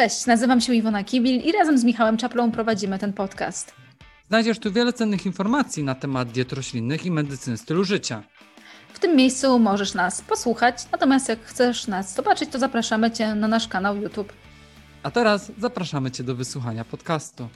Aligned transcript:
Cześć, 0.00 0.26
nazywam 0.26 0.60
się 0.60 0.74
Iwona 0.74 1.04
Kibil 1.04 1.40
i 1.40 1.52
razem 1.52 1.78
z 1.78 1.84
Michałem 1.84 2.16
Czaplą 2.16 2.52
prowadzimy 2.52 2.98
ten 2.98 3.12
podcast. 3.12 3.74
Znajdziesz 4.28 4.58
tu 4.58 4.72
wiele 4.72 4.92
cennych 4.92 5.26
informacji 5.26 5.84
na 5.84 5.94
temat 5.94 6.28
diet 6.28 6.52
roślinnych 6.52 7.06
i 7.06 7.10
medycyny 7.10 7.56
stylu 7.56 7.84
życia. 7.84 8.22
W 8.92 8.98
tym 8.98 9.16
miejscu 9.16 9.58
możesz 9.58 9.94
nas 9.94 10.22
posłuchać, 10.22 10.76
natomiast 10.92 11.28
jak 11.28 11.44
chcesz 11.44 11.86
nas 11.86 12.14
zobaczyć, 12.14 12.50
to 12.50 12.58
zapraszamy 12.58 13.10
Cię 13.10 13.34
na 13.34 13.48
nasz 13.48 13.68
kanał 13.68 13.96
YouTube. 13.96 14.32
A 15.02 15.10
teraz 15.10 15.52
zapraszamy 15.58 16.10
Cię 16.10 16.24
do 16.24 16.34
wysłuchania 16.34 16.84
podcastu. 16.84 17.48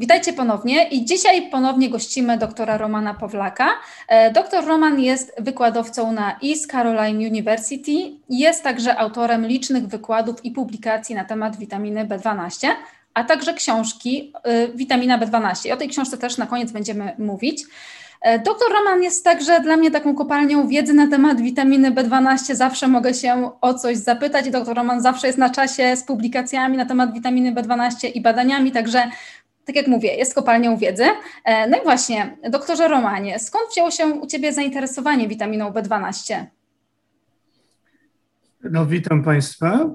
Witajcie 0.00 0.32
ponownie 0.32 0.88
i 0.88 1.04
dzisiaj 1.04 1.50
ponownie 1.50 1.90
gościmy 1.90 2.38
doktora 2.38 2.78
Romana 2.78 3.14
Pawlaka. 3.14 3.68
E, 4.08 4.30
doktor 4.30 4.66
Roman 4.66 5.00
jest 5.00 5.32
wykładowcą 5.38 6.12
na 6.12 6.38
East 6.44 6.70
Caroline 6.70 7.28
University 7.28 7.92
jest 8.30 8.64
także 8.64 8.98
autorem 8.98 9.46
licznych 9.46 9.86
wykładów 9.86 10.44
i 10.44 10.50
publikacji 10.50 11.14
na 11.14 11.24
temat 11.24 11.56
witaminy 11.56 12.04
B12, 12.04 12.68
a 13.14 13.24
także 13.24 13.54
książki 13.54 14.32
y, 14.46 14.72
Witamina 14.74 15.18
B12. 15.18 15.68
I 15.68 15.72
o 15.72 15.76
tej 15.76 15.88
książce 15.88 16.18
też 16.18 16.38
na 16.38 16.46
koniec 16.46 16.72
będziemy 16.72 17.12
mówić. 17.18 17.64
E, 18.20 18.38
doktor 18.38 18.72
Roman 18.72 19.02
jest 19.02 19.24
także 19.24 19.60
dla 19.60 19.76
mnie 19.76 19.90
taką 19.90 20.14
kopalnią 20.14 20.68
wiedzy 20.68 20.92
na 20.92 21.08
temat 21.08 21.40
witaminy 21.40 21.90
B12. 21.90 22.54
Zawsze 22.54 22.88
mogę 22.88 23.14
się 23.14 23.50
o 23.60 23.74
coś 23.74 23.96
zapytać. 23.96 24.50
Doktor 24.50 24.76
Roman 24.76 25.02
zawsze 25.02 25.26
jest 25.26 25.38
na 25.38 25.50
czasie 25.50 25.96
z 25.96 26.04
publikacjami 26.04 26.76
na 26.76 26.86
temat 26.86 27.12
witaminy 27.12 27.52
B12 27.52 28.10
i 28.14 28.20
badaniami, 28.20 28.72
także 28.72 29.10
tak 29.64 29.76
jak 29.76 29.86
mówię, 29.86 30.14
jest 30.16 30.34
kopalnią 30.34 30.76
wiedzy. 30.76 31.04
E, 31.44 31.68
no 31.68 31.78
i 31.78 31.82
właśnie, 31.82 32.36
doktorze 32.50 32.88
Romanie, 32.88 33.38
skąd 33.38 33.70
wzięło 33.70 33.90
się 33.90 34.06
u 34.06 34.26
Ciebie 34.26 34.52
zainteresowanie 34.52 35.28
witaminą 35.28 35.70
B12? 35.70 36.44
No, 38.64 38.86
witam 38.86 39.24
Państwa 39.24 39.90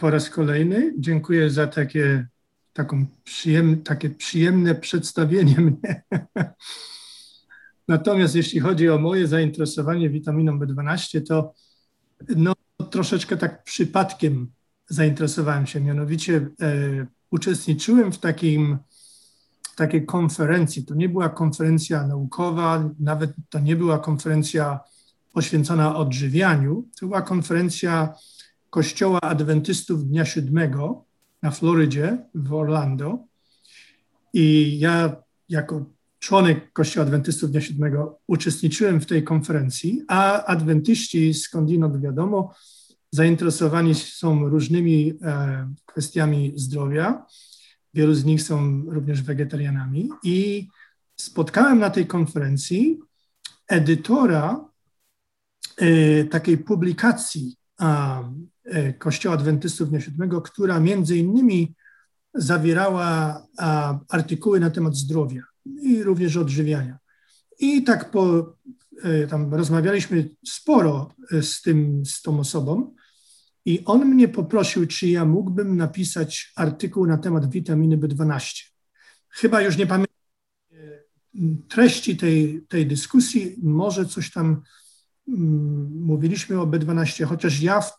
po 0.00 0.10
raz 0.10 0.30
kolejny. 0.30 0.92
Dziękuję 0.98 1.50
za 1.50 1.66
takie, 1.66 2.26
taką 2.72 3.06
przyjem, 3.24 3.82
takie 3.82 4.10
przyjemne 4.10 4.74
przedstawienie 4.74 5.56
mnie. 5.66 6.02
Natomiast 7.88 8.34
jeśli 8.34 8.60
chodzi 8.60 8.88
o 8.88 8.98
moje 8.98 9.26
zainteresowanie 9.26 10.10
witaminą 10.10 10.58
B12, 10.58 11.26
to 11.26 11.54
no, 12.36 12.52
troszeczkę 12.90 13.36
tak 13.36 13.64
przypadkiem 13.64 14.50
zainteresowałem 14.88 15.66
się. 15.66 15.80
Mianowicie 15.80 16.36
e, 16.36 17.06
uczestniczyłem 17.30 18.12
w 18.12 18.18
takim 18.18 18.78
takiej 19.74 20.06
konferencji. 20.06 20.84
To 20.84 20.94
nie 20.94 21.08
była 21.08 21.28
konferencja 21.28 22.06
naukowa, 22.06 22.90
nawet 23.00 23.32
to 23.50 23.58
nie 23.58 23.76
była 23.76 23.98
konferencja 23.98 24.80
poświęcona 25.32 25.96
odżywianiu. 25.96 26.84
To 27.00 27.06
była 27.06 27.22
konferencja 27.22 28.14
Kościoła 28.70 29.20
Adwentystów 29.20 30.08
Dnia 30.08 30.24
Siódmego 30.24 31.04
na 31.42 31.50
Florydzie 31.50 32.18
w 32.34 32.52
Orlando. 32.52 33.18
I 34.32 34.78
ja 34.78 35.16
jako 35.48 35.84
członek 36.18 36.72
Kościoła 36.72 37.06
Adwentystów 37.06 37.50
Dnia 37.50 37.60
Siódmego 37.60 38.18
uczestniczyłem 38.26 39.00
w 39.00 39.06
tej 39.06 39.24
konferencji, 39.24 40.02
a 40.08 40.44
adwentyści 40.44 41.34
skądinąd 41.34 42.00
wiadomo 42.00 42.54
zainteresowani 43.10 43.94
są 43.94 44.48
różnymi 44.48 45.14
e, 45.22 45.74
kwestiami 45.86 46.52
zdrowia 46.56 47.26
Wielu 47.94 48.14
z 48.14 48.24
nich 48.24 48.42
są 48.42 48.84
również 48.86 49.22
wegetarianami. 49.22 50.08
I 50.22 50.68
spotkałem 51.16 51.78
na 51.78 51.90
tej 51.90 52.06
konferencji 52.06 52.98
edytora 53.68 54.64
e, 55.76 56.24
takiej 56.24 56.58
publikacji 56.58 57.56
e, 58.64 58.92
Kościoła 58.92 59.34
Adwentystów 59.34 59.88
Dnia 59.88 60.00
Siódmego, 60.00 60.42
która 60.42 60.80
między 60.80 61.16
innymi 61.16 61.74
zawierała 62.34 63.42
artykuły 64.08 64.60
na 64.60 64.70
temat 64.70 64.96
zdrowia 64.96 65.42
i 65.82 66.02
również 66.02 66.36
odżywiania. 66.36 66.98
I 67.58 67.84
tak 67.84 68.10
po, 68.10 68.54
e, 69.02 69.26
tam 69.26 69.54
rozmawialiśmy 69.54 70.28
sporo 70.46 71.14
z, 71.42 71.62
tym, 71.62 72.06
z 72.06 72.22
tą 72.22 72.40
osobą 72.40 72.94
i 73.64 73.84
on 73.84 74.04
mnie 74.04 74.28
poprosił, 74.28 74.86
czy 74.86 75.08
ja 75.08 75.24
mógłbym 75.24 75.76
napisać 75.76 76.52
artykuł 76.56 77.06
na 77.06 77.18
temat 77.18 77.50
witaminy 77.50 77.98
B12. 77.98 78.64
Chyba 79.28 79.60
już 79.60 79.76
nie 79.76 79.86
pamiętam 79.86 80.12
treści 81.68 82.16
tej, 82.16 82.64
tej 82.68 82.86
dyskusji, 82.86 83.56
może 83.62 84.06
coś 84.06 84.30
tam 84.30 84.62
mm, 85.28 85.92
mówiliśmy 86.00 86.60
o 86.60 86.66
B12, 86.66 87.24
chociaż 87.24 87.60
ja 87.60 87.80
w 87.80 87.92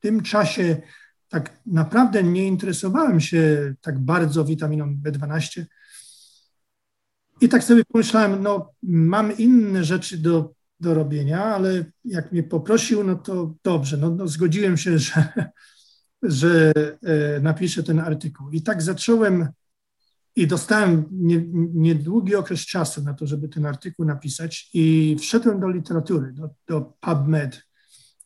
tym 0.00 0.22
czasie 0.22 0.82
tak 1.28 1.60
naprawdę 1.66 2.22
nie 2.22 2.46
interesowałem 2.46 3.20
się 3.20 3.74
tak 3.80 3.98
bardzo 3.98 4.44
witaminą 4.44 4.96
B12. 5.02 5.64
I 7.40 7.48
tak 7.48 7.64
sobie 7.64 7.84
pomyślałem, 7.84 8.42
no 8.42 8.72
mam 8.82 9.38
inne 9.38 9.84
rzeczy 9.84 10.18
do 10.18 10.54
do 10.84 10.94
robienia, 10.94 11.44
ale 11.44 11.84
jak 12.04 12.32
mnie 12.32 12.42
poprosił, 12.42 13.04
no 13.04 13.14
to 13.14 13.54
dobrze, 13.64 13.96
no, 13.96 14.10
no 14.10 14.28
zgodziłem 14.28 14.76
się, 14.76 14.98
że, 15.06 15.28
że 16.22 16.72
e, 17.02 17.40
napiszę 17.40 17.82
ten 17.82 18.00
artykuł. 18.00 18.50
I 18.50 18.62
tak 18.62 18.82
zacząłem 18.82 19.48
i 20.36 20.46
dostałem 20.46 21.04
nie, 21.10 21.44
niedługi 21.74 22.34
okres 22.34 22.60
czasu 22.60 23.02
na 23.02 23.14
to, 23.14 23.26
żeby 23.26 23.48
ten 23.48 23.66
artykuł 23.66 24.04
napisać 24.04 24.70
i 24.74 25.16
wszedłem 25.20 25.60
do 25.60 25.68
literatury, 25.68 26.32
do, 26.32 26.50
do 26.68 26.80
PubMed 27.00 27.62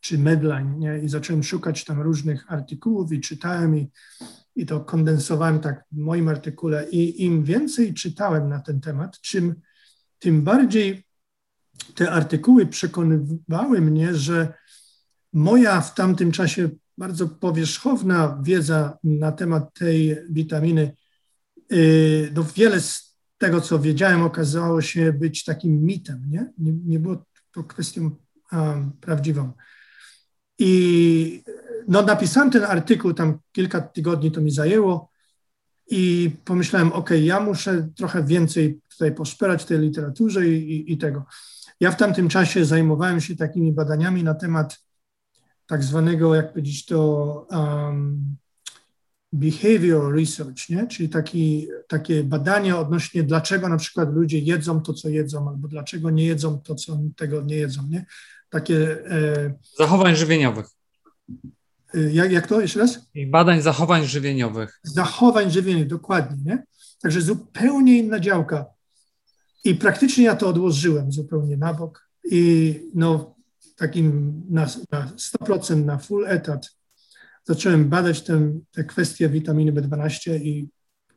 czy 0.00 0.18
Medline 0.18 0.78
nie? 0.78 0.98
i 0.98 1.08
zacząłem 1.08 1.42
szukać 1.42 1.84
tam 1.84 2.00
różnych 2.00 2.52
artykułów 2.52 3.12
i 3.12 3.20
czytałem 3.20 3.76
i, 3.76 3.90
i 4.56 4.66
to 4.66 4.80
kondensowałem 4.80 5.60
tak 5.60 5.84
w 5.92 5.96
moim 5.96 6.28
artykule 6.28 6.90
i 6.90 7.24
im 7.24 7.44
więcej 7.44 7.94
czytałem 7.94 8.48
na 8.48 8.60
ten 8.60 8.80
temat, 8.80 9.20
czym 9.20 9.54
tym 10.18 10.42
bardziej 10.42 11.07
te 11.94 12.10
artykuły 12.10 12.66
przekonywały 12.66 13.80
mnie, 13.80 14.14
że 14.14 14.54
moja 15.32 15.80
w 15.80 15.94
tamtym 15.94 16.32
czasie 16.32 16.68
bardzo 16.98 17.28
powierzchowna 17.28 18.38
wiedza 18.42 18.98
na 19.04 19.32
temat 19.32 19.74
tej 19.74 20.16
witaminy, 20.30 20.96
y, 21.72 22.32
no 22.34 22.44
wiele 22.56 22.80
z 22.80 23.18
tego, 23.38 23.60
co 23.60 23.78
wiedziałem, 23.78 24.22
okazało 24.22 24.82
się 24.82 25.12
być 25.12 25.44
takim 25.44 25.82
mitem, 25.82 26.22
nie? 26.30 26.52
Nie, 26.58 26.72
nie 26.72 26.98
było 26.98 27.24
to 27.52 27.64
kwestią 27.64 28.10
um, 28.52 28.92
prawdziwą. 29.00 29.52
I 30.58 31.42
no, 31.88 32.02
napisałem 32.02 32.50
ten 32.50 32.64
artykuł, 32.64 33.14
tam 33.14 33.38
kilka 33.52 33.80
tygodni 33.80 34.32
to 34.32 34.40
mi 34.40 34.50
zajęło 34.50 35.10
i 35.90 36.30
pomyślałem, 36.44 36.92
ok, 36.92 37.10
ja 37.22 37.40
muszę 37.40 37.88
trochę 37.96 38.24
więcej 38.24 38.80
tutaj 38.90 39.14
poszperać 39.14 39.62
w 39.62 39.66
tej 39.66 39.78
literaturze 39.78 40.48
i, 40.48 40.70
i, 40.72 40.92
i 40.92 40.98
tego. 40.98 41.24
Ja 41.80 41.90
w 41.90 41.96
tamtym 41.96 42.28
czasie 42.28 42.64
zajmowałem 42.64 43.20
się 43.20 43.36
takimi 43.36 43.72
badaniami 43.72 44.24
na 44.24 44.34
temat 44.34 44.78
tak 45.66 45.84
zwanego, 45.84 46.34
jak 46.34 46.52
powiedzieć 46.52 46.86
to, 46.86 47.46
um, 47.50 48.36
behavior 49.32 50.14
research, 50.14 50.68
nie? 50.68 50.86
czyli 50.86 51.08
taki, 51.08 51.68
takie 51.88 52.24
badania 52.24 52.78
odnośnie 52.78 53.22
dlaczego 53.22 53.68
na 53.68 53.76
przykład 53.76 54.14
ludzie 54.14 54.38
jedzą 54.38 54.80
to, 54.80 54.94
co 54.94 55.08
jedzą, 55.08 55.48
albo 55.48 55.68
dlaczego 55.68 56.10
nie 56.10 56.26
jedzą 56.26 56.60
to, 56.60 56.74
co 56.74 56.98
tego 57.16 57.42
nie 57.42 57.56
jedzą. 57.56 57.86
Nie? 57.88 58.06
Takie, 58.50 59.06
e, 59.10 59.54
zachowań 59.78 60.16
żywieniowych. 60.16 60.66
E, 61.94 62.00
jak, 62.12 62.32
jak 62.32 62.46
to 62.46 62.60
jeszcze 62.60 62.78
raz? 62.78 63.00
I 63.14 63.26
badań 63.26 63.62
zachowań 63.62 64.06
żywieniowych. 64.06 64.80
Zachowań 64.82 65.50
żywieniowych, 65.50 65.88
dokładnie. 65.88 66.36
Nie? 66.44 66.64
Także 67.02 67.20
zupełnie 67.20 67.98
inna 67.98 68.20
działka. 68.20 68.66
I 69.68 69.74
praktycznie 69.74 70.24
ja 70.24 70.36
to 70.36 70.48
odłożyłem 70.48 71.12
zupełnie 71.12 71.56
na 71.56 71.74
bok 71.74 72.08
i 72.24 72.74
no, 72.94 73.36
takim 73.76 74.42
na, 74.50 74.66
na 74.92 75.06
100% 75.06 75.84
na 75.84 75.98
full 75.98 76.26
etat 76.26 76.76
zacząłem 77.44 77.88
badać 77.88 78.22
tę, 78.22 78.58
te 78.70 78.84
kwestie 78.84 79.28
witaminy 79.28 79.72
B12 79.72 80.34
i 80.42 80.68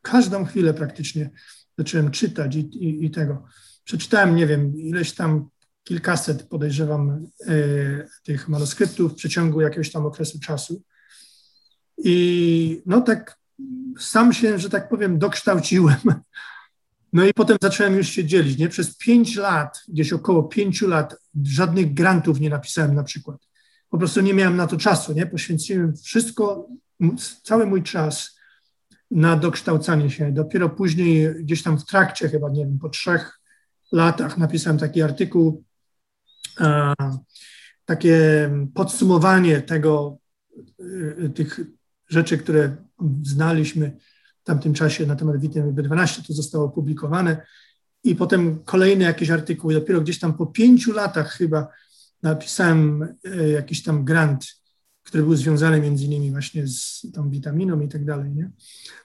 każdą 0.02 0.46
chwilę 0.46 0.74
praktycznie 0.74 1.30
zacząłem 1.78 2.12
czytać 2.12 2.56
i, 2.56 2.60
i, 2.60 3.06
i 3.06 3.12
tego. 3.12 3.46
Przeczytałem, 3.84 4.36
nie 4.36 4.48
wiem, 4.48 4.78
ileś 4.78 5.16
tam 5.16 5.50
kilkaset, 5.84 6.44
podejrzewam, 6.44 7.28
e, 7.48 7.54
tych 8.24 8.50
manuskryptów 8.50 9.12
w 9.12 9.16
przeciągu 9.16 9.62
jakiegoś 9.62 9.92
tam 9.92 10.06
okresu 10.06 10.40
czasu. 10.40 10.84
I 11.98 12.82
no 12.86 13.02
tak 13.02 13.38
sam 14.00 14.34
się, 14.34 14.60
że 14.60 14.70
tak 14.70 14.90
powiem, 14.90 15.20
dokształciłem 15.20 15.98
no 17.14 17.26
i 17.26 17.34
potem 17.34 17.58
zacząłem 17.62 17.96
już 17.96 18.08
się 18.08 18.26
dzielić. 18.26 18.58
Nie? 18.58 18.70
Przez 18.70 18.98
pięć 18.98 19.36
lat, 19.36 19.84
gdzieś 19.88 20.14
około 20.14 20.44
pięciu 20.44 20.88
lat, 20.88 21.16
żadnych 21.44 21.94
grantów 21.94 22.40
nie 22.40 22.50
napisałem 22.50 22.96
na 22.96 23.04
przykład. 23.04 23.48
Po 23.90 23.98
prostu 23.98 24.22
nie 24.22 24.34
miałem 24.34 24.56
na 24.56 24.68
to 24.68 24.78
czasu. 24.78 25.14
Nie? 25.14 25.26
Poświęciłem 25.26 25.98
wszystko, 25.98 26.68
cały 27.44 27.66
mój 27.66 27.84
czas 27.84 28.38
na 29.12 29.36
dokształcanie 29.36 30.10
się. 30.10 30.32
Dopiero 30.32 30.70
później, 30.70 31.36
gdzieś 31.36 31.64
tam 31.64 31.78
w 31.80 31.86
trakcie, 31.86 32.30
chyba 32.30 32.50
nie 32.50 32.66
wiem, 32.66 32.80
po 32.80 32.90
trzech 32.90 33.40
latach 33.92 34.38
napisałem 34.38 34.80
taki 34.80 35.02
artykuł, 35.02 35.64
takie 37.86 38.50
podsumowanie 38.74 39.62
tego, 39.62 40.18
tych 41.36 41.60
rzeczy, 42.10 42.38
które 42.38 42.76
znaliśmy 43.24 43.98
w 44.42 44.44
tamtym 44.44 44.74
czasie 44.74 45.06
na 45.06 45.16
temat 45.16 45.38
witaminy 45.38 45.84
B12, 45.84 46.28
to 46.28 46.34
zostało 46.34 46.66
opublikowane. 46.66 47.46
I 48.04 48.16
potem 48.16 48.64
kolejne 48.66 49.06
jakieś 49.06 49.30
artykuły. 49.30 49.74
Dopiero 49.74 50.02
gdzieś 50.02 50.20
tam 50.20 50.34
po 50.34 50.46
pięciu 50.46 50.94
latach 50.94 51.32
chyba 51.34 51.68
napisałem 52.24 53.16
e, 53.24 53.50
jakiś 53.50 53.84
tam 53.84 54.06
grant, 54.06 54.46
który 55.04 55.24
był 55.24 55.36
związany 55.36 55.82
między 55.82 56.06
innymi 56.06 56.32
właśnie 56.32 56.68
z 56.68 57.08
tą 57.14 57.30
witaminą 57.30 57.80
i 57.80 57.88
tak 57.88 58.06
dalej. 58.06 58.32
Nie? 58.32 58.52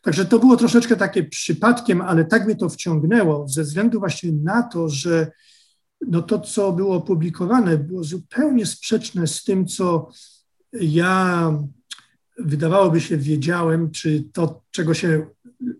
Także 0.02 0.24
to 0.24 0.38
było 0.38 0.56
troszeczkę 0.56 0.96
takie 0.96 1.24
przypadkiem, 1.24 2.00
ale 2.00 2.24
tak 2.24 2.46
mnie 2.46 2.56
to 2.56 2.68
wciągnęło 2.68 3.48
ze 3.48 3.62
względu 3.62 3.98
właśnie 3.98 4.32
na 4.32 4.62
to, 4.62 4.88
że 4.88 5.30
no 6.08 6.22
to, 6.22 6.40
co 6.40 6.72
było 6.72 6.96
opublikowane, 6.96 7.78
było 7.78 8.04
zupełnie 8.04 8.66
sprzeczne 8.66 9.26
z 9.26 9.44
tym, 9.44 9.66
co 9.66 10.08
ja 10.72 11.52
wydawałoby 12.38 13.00
się 13.00 13.16
wiedziałem, 13.16 13.90
czy 13.90 14.24
to, 14.32 14.62
czego 14.70 14.94
się 14.94 15.26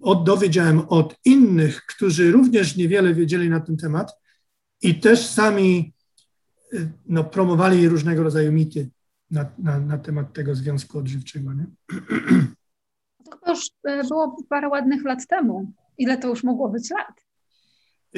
od, 0.00 0.24
dowiedziałem 0.24 0.80
od 0.88 1.16
innych, 1.24 1.82
którzy 1.86 2.32
również 2.32 2.76
niewiele 2.76 3.14
wiedzieli 3.14 3.50
na 3.50 3.60
ten 3.60 3.76
temat 3.76 4.12
i 4.82 5.00
też 5.00 5.26
sami 5.26 5.94
y, 6.72 6.92
no, 7.06 7.24
promowali 7.24 7.88
różnego 7.88 8.22
rodzaju 8.22 8.52
mity 8.52 8.90
na, 9.30 9.52
na, 9.58 9.78
na 9.80 9.98
temat 9.98 10.32
tego 10.32 10.54
związku 10.54 10.98
odżywczego. 10.98 11.52
Nie? 11.54 11.66
To 13.44 13.50
już 13.50 13.70
e, 13.84 14.04
było 14.04 14.36
parę 14.48 14.68
ładnych 14.68 15.04
lat 15.04 15.26
temu. 15.26 15.72
Ile 15.98 16.18
to 16.18 16.28
już 16.28 16.44
mogło 16.44 16.68
być 16.68 16.90
lat? 16.90 17.20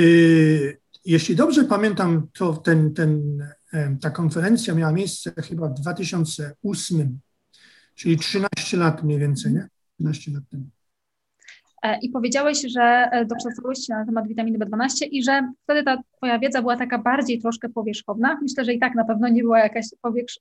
Y, 0.00 0.80
jeśli 1.04 1.36
dobrze 1.36 1.64
pamiętam, 1.64 2.28
to 2.32 2.56
ten, 2.56 2.94
ten, 2.94 3.38
ta 4.00 4.10
konferencja 4.10 4.74
miała 4.74 4.92
miejsce 4.92 5.32
chyba 5.42 5.68
w 5.68 5.74
2008, 5.74 7.20
czyli 7.98 8.18
13 8.18 8.76
lat 8.76 9.02
mniej 9.02 9.18
więcej, 9.18 9.52
nie? 9.52 9.68
13 9.98 10.30
lat 10.30 10.42
temu. 10.50 10.64
E, 11.82 11.98
I 12.02 12.10
powiedziałeś, 12.10 12.62
że 12.62 13.08
e, 13.12 13.24
dokształcałeś 13.24 13.78
się 13.78 13.94
na 13.94 14.06
temat 14.06 14.28
witaminy 14.28 14.58
B12 14.58 15.06
i 15.10 15.22
że 15.22 15.52
wtedy 15.64 15.82
ta 15.82 16.02
Twoja 16.16 16.38
wiedza 16.38 16.60
była 16.60 16.76
taka 16.76 16.98
bardziej 16.98 17.40
troszkę 17.40 17.68
powierzchowna. 17.68 18.38
Myślę, 18.42 18.64
że 18.64 18.72
i 18.72 18.78
tak 18.78 18.94
na 18.94 19.04
pewno 19.04 19.28
nie 19.28 19.42
była 19.42 19.58
jakaś 19.58 19.86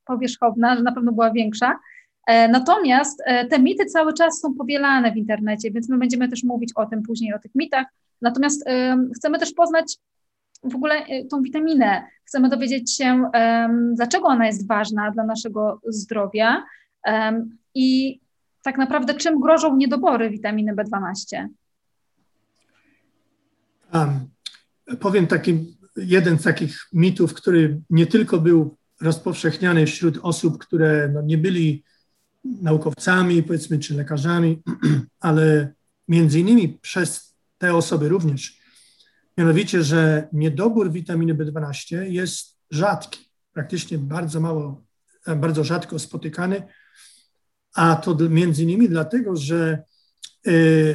powierzchowna, 0.06 0.76
że 0.76 0.84
na 0.84 0.92
pewno 0.92 1.12
była 1.12 1.32
większa. 1.32 1.80
E, 2.28 2.48
natomiast 2.48 3.24
te 3.50 3.60
mity 3.60 3.86
cały 3.86 4.14
czas 4.14 4.40
są 4.40 4.54
powielane 4.54 5.12
w 5.12 5.18
internecie, 5.18 5.72
więc 5.72 5.90
my 5.90 5.98
będziemy 5.98 6.30
też 6.30 6.44
mówić 6.44 6.72
o 6.76 6.86
tym 6.86 7.04
później, 7.04 7.34
o 7.34 7.40
tych 7.40 7.56
mitach. 7.56 7.86
Natomiast 8.22 8.66
chcemy 9.16 9.40
też 9.40 9.54
poznać 9.54 9.98
w 10.64 10.76
ogóle 10.76 11.06
tą 11.30 11.42
witaminę. 11.42 12.04
Chcemy 12.26 12.50
dowiedzieć 12.50 12.96
się, 12.96 13.30
dlaczego 13.94 14.28
ona 14.28 14.46
jest 14.46 14.68
ważna 14.68 15.12
dla 15.12 15.24
naszego 15.24 15.82
zdrowia 15.88 16.64
i 17.76 18.20
tak 18.64 18.78
naprawdę 18.78 19.16
czym 19.16 19.40
grożą 19.40 19.76
niedobory 19.76 20.30
witaminy 20.30 20.76
B12? 20.76 21.48
Um, 23.94 24.30
powiem 25.00 25.28
taki, 25.28 25.78
jeden 25.98 26.40
z 26.40 26.44
takich 26.44 26.88
mitów, 26.94 27.34
który 27.34 27.82
nie 27.90 28.08
tylko 28.08 28.40
był 28.40 28.78
rozpowszechniany 29.02 29.86
wśród 29.86 30.20
osób, 30.22 30.58
które 30.58 31.10
no, 31.14 31.22
nie 31.22 31.38
byli 31.38 31.84
naukowcami, 32.44 33.44
powiedzmy, 33.44 33.80
czy 33.80 33.94
lekarzami, 33.94 34.64
ale 35.20 35.74
między 36.08 36.40
innymi 36.40 36.80
przez 36.82 37.36
te 37.58 37.76
osoby 37.76 38.10
również. 38.10 38.62
Mianowicie, 39.38 39.84
że 39.84 40.28
niedobór 40.34 40.92
witaminy 40.92 41.36
B12 41.36 42.02
jest 42.02 42.58
rzadki, 42.72 43.32
praktycznie 43.54 43.98
bardzo 43.98 44.40
mało, 44.40 44.84
bardzo 45.36 45.64
rzadko 45.64 46.00
spotykany 46.00 46.64
a 47.78 47.96
to 47.96 48.18
między 48.30 48.64
innymi 48.64 48.90
dlatego, 48.90 49.36
że 49.36 49.84
e, 50.46 50.52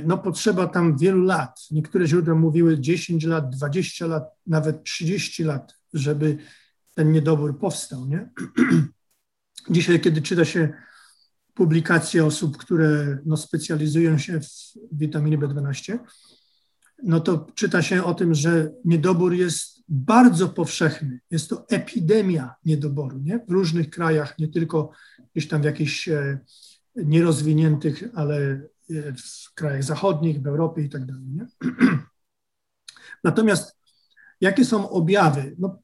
no, 0.06 0.19
potrzeba 0.19 0.67
tam 0.67 0.99
wielu 0.99 1.23
lat. 1.23 1.61
Niektóre 1.70 2.06
źródła 2.06 2.34
mówiły 2.34 2.81
10 2.81 3.25
lat, 3.25 3.50
20 3.50 4.06
lat, 4.06 4.25
nawet 4.46 4.84
30 4.84 5.44
lat, 5.44 5.75
żeby 5.94 6.38
ten 6.94 7.12
niedobór 7.12 7.58
powstał. 7.58 8.06
Nie? 8.06 8.31
Dzisiaj, 9.70 10.00
kiedy 10.00 10.23
czyta 10.23 10.44
się 10.44 10.73
publikacje 11.55 12.26
osób, 12.26 12.56
które 12.56 13.19
no, 13.25 13.37
specjalizują 13.37 14.19
się 14.19 14.40
w 14.40 14.49
witaminie 14.93 15.38
B12, 15.38 15.99
no 17.02 17.20
to 17.20 17.46
czyta 17.55 17.82
się 17.82 18.05
o 18.05 18.14
tym, 18.14 18.35
że 18.35 18.73
niedobór 18.85 19.35
jest 19.35 19.82
bardzo 19.88 20.49
powszechny. 20.49 21.20
Jest 21.31 21.50
to 21.50 21.67
epidemia 21.69 22.55
niedoboru 22.64 23.19
nie? 23.19 23.44
w 23.49 23.50
różnych 23.50 23.90
krajach, 23.90 24.38
nie 24.38 24.49
tylko 24.49 24.90
gdzieś 25.35 25.49
tam 25.49 25.62
w 25.62 25.64
jakichś 25.64 26.08
e, 26.08 26.38
nierozwiniętych, 26.97 28.05
ale 28.15 28.37
e, 28.37 28.62
w 29.12 29.55
krajach 29.55 29.85
zachodnich, 29.85 30.43
w 30.43 30.47
Europie 30.47 30.83
i 30.83 30.89
tak 30.89 31.06
dalej. 31.06 31.25
Nie? 31.27 31.47
Natomiast 33.25 33.77
jakie 34.41 34.65
są 34.65 34.91
objawy? 34.91 35.56
No, 35.59 35.79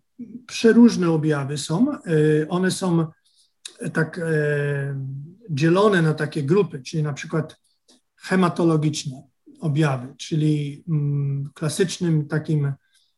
przeróżne 0.46 1.10
objawy 1.10 1.58
są. 1.58 1.92
E, 1.92 2.00
one 2.48 2.70
są 2.70 3.06
tak 3.92 4.18
e, 4.18 4.24
dzielone 5.50 6.02
na 6.02 6.14
takie 6.14 6.42
grupy, 6.42 6.82
czyli 6.82 7.02
na 7.02 7.12
przykład 7.12 7.60
hematologiczne 8.16 9.22
objawy, 9.60 10.14
czyli 10.16 10.84
mm, 10.88 11.50
klasycznym 11.54 12.28
takim 12.28 12.72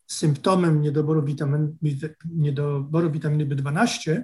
symptomem 0.06 0.82
niedoboru, 0.82 1.22
witamin, 1.22 1.76
niedoboru 2.24 3.10
witaminy 3.10 3.46
B12 3.46 4.22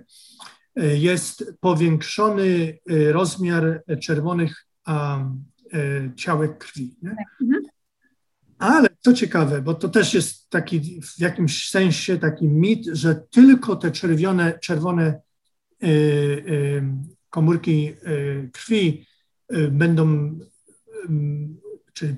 jest 0.76 1.52
powiększony 1.60 2.78
e, 2.90 3.12
rozmiar 3.12 3.82
czerwonych 4.02 4.66
e, 4.88 6.12
ciałek 6.16 6.58
krwi. 6.58 6.96
Nie? 7.02 7.16
Mhm. 7.42 7.62
Ale 8.58 8.88
co 9.00 9.12
ciekawe, 9.12 9.62
bo 9.62 9.74
to 9.74 9.88
też 9.88 10.14
jest 10.14 10.50
taki 10.50 11.00
w 11.02 11.20
jakimś 11.20 11.70
sensie 11.70 12.18
taki 12.18 12.48
mit, 12.48 12.86
że 12.86 13.22
tylko 13.30 13.76
te 13.76 13.90
czerwione, 13.90 14.58
czerwone 14.58 15.20
e, 15.82 15.88
komórki 17.30 17.94
krwi 18.52 19.06
będą, 19.70 20.38
czy 21.92 22.16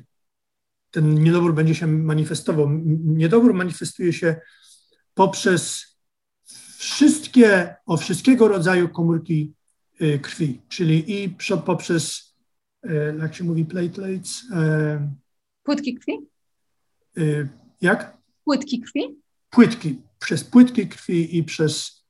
ten 0.91 1.15
niedobór 1.15 1.55
będzie 1.55 1.75
się 1.75 1.87
manifestował. 1.87 2.69
Niedobór 3.05 3.55
manifestuje 3.55 4.13
się 4.13 4.41
poprzez 5.15 5.88
wszystkie, 6.79 7.75
o 7.87 7.97
wszystkiego 7.97 8.49
rodzaju 8.49 8.89
komórki 8.89 9.55
y, 10.03 10.19
krwi, 10.19 10.61
czyli 10.69 11.23
i 11.25 11.37
poprzez, 11.67 12.35
y, 12.87 13.15
jak 13.21 13.35
się 13.35 13.45
mówi, 13.45 13.65
platelets. 13.65 14.43
Y, 14.43 14.47
płytki 15.63 15.95
krwi? 15.95 16.13
Jak? 17.81 18.17
Płytki 18.45 18.81
krwi? 18.81 19.01
Płytki, 19.51 20.01
przez 20.19 20.45
płytki 20.45 20.89
krwi 20.89 21.39
i 21.39 21.45
przez 21.45 22.05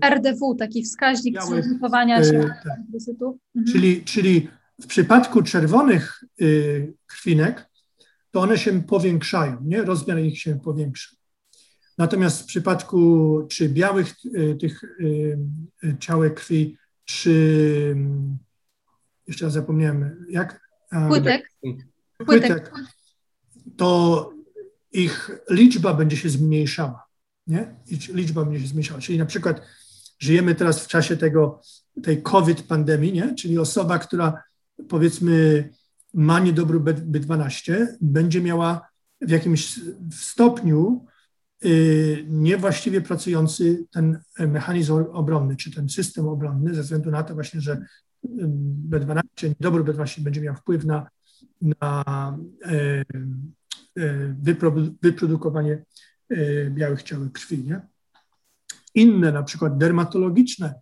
RDW, 0.00 0.54
taki 0.58 0.82
wskaźnik 0.82 1.42
zróżnicowania 1.42 2.24
się 2.24 2.40
tak. 2.64 2.78
Mhm. 3.54 3.72
Czyli, 3.72 4.04
czyli 4.04 4.48
w 4.80 4.86
przypadku 4.86 5.42
czerwonych 5.42 6.24
krwinek, 7.06 7.70
to 8.30 8.40
one 8.40 8.58
się 8.58 8.82
powiększają, 8.82 9.56
nie? 9.64 9.82
Rozmiar 9.82 10.18
ich 10.18 10.38
się 10.38 10.60
powiększa. 10.60 11.16
Natomiast 11.98 12.42
w 12.42 12.46
przypadku 12.46 13.46
czy 13.50 13.68
białych 13.68 14.14
y, 14.24 14.56
tych 14.60 14.84
y, 14.84 15.38
y, 15.84 15.96
ciałek 16.00 16.34
krwi, 16.34 16.76
czy 17.04 17.96
jeszcze 19.26 19.44
raz 19.44 19.54
zapomniałem, 19.54 20.26
jak? 20.28 20.60
Płytek. 21.08 21.50
Płytek. 22.26 22.72
To 23.76 24.30
ich 24.92 25.30
liczba 25.50 25.94
będzie 25.94 26.16
się 26.16 26.28
zmniejszała, 26.28 27.06
nie? 27.46 27.74
Liczba 28.08 28.44
będzie 28.44 28.60
się 28.60 28.66
zmniejszała. 28.66 29.00
Czyli 29.00 29.18
na 29.18 29.26
przykład 29.26 29.62
żyjemy 30.18 30.54
teraz 30.54 30.84
w 30.84 30.88
czasie 30.88 31.16
tego, 31.16 31.60
tej 32.02 32.22
COVID 32.22 32.62
pandemii, 32.62 33.12
nie? 33.12 33.34
Czyli 33.34 33.58
osoba, 33.58 33.98
która 33.98 34.42
powiedzmy 34.88 35.68
ma 36.14 36.40
niedobór 36.40 36.84
B12, 36.84 37.86
będzie 38.00 38.40
miała 38.40 38.88
w 39.20 39.30
jakimś 39.30 39.80
stopniu 40.12 41.06
niewłaściwie 42.28 43.00
pracujący 43.00 43.84
ten 43.90 44.18
mechanizm 44.38 44.92
obronny, 44.92 45.56
czy 45.56 45.70
ten 45.70 45.88
system 45.88 46.28
obronny, 46.28 46.74
ze 46.74 46.82
względu 46.82 47.10
na 47.10 47.22
to 47.22 47.34
właśnie, 47.34 47.60
że 47.60 47.86
B12, 48.88 49.22
niedobór 49.42 49.84
B12 49.84 50.20
będzie 50.20 50.40
miał 50.40 50.54
wpływ 50.54 50.84
na, 50.84 51.08
na 51.80 52.04
y, 52.66 53.04
y, 53.98 54.34
wyprodukowanie 55.02 55.84
białych 56.70 57.02
ciał 57.02 57.20
krwi. 57.32 57.64
Nie? 57.64 57.80
Inne, 58.94 59.32
na 59.32 59.42
przykład 59.42 59.78
dermatologiczne, 59.78 60.74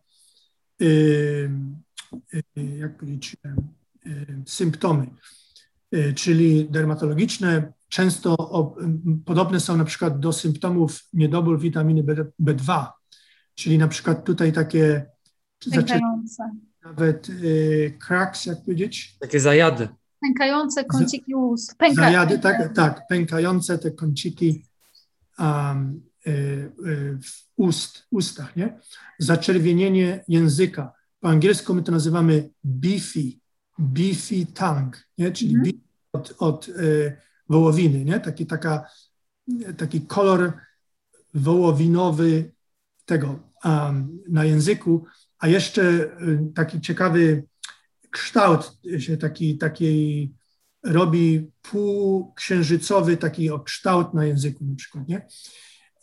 jak 2.57 2.97
powiedzieć, 2.97 3.37
symptomy, 4.47 5.07
czyli 6.15 6.71
dermatologiczne 6.71 7.73
często 7.93 8.35
o, 8.39 8.77
podobne 9.25 9.61
są 9.61 9.77
na 9.77 9.85
przykład 9.85 10.21
do 10.21 10.33
symptomów 10.33 11.01
niedobór 11.13 11.61
witaminy 11.61 12.03
B, 12.03 12.15
B2, 12.41 12.87
czyli 13.55 13.79
na 13.79 13.89
przykład 13.89 14.25
tutaj 14.25 14.53
takie 14.53 15.07
Pękające. 15.71 16.51
nawet 16.85 17.29
y, 17.29 17.99
cracks, 18.07 18.47
jak 18.47 18.65
powiedzieć? 18.65 19.17
Takie 19.21 19.41
zajady. 19.41 19.89
Pękające 20.21 20.85
kąciki 20.85 21.35
ust. 21.35 21.75
Pęka, 21.79 22.03
Zajady, 22.03 22.39
tak, 22.39 22.75
tak, 22.75 23.07
pękające 23.09 23.79
te 23.79 23.91
kąciki 23.91 24.67
um, 25.39 26.03
y, 26.27 26.31
y, 26.87 27.19
w 27.23 27.43
ust, 27.57 28.07
ustach, 28.11 28.57
nie? 28.57 28.79
Zaczerwienienie 29.19 30.25
języka. 30.29 30.93
Po 31.21 31.29
angielsku 31.29 31.75
my 31.75 31.83
to 31.83 31.93
nazywamy 31.93 32.51
beefy, 32.65 33.23
beefy 33.79 34.47
tongue, 34.55 34.97
nie? 35.19 35.33
Czyli 35.33 35.55
Mhm. 35.55 35.65
beef 35.73 35.83
od, 36.13 36.35
od 36.39 36.69
y, 36.69 37.17
wołowiny, 37.53 38.05
nie? 38.05 38.21
Taki, 38.21 38.47
taka, 38.47 38.87
taki 39.77 40.01
kolor 40.01 40.53
wołowinowy 41.35 42.53
tego 43.05 43.39
um, 43.65 44.19
na 44.29 44.45
języku, 44.45 45.05
a 45.39 45.49
jeszcze 45.49 45.83
y, 45.83 46.53
taki 46.55 46.81
ciekawy 46.81 47.45
kształt 48.11 48.79
się 48.99 49.17
taki, 49.17 49.59
taki 49.59 50.33
robi 50.83 51.51
półksiężycowy 51.63 53.17
taki 53.17 53.51
kształt 53.65 54.15
na 54.15 54.25
języku 54.25 54.65
na 54.65 54.75
przykład, 54.75 55.09
nie? 55.09 55.27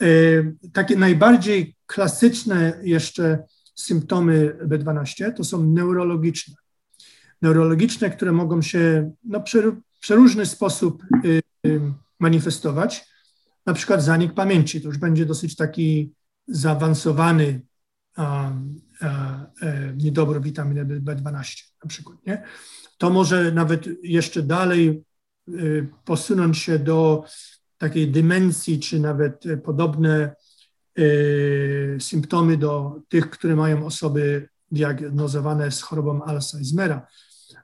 Y, 0.01 0.55
Takie 0.73 0.95
najbardziej 0.95 1.75
klasyczne 1.85 2.79
jeszcze 2.83 3.43
symptomy 3.75 4.57
B12 4.67 5.33
to 5.33 5.43
są 5.43 5.63
neurologiczne. 5.63 6.55
Neurologiczne, 7.41 8.09
które 8.09 8.31
mogą 8.31 8.61
się 8.61 9.11
no, 9.23 9.43
przeróżny 9.99 10.45
sposób 10.45 11.03
y, 11.25 11.41
y, 11.65 11.81
manifestować. 12.19 13.05
Na 13.65 13.73
przykład 13.73 14.03
zanik 14.03 14.33
pamięci, 14.33 14.81
to 14.81 14.87
już 14.87 14.97
będzie 14.97 15.25
dosyć 15.25 15.55
taki 15.55 16.13
zaawansowany 16.47 17.61
a, 18.15 18.51
a, 19.01 19.45
e, 19.61 19.93
niedobór 19.97 20.41
witaminy 20.41 20.85
B12 20.85 21.63
na 21.83 21.89
przykład. 21.89 22.17
Nie? 22.27 22.43
To 22.97 23.09
może 23.09 23.51
nawet 23.51 23.85
jeszcze 24.03 24.43
dalej 24.43 25.03
y, 25.49 25.87
posunąć 26.05 26.57
się 26.57 26.79
do 26.79 27.23
takiej 27.77 28.11
demencji, 28.11 28.79
czy 28.79 28.99
nawet 28.99 29.43
podobne 29.63 30.35
y, 30.99 31.97
symptomy 31.99 32.57
do 32.57 33.01
tych, 33.09 33.29
które 33.29 33.55
mają 33.55 33.85
osoby 33.85 34.49
diagnozowane 34.71 35.71
z 35.71 35.81
chorobą 35.81 36.23
Alzheimera. 36.23 37.07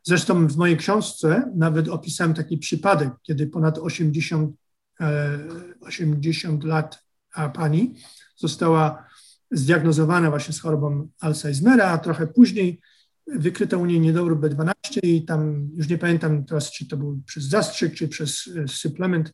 Zresztą 0.07 0.47
w 0.47 0.57
mojej 0.57 0.77
książce 0.77 1.51
nawet 1.55 1.87
opisałem 1.87 2.33
taki 2.33 2.57
przypadek, 2.57 3.09
kiedy 3.23 3.47
ponad 3.47 3.77
80, 3.77 4.55
e, 5.01 5.39
80 5.81 6.63
lat 6.63 6.99
a 7.33 7.49
pani 7.49 7.95
została 8.37 9.05
zdiagnozowana 9.51 10.29
właśnie 10.29 10.53
z 10.53 10.59
chorobą 10.59 11.07
Alzheimera, 11.19 11.89
a 11.89 11.97
trochę 11.97 12.27
później 12.27 12.81
wykryto 13.27 13.79
u 13.79 13.85
niej 13.85 13.99
niedobór 13.99 14.39
B12 14.39 14.73
i 15.03 15.25
tam, 15.25 15.69
już 15.75 15.89
nie 15.89 15.97
pamiętam 15.97 16.45
teraz, 16.45 16.71
czy 16.71 16.87
to 16.87 16.97
był 16.97 17.21
przez 17.25 17.43
zastrzyk, 17.43 17.93
czy 17.93 18.07
przez 18.07 18.49
e, 18.57 18.67
suplement, 18.67 19.33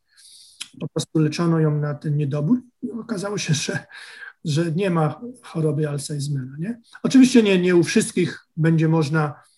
po 0.79 0.87
prostu 0.87 1.19
leczono 1.19 1.59
ją 1.59 1.79
na 1.79 1.93
ten 1.93 2.17
niedobór 2.17 2.61
i 2.81 2.91
okazało 2.91 3.37
się, 3.37 3.53
że, 3.53 3.85
że 4.45 4.71
nie 4.71 4.89
ma 4.89 5.21
choroby 5.41 5.89
Alzheimera. 5.89 6.55
Nie? 6.59 6.79
Oczywiście 7.03 7.43
nie, 7.43 7.59
nie 7.59 7.75
u 7.75 7.83
wszystkich 7.83 8.47
będzie 8.57 8.87
można 8.87 9.27
e, 9.27 9.50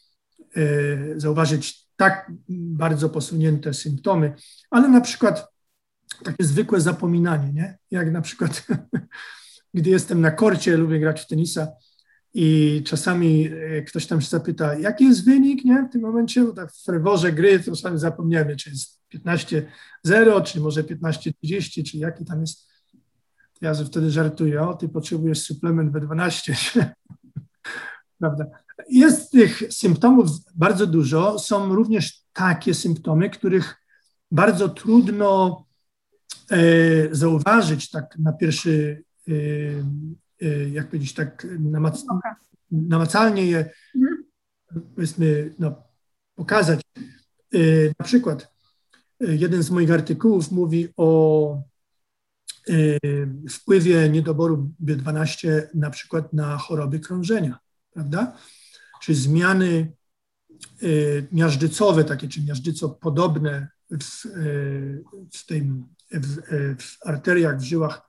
zauważyć 1.16 1.88
tak 1.96 2.32
bardzo 2.50 3.10
posunięte 3.10 3.74
symptomy, 3.74 4.34
ale 4.72 4.90
na 4.90 5.02
przykład 5.02 5.48
takie 6.24 6.44
zwykłe 6.44 6.82
zapominanie, 6.82 7.54
nie? 7.54 7.78
jak 7.92 8.12
na 8.12 8.22
przykład 8.22 8.68
gdy 9.74 9.90
jestem 9.90 10.22
na 10.22 10.32
korcie, 10.32 10.78
lubię 10.78 11.00
grać 11.00 11.22
w 11.22 11.28
tenisa 11.28 11.68
i 12.34 12.82
czasami 12.86 13.48
e, 13.48 13.82
ktoś 13.82 14.08
tam 14.08 14.22
się 14.22 14.30
zapyta, 14.30 14.76
jaki 14.76 15.06
jest 15.06 15.26
wynik, 15.26 15.66
nie? 15.66 15.88
W 15.90 15.92
tym 15.92 16.02
momencie, 16.02 16.44
bo 16.44 16.54
tak 16.54 16.72
w 16.72 16.84
ferworze 16.84 17.32
gry 17.32 17.60
to 17.60 17.72
czasami 17.72 18.00
zapomniemy, 18.00 18.56
czy 18.56 18.70
jest 18.70 19.02
15-0, 20.06 20.44
czy 20.44 20.60
może 20.60 20.84
15-30, 20.84 21.92
czy 21.92 21.98
jaki 21.98 22.26
tam 22.26 22.42
jest. 22.42 22.74
Ja 23.62 23.74
wtedy 23.74 24.12
żartuję, 24.12 24.62
o, 24.62 24.74
ty 24.74 24.90
potrzebujesz 24.90 25.42
suplement 25.42 25.94
B12. 25.94 26.56
Prawda? 28.20 28.46
Jest 28.90 29.32
tych 29.32 29.64
symptomów 29.70 30.30
bardzo 30.56 30.88
dużo. 30.88 31.40
Są 31.40 31.76
również 31.76 32.22
takie 32.34 32.74
symptomy, 32.74 33.30
których 33.30 33.76
bardzo 34.32 34.70
trudno 34.70 35.64
e, 36.52 36.58
zauważyć 37.16 37.90
tak 37.90 38.18
na 38.20 38.34
pierwszy 38.34 39.04
jak 40.72 40.88
powiedzieć, 40.88 41.14
tak 41.14 41.48
namac 41.60 42.06
namacalnie 42.72 43.46
je, 43.46 43.70
Mhm. 43.96 44.24
powiedzmy, 44.96 45.54
no, 45.60 45.76
pokazać. 46.36 46.82
Na 48.00 48.06
przykład 48.06 48.54
jeden 49.20 49.64
z 49.64 49.70
moich 49.70 49.92
artykułów 49.92 50.52
mówi 50.52 50.90
o 50.98 51.62
wpływie 53.50 54.10
niedoboru 54.10 54.72
B12 54.86 55.62
na 55.74 55.90
przykład 55.90 56.34
na 56.34 56.58
choroby 56.58 57.00
krążenia, 57.00 57.60
prawda? 57.94 58.38
Czy 59.04 59.16
zmiany 59.16 59.92
miażdżycowe, 61.32 62.04
takie 62.04 62.28
czy 62.28 62.44
miażdżycopodobne 62.44 63.68
w, 63.90 64.28
w, 65.34 65.46
tym, 65.46 65.88
w, 66.12 66.38
w 66.82 67.08
arteriach, 67.08 67.60
w 67.60 67.64
żyłach 67.64 68.02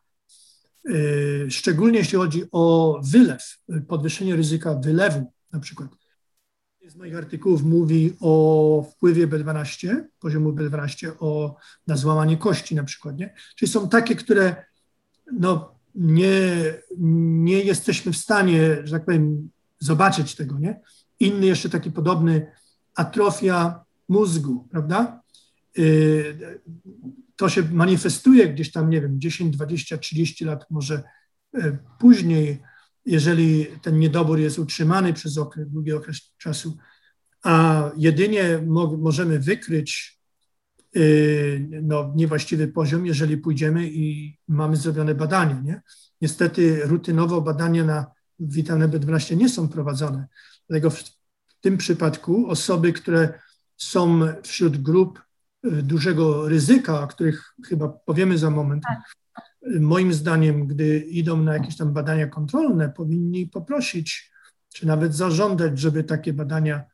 szczególnie 1.48 1.98
jeśli 1.98 2.18
chodzi 2.18 2.42
o 2.52 3.00
wylew, 3.04 3.58
podwyższenie 3.88 4.36
ryzyka 4.36 4.74
wylewu 4.74 5.32
na 5.52 5.60
przykład. 5.60 5.90
Z 6.86 6.96
moich 6.96 7.16
artykułów 7.16 7.62
mówi 7.62 8.16
o 8.20 8.86
wpływie 8.92 9.28
B12, 9.28 10.04
poziomu 10.18 10.52
B12 10.52 11.12
o, 11.18 11.56
na 11.86 11.96
złamanie 11.96 12.36
kości 12.36 12.74
na 12.74 12.84
przykład. 12.84 13.18
Nie? 13.18 13.34
Czyli 13.56 13.72
są 13.72 13.88
takie, 13.88 14.14
które 14.14 14.64
no, 15.32 15.74
nie, 15.94 16.74
nie 16.98 17.60
jesteśmy 17.60 18.12
w 18.12 18.16
stanie, 18.16 18.76
że 18.84 18.92
tak 18.92 19.04
powiem, 19.04 19.50
zobaczyć 19.78 20.34
tego. 20.34 20.58
Nie? 20.58 20.80
Inny 21.20 21.46
jeszcze 21.46 21.68
taki 21.68 21.90
podobny, 21.90 22.46
atrofia 22.94 23.84
mózgu, 24.08 24.68
prawda? 24.70 25.24
to 27.36 27.48
się 27.48 27.62
manifestuje 27.62 28.48
gdzieś 28.48 28.72
tam, 28.72 28.90
nie 28.90 29.00
wiem, 29.00 29.20
10, 29.20 29.56
20, 29.56 29.98
30 29.98 30.44
lat 30.44 30.64
może 30.70 31.02
później, 31.98 32.62
jeżeli 33.06 33.66
ten 33.82 33.98
niedobór 33.98 34.38
jest 34.38 34.58
utrzymany 34.58 35.12
przez 35.12 35.38
okres, 35.38 35.70
długi 35.70 35.92
okres 35.92 36.34
czasu, 36.38 36.76
a 37.42 37.90
jedynie 37.96 38.62
mo 38.66 38.96
możemy 38.96 39.38
wykryć 39.38 40.20
no, 41.82 42.12
niewłaściwy 42.16 42.68
poziom, 42.68 43.06
jeżeli 43.06 43.36
pójdziemy 43.38 43.90
i 43.90 44.36
mamy 44.48 44.76
zrobione 44.76 45.14
badanie. 45.14 45.62
Nie? 45.64 45.82
Niestety 46.20 46.80
rutynowo 46.84 47.40
badania 47.40 47.84
na 47.84 48.06
witaminę 48.40 48.88
B12 48.88 49.36
nie 49.36 49.48
są 49.48 49.68
prowadzone, 49.68 50.26
dlatego 50.68 50.90
w 50.90 51.04
tym 51.60 51.76
przypadku 51.76 52.50
osoby, 52.50 52.92
które 52.92 53.38
są 53.76 54.20
wśród 54.42 54.82
grup 54.82 55.22
dużego 55.64 56.48
ryzyka, 56.48 57.02
o 57.02 57.06
których 57.06 57.54
chyba 57.66 57.88
powiemy 57.88 58.38
za 58.38 58.50
moment. 58.50 58.82
Moim 59.80 60.14
zdaniem, 60.14 60.66
gdy 60.66 60.98
idą 60.98 61.42
na 61.42 61.54
jakieś 61.54 61.76
tam 61.76 61.92
badania 61.92 62.26
kontrolne, 62.26 62.90
powinni 62.90 63.46
poprosić, 63.46 64.30
czy 64.74 64.86
nawet 64.86 65.14
zażądać, 65.14 65.78
żeby 65.78 66.04
takie 66.04 66.32
badania 66.32 66.84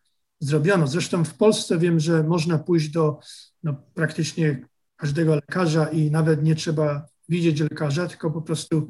zrobiono. 0.41 0.87
Zresztą 0.87 1.25
w 1.25 1.35
Polsce 1.35 1.79
wiem, 1.79 2.01
że 2.01 2.23
można 2.23 2.59
pójść 2.59 2.91
do 2.91 3.21
no, 3.63 3.75
praktycznie 3.95 4.67
każdego 4.97 5.35
lekarza 5.35 5.87
i 5.87 6.11
nawet 6.11 6.43
nie 6.43 6.55
trzeba 6.55 7.07
widzieć 7.29 7.61
lekarza, 7.61 8.07
tylko 8.07 8.31
po 8.31 8.43
prostu 8.43 8.89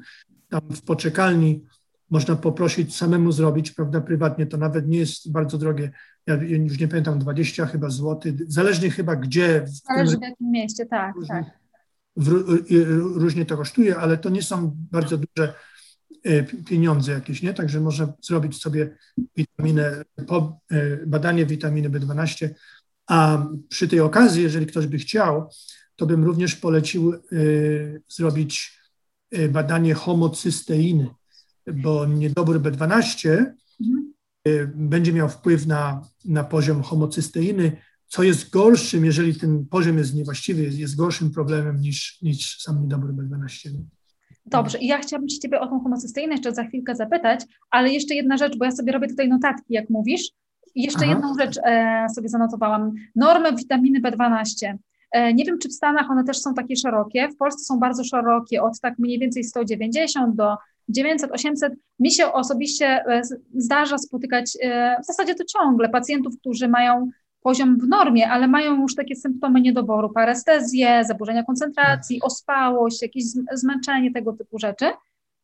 tam 0.48 0.60
w 0.70 0.82
poczekalni 0.82 1.64
można 2.10 2.36
poprosić 2.36 2.96
samemu 2.96 3.32
zrobić, 3.32 3.70
prawda, 3.70 4.00
prywatnie, 4.00 4.46
to 4.46 4.56
nawet 4.56 4.88
nie 4.88 4.98
jest 4.98 5.32
bardzo 5.32 5.58
drogie. 5.58 5.90
Ja 6.26 6.34
już 6.34 6.78
nie 6.78 6.88
pamiętam, 6.88 7.18
20 7.18 7.66
chyba 7.66 7.90
złotych, 7.90 8.34
zależnie 8.52 8.90
chyba 8.90 9.16
gdzie. 9.16 9.62
W 9.66 9.68
Zależy 9.68 10.16
w 10.18 10.22
jakim 10.22 10.50
mieście, 10.50 10.86
tak, 10.86 11.14
różnie, 11.14 11.28
tak. 11.28 11.60
W, 12.16 12.28
różnie 13.14 13.46
to 13.46 13.56
kosztuje, 13.56 13.96
ale 13.96 14.18
to 14.18 14.30
nie 14.30 14.42
są 14.42 14.76
bardzo 14.92 15.18
duże 15.18 15.54
pieniądze 16.68 17.12
jakieś, 17.12 17.42
nie? 17.42 17.54
Także 17.54 17.80
można 17.80 18.12
zrobić 18.22 18.62
sobie 18.62 18.96
witaminę, 19.36 20.04
badanie 21.06 21.46
witaminy 21.46 21.90
B12, 21.90 22.48
a 23.06 23.46
przy 23.68 23.88
tej 23.88 24.00
okazji, 24.00 24.42
jeżeli 24.42 24.66
ktoś 24.66 24.86
by 24.86 24.98
chciał, 24.98 25.50
to 25.96 26.06
bym 26.06 26.24
również 26.24 26.56
polecił 26.56 27.14
zrobić 28.08 28.80
badanie 29.48 29.94
homocysteiny 29.94 31.08
bo 31.72 32.06
niedobór 32.06 32.60
B12 32.60 33.44
mhm. 33.80 34.12
będzie 34.74 35.12
miał 35.12 35.28
wpływ 35.28 35.66
na, 35.66 36.02
na 36.24 36.44
poziom 36.44 36.82
homocysteiny, 36.82 37.76
co 38.06 38.22
jest 38.22 38.50
gorszym, 38.50 39.04
jeżeli 39.04 39.34
ten 39.34 39.66
poziom 39.66 39.98
jest 39.98 40.14
niewłaściwy, 40.14 40.62
jest, 40.62 40.78
jest 40.78 40.96
gorszym 40.96 41.30
problemem 41.30 41.80
niż, 41.80 42.22
niż 42.22 42.60
sam 42.60 42.82
niedobór 42.82 43.14
B12. 43.14 43.70
Dobrze, 44.46 44.78
i 44.78 44.86
ja 44.86 44.98
chciałabym 44.98 45.28
się 45.28 45.38
Ciebie 45.38 45.60
o 45.60 45.66
tą 45.66 45.80
homocyste인ę 45.80 46.32
jeszcze 46.32 46.54
za 46.54 46.64
chwilkę 46.64 46.96
zapytać, 46.96 47.40
ale 47.70 47.90
jeszcze 47.90 48.14
jedna 48.14 48.36
rzecz, 48.36 48.58
bo 48.58 48.64
ja 48.64 48.70
sobie 48.70 48.92
robię 48.92 49.08
tutaj 49.08 49.28
notatki, 49.28 49.74
jak 49.74 49.90
mówisz. 49.90 50.30
I 50.74 50.82
jeszcze 50.82 51.00
Aha. 51.02 51.12
jedną 51.12 51.34
rzecz 51.40 51.58
e, 51.64 52.06
sobie 52.14 52.28
zanotowałam. 52.28 52.92
Normy 53.16 53.56
witaminy 53.56 54.00
B12. 54.00 54.74
E, 55.12 55.34
nie 55.34 55.44
wiem, 55.44 55.58
czy 55.58 55.68
w 55.68 55.72
Stanach 55.72 56.10
one 56.10 56.24
też 56.24 56.38
są 56.38 56.54
takie 56.54 56.76
szerokie. 56.76 57.28
W 57.28 57.36
Polsce 57.36 57.64
są 57.64 57.78
bardzo 57.78 58.04
szerokie, 58.04 58.62
od 58.62 58.80
tak 58.80 58.98
mniej 58.98 59.18
więcej 59.18 59.44
190 59.44 60.36
do 60.36 60.56
900, 60.90 61.30
800. 61.32 61.72
Mi 61.98 62.10
się 62.10 62.32
osobiście 62.32 62.86
e, 62.86 63.22
zdarza 63.54 63.98
spotykać 63.98 64.56
e, 64.62 64.96
w 65.02 65.06
zasadzie 65.06 65.34
to 65.34 65.44
ciągle 65.44 65.88
pacjentów, 65.88 66.38
którzy 66.40 66.68
mają 66.68 67.10
poziom 67.42 67.78
w 67.78 67.88
normie, 67.88 68.30
ale 68.30 68.48
mają 68.48 68.82
już 68.82 68.94
takie 68.94 69.16
symptomy 69.16 69.60
niedoboru, 69.60 70.10
parestezję, 70.10 71.04
zaburzenia 71.04 71.44
koncentracji, 71.44 72.22
ospałość, 72.22 73.02
jakieś 73.02 73.24
zmęczenie, 73.52 74.12
tego 74.12 74.32
typu 74.32 74.58
rzeczy. 74.58 74.86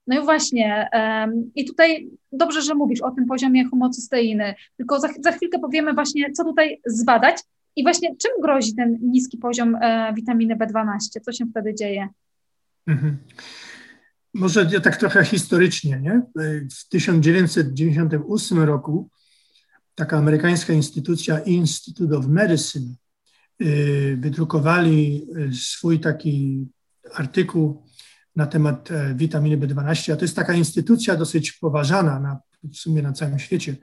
No 0.07 0.21
i 0.21 0.25
właśnie, 0.25 0.88
um, 0.93 1.50
i 1.55 1.65
tutaj 1.65 2.11
dobrze, 2.33 2.62
że 2.62 2.75
mówisz 2.75 3.00
o 3.00 3.11
tym 3.11 3.26
poziomie 3.26 3.65
homocysteiny, 3.65 4.55
tylko 4.76 5.00
za, 5.00 5.09
za 5.21 5.33
chwilkę 5.33 5.59
powiemy 5.59 5.93
właśnie, 5.93 6.33
co 6.33 6.45
tutaj 6.45 6.81
zbadać 6.87 7.37
i 7.76 7.83
właśnie 7.83 8.17
czym 8.17 8.31
grozi 8.43 8.75
ten 8.75 8.99
niski 9.03 9.38
poziom 9.38 9.75
e, 9.75 10.12
witaminy 10.15 10.57
B12, 10.57 11.21
co 11.23 11.33
się 11.33 11.47
wtedy 11.47 11.75
dzieje? 11.75 12.09
Mhm. 12.87 13.17
Może 14.37 14.81
tak 14.81 14.97
trochę 14.97 15.25
historycznie, 15.25 16.00
nie? 16.00 16.23
W 16.71 16.88
1998 16.88 18.59
roku 18.59 19.11
taka 19.95 20.19
amerykańska 20.19 20.73
instytucja 20.73 21.40
Institute 21.40 22.16
of 22.16 22.26
Medicine 22.26 22.95
y, 23.62 24.16
wydrukowali 24.21 25.26
y, 25.37 25.55
swój 25.55 26.00
taki 26.00 26.66
artykuł 27.14 27.83
na 28.37 28.47
temat 28.47 28.90
e, 28.90 29.14
witaminy 29.14 29.59
B12, 29.59 30.12
a 30.12 30.16
to 30.16 30.25
jest 30.25 30.37
taka 30.37 30.55
instytucja 30.55 31.16
dosyć 31.16 31.52
poważana 31.52 32.21
na, 32.21 32.38
w 32.73 32.76
sumie 32.76 33.02
na 33.02 33.12
całym 33.12 33.38
świecie. 33.38 33.76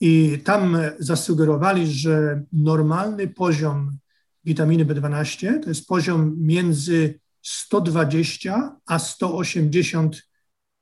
I 0.00 0.38
tam 0.44 0.76
zasugerowali, 0.98 1.92
że 1.92 2.42
normalny 2.52 3.28
poziom 3.28 3.98
witaminy 4.44 4.84
B12 4.84 5.60
to 5.62 5.68
jest 5.68 5.86
poziom 5.86 6.36
między 6.38 7.20
120 7.42 8.76
a 8.86 8.98
180 8.98 10.22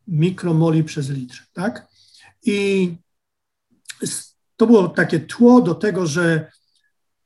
mikromoli 0.07 0.85
przez 0.85 1.11
litr, 1.11 1.47
tak? 1.53 1.87
I 2.43 2.95
to 4.57 4.67
było 4.67 4.89
takie 4.89 5.21
tło 5.21 5.61
do 5.61 5.75
tego, 5.75 6.07
że 6.07 6.53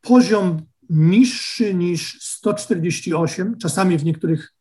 poziom 0.01 0.63
niższy 0.91 1.75
niż 1.75 2.23
148, 2.23 3.59
czasami 3.59 3.99
w 3.99 4.05
niektórych, 4.05 4.55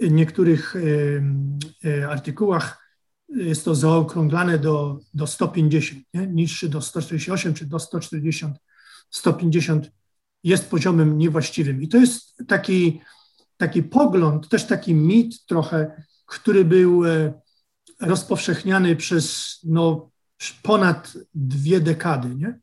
niektórych 0.00 0.74
e, 1.84 2.08
artykułach 2.08 2.88
jest 3.28 3.64
to 3.64 3.74
zaokrąglane 3.74 4.58
do, 4.58 5.00
do 5.14 5.26
150, 5.26 6.04
nie? 6.14 6.26
niższy 6.26 6.68
do 6.68 6.80
148 6.80 7.54
czy 7.54 7.66
do 7.66 7.78
140, 7.78 8.46
150 9.10 9.90
jest 10.44 10.70
poziomem 10.70 11.18
niewłaściwym. 11.18 11.82
I 11.82 11.88
to 11.88 11.96
jest 11.96 12.36
taki, 12.48 13.00
taki 13.58 13.82
pogląd, 13.82 14.48
też 14.48 14.66
taki 14.66 14.94
mit 14.94 15.46
trochę, 15.46 16.02
który 16.26 16.64
był 16.64 17.04
e, 17.04 17.32
rozpowszechniany 18.00 18.96
przez 18.96 19.56
no, 19.64 20.10
ponad 20.62 21.12
dwie 21.34 21.80
dekady. 21.80 22.34
Nie? 22.34 22.58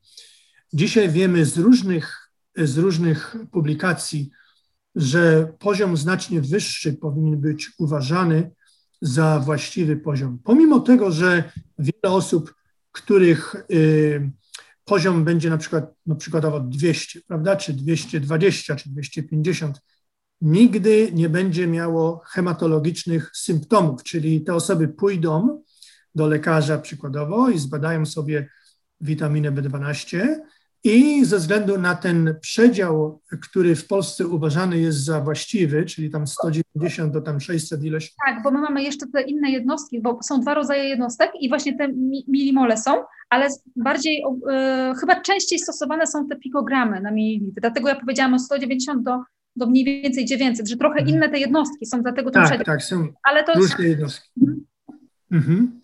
Dzisiaj 0.74 1.10
wiemy 1.10 1.46
z 1.46 1.58
różnych, 1.58 2.32
z 2.58 2.78
różnych 2.78 3.36
publikacji, 3.52 4.32
że 4.96 5.54
poziom 5.60 5.98
znacznie 5.98 6.42
wyższy 6.42 6.94
powinien 6.94 7.42
być 7.42 7.72
uważany 7.78 8.52
za 9.02 9.40
właściwy 9.40 9.98
poziom. 9.98 10.40
Pomimo 10.44 10.79
tego, 10.79 11.12
że 11.12 11.51
wiele 11.79 12.14
osób, 12.14 12.55
których 12.92 13.55
y, 13.72 14.31
poziom 14.86 15.24
będzie 15.24 15.50
na 15.50 15.58
przykład 15.58 15.94
no 16.05 16.16
przykładowo 16.16 16.60
200, 16.60 17.22
prawda, 17.27 17.55
czy 17.55 17.74
220, 17.74 18.75
czy 18.75 18.90
250, 18.90 19.81
nigdy 20.46 21.12
nie 21.14 21.29
będzie 21.29 21.68
miało 21.68 22.22
hematologicznych 22.25 23.31
symptomów, 23.34 24.03
czyli 24.03 24.42
te 24.42 24.55
osoby 24.55 24.88
pójdą 24.88 25.64
do 26.16 26.27
lekarza 26.27 26.77
przykładowo 26.77 27.50
i 27.50 27.60
zbadają 27.60 28.05
sobie 28.05 28.50
witaminę 29.01 29.51
B12 29.51 30.27
i 30.84 31.25
ze 31.25 31.38
względu 31.38 31.77
na 31.77 31.96
ten 31.96 32.36
przedział, 32.42 33.22
który 33.42 33.75
w 33.75 33.88
Polsce 33.88 34.27
uważany 34.27 34.79
jest 34.79 35.05
za 35.05 35.22
właściwy, 35.22 35.86
czyli 35.86 36.10
tam 36.10 36.27
190 36.27 37.14
do 37.14 37.22
tam 37.22 37.40
600 37.40 37.84
ileś. 37.84 38.14
Tak, 38.25 38.44
bo 38.44 38.51
my 38.51 38.62
mamy 38.62 38.84
jeszcze 38.84 39.05
te 39.14 39.22
inne 39.22 39.51
jednostki, 39.51 40.01
bo 40.01 40.20
są 40.24 40.40
dwa 40.40 40.53
rodzaje 40.53 40.84
jednostek 40.84 41.31
i 41.40 41.50
właśnie 41.50 41.77
te 41.77 41.88
milimole 42.27 42.77
są, 42.77 42.92
ale 43.29 43.48
bardziej, 43.75 44.24
e, 44.51 44.94
chyba 45.00 45.22
częściej 45.22 45.60
stosowane 45.60 46.08
są 46.08 46.27
te 46.27 46.36
pikogramy 46.36 47.01
na 47.01 47.12
mililitr. 47.12 47.62
Dlatego 47.62 47.90
ja 47.90 47.96
powiedziałam 47.96 48.34
o 48.34 48.40
190 48.40 49.03
do, 49.03 49.20
do 49.55 49.65
mniej 49.65 49.85
więcej 49.85 50.25
900, 50.25 50.70
że 50.70 50.77
trochę 50.77 51.00
mhm. 51.00 51.15
inne 51.15 51.29
te 51.29 51.39
jednostki 51.39 51.85
są, 51.85 52.01
dlatego 52.01 52.31
ten 52.31 52.44
tak. 52.44 52.65
Tak, 52.65 52.83
są 52.83 53.07
ale 53.24 53.44
to 53.44 53.53
różne 53.53 53.85
jest... 53.85 53.89
jednostki. 53.89 54.29
Mhm. 54.41 54.65
Mhm. 55.31 55.79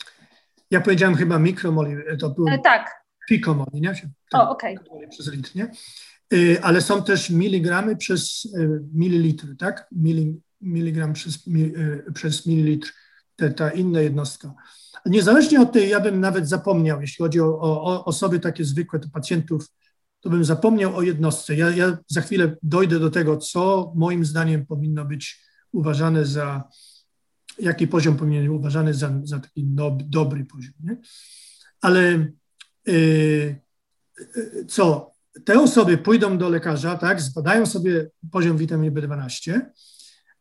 Ja 0.71 0.81
powiedziałam 0.81 1.15
chyba 1.15 1.39
mikromoli, 1.39 1.95
to 2.19 2.29
był 2.29 2.47
e, 2.47 2.59
tak. 2.59 3.03
pikomoli, 3.29 3.81
nie? 3.81 3.93
o, 4.33 4.49
okej. 4.49 4.77
Okay. 4.77 5.07
Przez 5.07 5.31
litr, 5.31 5.55
nie? 5.55 5.71
E, 6.33 6.61
ale 6.61 6.81
są 6.81 7.03
też 7.03 7.29
miligramy 7.29 7.95
przez 7.95 8.47
e, 8.57 8.79
mililitr, 8.93 9.45
tak? 9.59 9.87
Mili, 9.91 10.41
miligram 10.61 11.13
przez, 11.13 11.47
mi, 11.47 11.63
e, 11.63 12.11
przez 12.13 12.45
mililitr, 12.45 12.93
te, 13.35 13.49
ta 13.49 13.71
inna 13.71 14.01
jednostka. 14.01 14.53
Niezależnie 15.05 15.61
od 15.61 15.71
tej, 15.71 15.89
ja 15.89 15.99
bym 15.99 16.19
nawet 16.19 16.49
zapomniał, 16.49 17.01
jeśli 17.01 17.23
chodzi 17.23 17.41
o, 17.41 17.61
o 17.61 18.05
osoby 18.05 18.39
takie 18.39 18.65
zwykłe, 18.65 18.99
to 18.99 19.09
pacjentów, 19.13 19.67
to 20.21 20.29
bym 20.29 20.45
zapomniał 20.45 20.97
o 20.97 21.01
jednostce. 21.01 21.55
Ja, 21.55 21.69
ja 21.69 21.97
za 22.07 22.21
chwilę 22.21 22.57
dojdę 22.63 22.99
do 22.99 23.09
tego, 23.09 23.37
co 23.37 23.93
moim 23.95 24.25
zdaniem 24.25 24.65
powinno 24.65 25.05
być 25.05 25.41
uważane 25.71 26.25
za, 26.25 26.63
jaki 27.59 27.87
poziom 27.87 28.17
powinien 28.17 28.41
być 28.43 28.51
uważany 28.51 28.93
za, 28.93 29.11
za 29.23 29.39
taki 29.39 29.63
no, 29.63 29.97
dobry 30.05 30.45
poziom. 30.45 30.73
Nie? 30.83 30.97
Ale 31.81 32.31
yy, 32.85 33.55
co? 34.67 35.11
Te 35.45 35.59
osoby 35.59 35.97
pójdą 35.97 36.37
do 36.37 36.49
lekarza, 36.49 36.97
tak, 36.97 37.21
zbadają 37.21 37.65
sobie 37.65 38.09
poziom 38.31 38.57
witaminy 38.57 39.01
B12, 39.01 39.61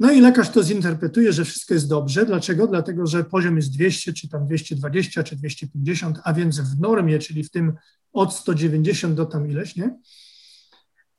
no 0.01 0.13
i 0.13 0.21
lekarz 0.21 0.51
to 0.51 0.63
zinterpretuje, 0.63 1.33
że 1.33 1.45
wszystko 1.45 1.75
jest 1.75 1.89
dobrze. 1.89 2.27
Dlaczego? 2.27 2.67
Dlatego, 2.67 3.07
że 3.07 3.25
poziom 3.25 3.57
jest 3.57 3.73
200, 3.73 4.13
czy 4.13 4.29
tam 4.29 4.47
220, 4.47 5.23
czy 5.23 5.37
250, 5.37 6.19
a 6.25 6.33
więc 6.33 6.61
w 6.61 6.81
normie, 6.81 7.19
czyli 7.19 7.45
w 7.45 7.51
tym 7.51 7.73
od 8.13 8.35
190 8.35 9.15
do 9.15 9.27
tam 9.27 9.51
ileś, 9.51 9.77
nie? 9.77 9.99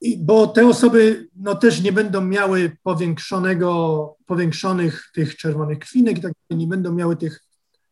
I, 0.01 0.17
bo 0.17 0.47
te 0.47 0.67
osoby 0.67 1.29
no, 1.35 1.55
też 1.55 1.81
nie 1.81 1.93
będą 1.93 2.21
miały 2.21 2.77
powiększonego, 2.83 4.15
powiększonych 4.25 5.11
tych 5.13 5.37
czerwonych 5.37 5.79
krwinek 5.79 6.17
i 6.17 6.21
tak 6.21 6.33
nie 6.49 6.67
będą 6.67 6.93
miały 6.93 7.15
tych 7.15 7.43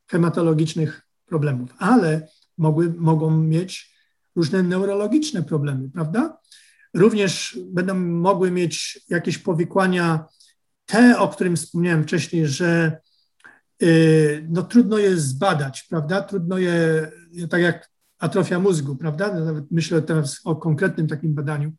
hematologicznych 0.07 1.01
problemów, 1.25 1.69
ale 1.77 2.27
mogły, 2.57 2.93
mogą 2.97 3.37
mieć 3.37 3.95
różne 4.35 4.63
neurologiczne 4.63 5.43
problemy, 5.43 5.89
prawda? 5.89 6.37
Również 6.93 7.59
będą 7.65 7.95
mogły 7.95 8.51
mieć 8.51 8.99
jakieś 9.09 9.37
powikłania, 9.37 10.25
te, 10.89 11.19
o 11.19 11.27
którym 11.27 11.55
wspomniałem 11.55 12.03
wcześniej, 12.03 12.47
że 12.47 12.97
y, 13.83 14.47
no, 14.49 14.63
trudno 14.63 14.97
je 14.97 15.17
zbadać, 15.17 15.83
prawda? 15.89 16.21
Trudno 16.21 16.57
je, 16.57 17.11
tak 17.49 17.61
jak 17.61 17.89
atrofia 18.19 18.59
mózgu, 18.59 18.95
prawda? 18.95 19.33
Nawet 19.33 19.71
myślę 19.71 20.01
teraz 20.01 20.41
o 20.43 20.55
konkretnym 20.55 21.07
takim 21.07 21.33
badaniu, 21.33 21.71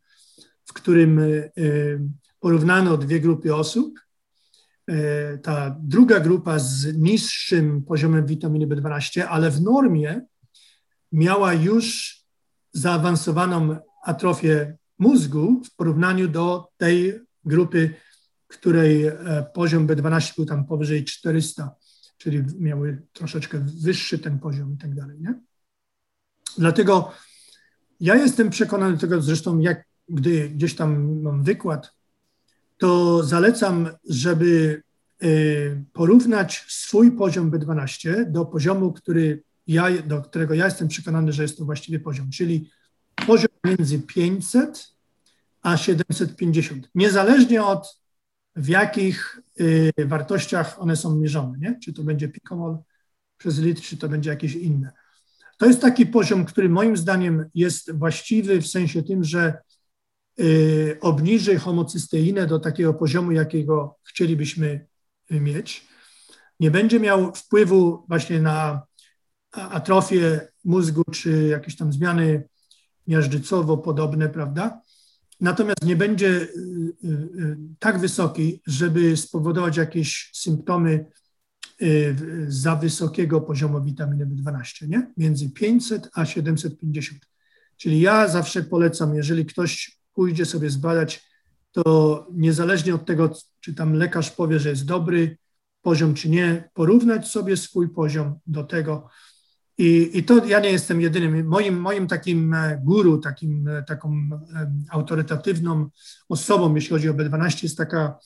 w 0.65 0.73
którym 0.73 1.19
y, 1.19 2.01
porównano 2.39 2.97
dwie 2.97 3.19
grupy 3.19 3.55
osób. 3.55 3.99
Y, 4.89 5.39
ta 5.43 5.75
druga 5.79 6.19
grupa 6.19 6.59
z 6.59 6.97
niższym 6.97 7.83
poziomem 7.83 8.25
witaminy 8.25 8.67
B12, 8.67 9.21
ale 9.21 9.51
w 9.51 9.61
normie 9.61 10.21
miała 11.11 11.53
już 11.53 12.17
zaawansowaną 12.73 13.77
atrofię 14.03 14.77
mózgu 14.99 15.61
w 15.65 15.75
porównaniu 15.75 16.27
do 16.27 16.67
tej 16.77 17.19
grupy, 17.45 17.93
której 18.51 19.05
e, 19.05 19.15
poziom 19.53 19.87
B12 19.87 20.35
był 20.35 20.45
tam 20.45 20.65
powyżej 20.65 21.05
400, 21.05 21.75
czyli 22.17 22.43
miały 22.59 23.01
troszeczkę 23.13 23.65
wyższy 23.81 24.19
ten 24.19 24.39
poziom 24.39 24.73
i 24.73 24.77
tak 24.77 24.95
dalej. 24.95 25.19
Nie? 25.19 25.39
Dlatego 26.57 27.11
ja 27.99 28.15
jestem 28.15 28.49
przekonany 28.49 28.97
tego, 28.97 29.21
zresztą 29.21 29.59
jak 29.59 29.85
gdy 30.09 30.49
gdzieś 30.49 30.75
tam 30.75 31.21
mam 31.21 31.43
wykład, 31.43 31.93
to 32.77 33.23
zalecam, 33.23 33.89
żeby 34.09 34.83
e, 35.21 35.27
porównać 35.93 36.65
swój 36.67 37.11
poziom 37.11 37.51
B12 37.51 38.31
do 38.31 38.45
poziomu, 38.45 38.93
który 38.93 39.43
ja, 39.67 40.01
do 40.01 40.21
którego 40.21 40.53
ja 40.53 40.65
jestem 40.65 40.87
przekonany, 40.87 41.33
że 41.33 41.43
jest 41.43 41.57
to 41.57 41.65
właściwy 41.65 41.99
poziom, 41.99 42.29
czyli 42.29 42.69
poziom 43.27 43.49
między 43.63 43.99
500 43.99 44.91
a 45.61 45.77
750, 45.77 46.89
niezależnie 46.95 47.63
od 47.63 48.00
w 48.55 48.67
jakich 48.67 49.39
y, 49.59 49.91
wartościach 50.05 50.81
one 50.81 50.95
są 50.95 51.15
mierzone, 51.15 51.57
nie? 51.57 51.79
czy 51.83 51.93
to 51.93 52.03
będzie 52.03 52.27
pikomol 52.27 52.77
przez 53.37 53.59
litr, 53.59 53.81
czy 53.81 53.97
to 53.97 54.09
będzie 54.09 54.29
jakieś 54.29 54.55
inne. 54.55 54.91
To 55.57 55.65
jest 55.65 55.81
taki 55.81 56.05
poziom, 56.05 56.45
który 56.45 56.69
moim 56.69 56.97
zdaniem 56.97 57.45
jest 57.55 57.91
właściwy 57.91 58.61
w 58.61 58.67
sensie 58.67 59.03
tym, 59.03 59.23
że 59.23 59.57
y, 60.39 60.97
obniży 61.01 61.59
homocysteinę 61.59 62.47
do 62.47 62.59
takiego 62.59 62.93
poziomu, 62.93 63.31
jakiego 63.31 63.95
chcielibyśmy 64.03 64.87
mieć. 65.29 65.87
Nie 66.59 66.71
będzie 66.71 66.99
miał 66.99 67.33
wpływu 67.35 68.05
właśnie 68.07 68.41
na 68.41 68.81
atrofię 69.51 70.47
mózgu, 70.63 71.03
czy 71.11 71.47
jakieś 71.47 71.75
tam 71.75 71.93
zmiany 71.93 72.43
miażdżycowo-podobne, 73.07 74.29
prawda? 74.29 74.81
Natomiast 75.41 75.85
nie 75.85 75.95
będzie 75.95 76.27
y, 76.27 76.47
y, 77.03 77.57
tak 77.79 77.99
wysoki, 77.99 78.61
żeby 78.67 79.17
spowodować 79.17 79.77
jakieś 79.77 80.29
symptomy 80.33 81.05
za 82.47 82.75
wysokiego 82.75 83.41
poziomu 83.41 83.83
witaminy 83.83 84.25
B12, 84.25 84.87
nie? 84.87 85.11
Między 85.17 85.49
500 85.49 86.09
a 86.13 86.25
750. 86.25 87.21
Czyli 87.77 88.01
ja 88.01 88.27
zawsze 88.27 88.63
polecam, 88.63 89.15
jeżeli 89.15 89.45
ktoś 89.45 89.97
pójdzie 90.13 90.45
sobie 90.45 90.69
zbadać, 90.69 91.31
to 91.71 92.27
niezależnie 92.33 92.95
od 92.95 93.05
tego, 93.05 93.33
czy 93.59 93.73
tam 93.73 93.93
lekarz 93.93 94.31
powie, 94.31 94.59
że 94.59 94.69
jest 94.69 94.85
dobry 94.85 95.37
poziom, 95.81 96.13
czy 96.13 96.29
nie, 96.29 96.69
porównać 96.73 97.27
sobie 97.27 97.57
swój 97.57 97.89
poziom 97.89 98.39
do 98.47 98.63
tego. 98.63 99.09
I, 99.81 100.17
i 100.17 100.23
to 100.23 100.45
ja 100.45 100.59
nie 100.59 100.71
jestem 100.71 101.01
jedynym. 101.01 101.47
Moim, 101.47 101.79
moim 101.79 102.07
takim 102.07 102.53
e, 102.53 102.81
guru, 102.83 103.17
takim, 103.17 103.67
e, 103.67 103.83
taką 103.83 104.29
autorytatywną 104.89 105.89
osobą, 106.29 106.75
jeśli 106.75 106.89
chodzi 106.89 107.09
o 107.09 107.13
B12, 107.13 107.63
jest 107.63 107.77
taka 107.77 108.17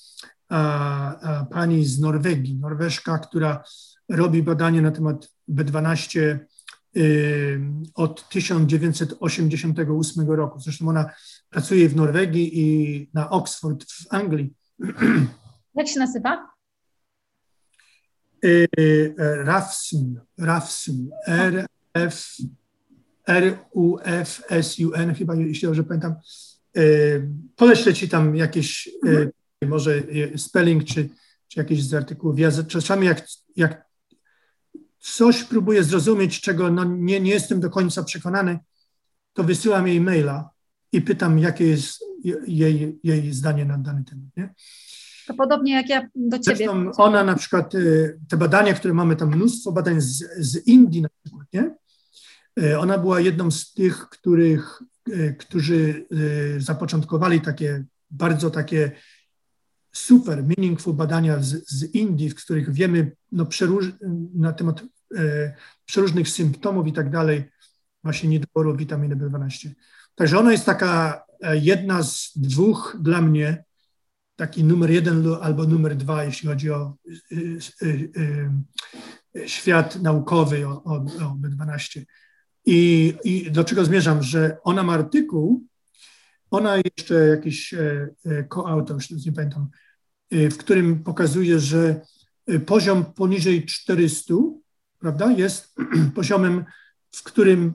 a, 0.50 1.20
a 1.20 1.46
pani 1.46 1.86
z 1.86 2.00
Norwegii, 2.00 2.56
Norweszka, 2.56 3.18
która 3.18 3.64
robi 4.10 4.44
badanie 4.44 4.82
na 4.82 4.92
temat 4.92 5.32
B12 5.50 6.38
y, 6.98 7.62
od 7.94 8.30
1988 8.30 10.32
roku. 10.32 10.60
Zresztą 10.60 10.90
ona 10.90 11.10
pracuje 11.50 11.90
w 11.90 11.96
Norwegii 11.96 12.60
i 12.60 13.10
na 13.14 13.30
Oxford 13.30 13.84
w 13.84 14.06
Anglii. 14.10 14.54
Jak 15.76 15.88
się 15.88 16.00
nazywa? 16.00 16.55
Y, 18.46 19.16
Rafsun, 19.18 20.20
Rafsun, 20.38 21.10
R, 21.28 21.66
F, 21.94 22.38
R, 23.28 23.58
U, 23.72 23.98
F, 24.04 24.44
S, 24.50 24.80
U, 24.80 24.94
N, 24.94 25.16
chyba, 25.16 25.36
jeśli 25.36 25.68
dobrze 25.68 25.84
pamiętam. 25.84 26.16
Y, 26.78 27.30
poleślę 27.56 27.94
ci 27.94 28.10
tam 28.10 28.36
jakieś 28.36 28.90
mhm 29.04 29.32
może 29.66 30.04
spelling 30.38 30.84
czy, 30.84 31.10
czy 31.48 31.60
jakieś 31.60 31.84
z 31.84 31.94
artykułów. 31.94 32.40
Ja 32.40 32.52
czasami 32.68 33.08
jak, 33.08 33.28
jak 33.56 33.86
coś 35.00 35.44
próbuję 35.44 35.84
zrozumieć, 35.84 36.42
czego 36.42 36.72
no 36.72 36.84
nie, 36.84 37.20
nie 37.20 37.32
jestem 37.32 37.60
do 37.60 37.70
końca 37.70 38.04
przekonany, 38.04 38.60
to 39.34 39.44
wysyłam 39.44 39.88
jej 39.88 40.02
maila 40.02 40.50
i 40.92 41.02
pytam, 41.02 41.40
jakie 41.40 41.68
jest 41.68 42.04
jej, 42.48 43.00
jej 43.04 43.34
zdanie 43.34 43.66
na 43.66 43.78
dany 43.78 44.04
temat. 44.04 44.38
Nie? 44.38 44.54
To 45.28 45.34
podobnie 45.34 45.74
jak 45.74 45.90
ja 45.90 46.08
do 46.16 46.40
ciebie. 46.40 46.58
Zresztą 46.58 46.92
ona 46.98 47.24
na 47.24 47.36
przykład, 47.36 47.76
y, 47.76 48.20
te 48.30 48.38
badania, 48.38 48.74
które 48.74 48.94
mamy 48.94 49.16
tam 49.16 49.36
mnóstwo 49.36 49.72
badań 49.72 50.02
z, 50.02 50.24
z 50.38 50.68
Indii 50.68 51.02
na 51.02 51.10
przykład, 51.24 51.48
nie? 51.54 51.76
Y, 52.64 52.80
ona 52.80 52.98
była 52.98 53.20
jedną 53.20 53.52
z 53.52 53.74
tych, 53.74 54.10
których, 54.10 54.82
y, 55.10 55.36
którzy 55.40 56.06
zapoczątkowali 56.60 57.42
takie 57.42 57.86
bardzo 58.12 58.52
takie 58.52 58.92
super 59.96 60.44
meaningful 60.44 60.94
badania 60.94 61.40
z, 61.40 61.70
z 61.70 61.96
Indii, 61.96 62.30
w 62.30 62.36
których 62.36 62.74
wiemy 62.74 63.12
no, 63.32 63.46
przeróż, 63.46 63.86
na 64.34 64.54
temat 64.54 64.82
e, 65.18 65.54
przeróżnych 65.86 66.30
symptomów 66.30 66.88
i 66.88 66.94
tak 66.94 67.10
dalej, 67.10 67.44
właśnie 68.04 68.30
niedoboru 68.30 68.76
witaminy 68.76 69.16
B12. 69.16 69.70
Także 70.16 70.40
ona 70.40 70.52
jest 70.52 70.66
taka 70.66 71.24
e, 71.42 71.58
jedna 71.58 72.04
z 72.04 72.32
dwóch 72.36 72.98
dla 73.00 73.22
mnie, 73.22 73.64
taki 74.36 74.64
numer 74.64 74.92
jeden 74.92 75.28
albo 75.42 75.64
numer 75.64 75.96
dwa, 75.96 76.24
jeśli 76.24 76.50
chodzi 76.50 76.72
o 76.72 76.94
e, 77.06 77.86
e, 79.42 79.48
świat 79.48 80.02
naukowy, 80.02 80.68
o, 80.68 80.84
o, 80.84 80.94
o 80.96 81.38
B12. 81.42 82.02
I, 82.66 83.14
I 83.24 83.52
do 83.52 83.64
czego 83.64 83.86
zmierzam, 83.86 84.24
że 84.24 84.58
ona 84.64 84.84
ma 84.84 84.94
artykuł, 84.94 85.64
ona 86.52 86.78
jeszcze 86.78 87.28
jakiś 87.28 87.74
e, 87.74 88.10
koautor, 88.50 88.96
już 89.12 89.26
nie 89.26 89.32
pamiętam, 89.32 89.70
Y, 90.34 90.50
w 90.50 90.58
którym 90.58 91.04
pokazuje, 91.04 91.60
że 91.60 92.02
y, 92.50 92.60
poziom 92.60 93.06
poniżej 93.06 93.66
400 93.66 94.34
prawda, 95.00 95.32
jest 95.32 95.76
poziomem, 96.16 96.66
w 97.12 97.24
którym 97.24 97.74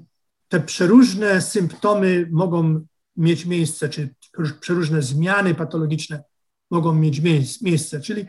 te 0.49 0.61
przeróżne 0.61 1.43
symptomy 1.43 2.29
mogą 2.31 2.87
mieć 3.17 3.47
miejsce, 3.47 3.89
czy 3.89 4.15
przeróżne 4.61 5.03
zmiany 5.03 5.55
patologiczne 5.55 6.23
mogą 6.71 6.95
mieć 6.95 7.21
miejsce. 7.63 8.01
Czyli 8.01 8.27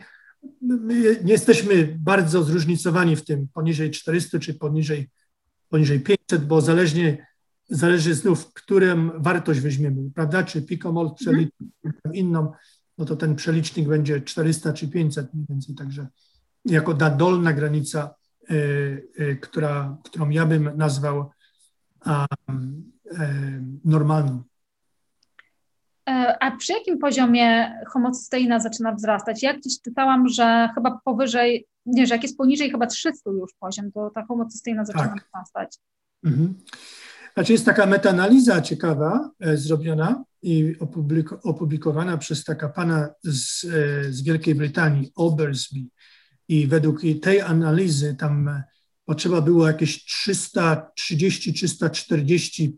my 0.60 1.20
nie 1.24 1.32
jesteśmy 1.32 1.98
bardzo 2.00 2.42
zróżnicowani 2.42 3.16
w 3.16 3.24
tym 3.24 3.48
poniżej 3.54 3.90
400 3.90 4.38
czy 4.38 4.54
poniżej, 4.54 5.10
poniżej 5.68 6.00
500, 6.00 6.46
bo 6.46 6.60
zależnie, 6.60 7.26
zależy 7.68 8.14
znów, 8.14 8.52
którą 8.52 9.22
wartość 9.22 9.60
weźmiemy, 9.60 10.10
prawda? 10.14 10.42
Czy 10.42 10.62
pikomol 10.62 11.14
przeliczy 11.14 11.64
inną, 12.12 12.52
no 12.98 13.04
to 13.04 13.16
ten 13.16 13.36
przelicznik 13.36 13.88
będzie 13.88 14.20
400 14.20 14.72
czy 14.72 14.88
500 14.88 15.34
mniej 15.34 15.46
więcej, 15.48 15.74
także 15.74 16.06
jako 16.64 16.94
ta 16.94 17.10
dolna 17.10 17.52
granica, 17.52 18.14
y, 18.50 18.54
y, 19.20 19.38
która, 19.42 19.98
którą 20.04 20.30
ja 20.30 20.46
bym 20.46 20.70
nazwał 20.76 21.30
um, 22.48 22.92
normalną. 23.84 24.42
E, 26.08 26.36
a 26.40 26.56
przy 26.56 26.72
jakim 26.72 26.98
poziomie 26.98 27.72
homocysteina 27.88 28.60
zaczyna 28.60 28.92
wzrastać? 28.92 29.42
Ja 29.42 29.54
gdzieś 29.54 29.80
czytałam, 29.80 30.28
że 30.28 30.68
chyba 30.74 31.00
powyżej, 31.04 31.66
nie, 31.86 32.06
że 32.06 32.14
jak 32.14 32.22
jest 32.22 32.36
poniżej 32.36 32.70
chyba 32.70 32.86
300 32.86 33.30
już 33.30 33.54
poziom, 33.60 33.92
to 33.92 34.10
ta 34.14 34.26
homocysteina 34.26 34.84
zaczyna 34.84 35.08
tak. 35.08 35.28
wzrastać. 35.28 35.78
Mhm. 36.24 36.54
Znaczy 37.34 37.52
jest 37.52 37.64
taka 37.64 37.86
metaanaliza 37.86 38.60
ciekawa 38.60 39.30
e, 39.40 39.56
zrobiona 39.56 40.24
i 40.42 40.74
opublikowana 41.42 42.18
przez 42.18 42.44
taka 42.44 42.68
pana 42.68 43.08
z, 43.24 43.64
e, 43.64 43.68
z 44.12 44.22
Wielkiej 44.22 44.54
Brytanii, 44.54 45.12
Obersby. 45.14 45.80
I 46.48 46.66
według 46.66 47.00
tej 47.22 47.40
analizy 47.40 48.16
tam 48.18 48.48
e, 48.48 48.62
potrzeba 49.04 49.40
było 49.40 49.66
jakieś 49.66 50.04
330-340 50.26 52.72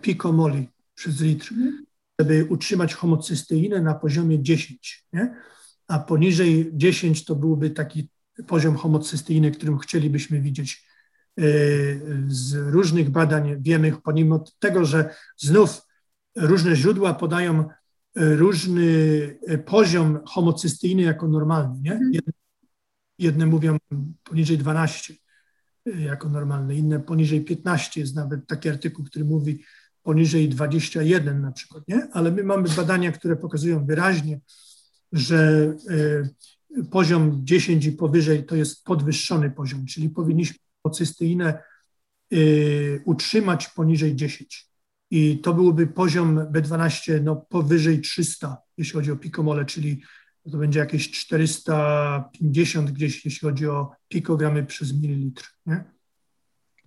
pikomoli 0.00 0.68
przez 0.94 1.20
litr, 1.20 1.52
mhm. 1.52 1.87
Żeby 2.20 2.44
utrzymać 2.44 2.94
homocysteinę 2.94 3.82
na 3.82 3.94
poziomie 3.94 4.42
10. 4.42 5.06
Nie? 5.12 5.34
A 5.88 5.98
poniżej 5.98 6.70
10 6.72 7.24
to 7.24 7.36
byłby 7.36 7.70
taki 7.70 8.10
poziom 8.46 8.76
homocysteiny, 8.76 9.50
którym 9.50 9.78
chcielibyśmy 9.78 10.40
widzieć 10.40 10.88
Y, 11.38 12.24
z 12.28 12.54
różnych 12.54 13.10
badań 13.10 13.62
wiemy, 13.62 13.92
pomimo 14.04 14.44
tego, 14.58 14.84
że 14.84 15.14
znów 15.36 15.82
różne 16.36 16.76
źródła 16.76 17.14
podają 17.14 17.68
różny 18.16 18.88
poziom 19.66 20.18
homocysteiny 20.26 21.02
jako 21.02 21.28
normalny. 21.28 21.80
Nie? 21.82 21.92
Mhm. 21.92 22.12
Jedne, 22.12 22.32
jedne 23.18 23.46
mówią 23.46 23.76
poniżej 24.24 24.58
12 24.58 25.14
jako 25.86 26.28
normalny, 26.28 26.76
inne 26.76 27.00
poniżej 27.00 27.44
15. 27.44 28.00
Jest 28.00 28.16
nawet 28.16 28.46
taki 28.46 28.68
artykuł, 28.68 29.04
który 29.04 29.24
mówi 29.24 29.64
poniżej 30.08 30.48
21 30.48 31.40
na 31.40 31.52
przykład. 31.52 31.88
Nie? 31.88 32.08
Ale 32.12 32.30
my 32.30 32.44
mamy 32.44 32.68
badania, 32.76 33.12
które 33.12 33.36
pokazują 33.36 33.86
wyraźnie, 33.86 34.40
że 35.12 35.74
y, 36.76 36.84
poziom 36.90 37.40
10 37.44 37.86
i 37.86 37.92
powyżej 37.92 38.46
to 38.46 38.56
jest 38.56 38.84
podwyższony 38.84 39.50
poziom, 39.50 39.86
czyli 39.86 40.10
powinniśmy 40.10 40.58
cysteinę 40.92 41.62
y, 42.32 43.02
utrzymać 43.04 43.68
poniżej 43.68 44.16
10. 44.16 44.68
I 45.10 45.38
to 45.38 45.54
byłby 45.54 45.86
poziom 45.86 46.38
B12 46.38 47.22
no, 47.22 47.36
powyżej 47.36 48.00
300, 48.00 48.56
jeśli 48.76 48.92
chodzi 48.92 49.12
o 49.12 49.16
pikomole, 49.16 49.64
czyli 49.64 50.02
to 50.52 50.58
będzie 50.58 50.80
jakieś 50.80 51.10
450 51.10 52.90
gdzieś, 52.90 53.24
jeśli 53.24 53.40
chodzi 53.40 53.66
o 53.66 53.90
pikogramy 54.08 54.66
przez 54.66 55.00
mililitr. 55.00 55.48
Nie? 55.66 55.97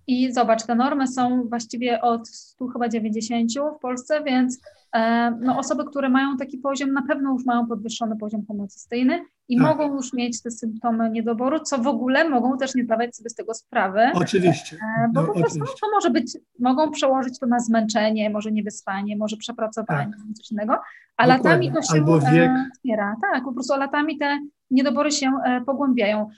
I 0.06 0.32
zobacz, 0.32 0.66
te 0.66 0.74
normy 0.74 1.06
są 1.06 1.48
właściwie 1.48 2.00
od 2.00 2.28
100 2.28 2.66
chyba 2.66 2.88
90 2.88 3.50
w 3.76 3.80
Polsce, 3.80 4.24
więc 4.24 4.60
e, 4.94 5.30
no, 5.40 5.58
osoby, 5.58 5.84
które 5.84 6.08
mają 6.08 6.36
taki 6.36 6.58
poziom, 6.58 6.92
na 6.92 7.02
pewno 7.02 7.32
już 7.32 7.44
mają 7.44 7.66
podwyższony 7.66 8.16
poziom 8.16 8.46
homocysteiny 8.46 9.24
i 9.48 9.56
tak. 9.56 9.66
mogą 9.66 9.94
już 9.94 10.12
mieć 10.12 10.42
te 10.42 10.50
symptomy 10.50 11.10
niedoboru, 11.10 11.60
co 11.60 11.78
w 11.78 11.86
ogóle 11.86 12.28
mogą 12.28 12.58
też 12.58 12.74
nie 12.74 12.84
zdawać 12.84 13.16
sobie 13.16 13.30
z 13.30 13.34
tego 13.34 13.54
sprawy. 13.54 14.00
Oczywiście. 14.14 14.76
E, 14.76 15.08
bo 15.12 15.20
no, 15.20 15.26
po 15.26 15.32
prostu 15.34 15.58
oczywiście. 15.58 15.80
to 15.80 15.90
może 15.90 16.10
być, 16.10 16.38
mogą 16.58 16.90
przełożyć 16.90 17.38
to 17.38 17.46
na 17.46 17.60
zmęczenie, 17.60 18.30
może 18.30 18.52
niewyspanie, 18.52 19.16
może 19.16 19.36
przepracowanie, 19.36 20.12
tak. 20.12 20.36
coś 20.36 20.52
innego, 20.52 20.78
a 21.16 21.26
Dokładnie. 21.26 21.50
latami 21.50 21.72
to 21.72 21.82
się 21.82 21.94
Albo 21.94 22.20
wiek. 22.20 22.50
wspiera. 22.74 23.16
Tak, 23.32 23.44
po 23.44 23.52
prostu 23.52 23.76
latami 23.76 24.18
te 24.18 24.38
niedobory 24.72 25.12
się 25.12 25.32
e, 25.46 25.60
pogłębiają. 25.66 26.28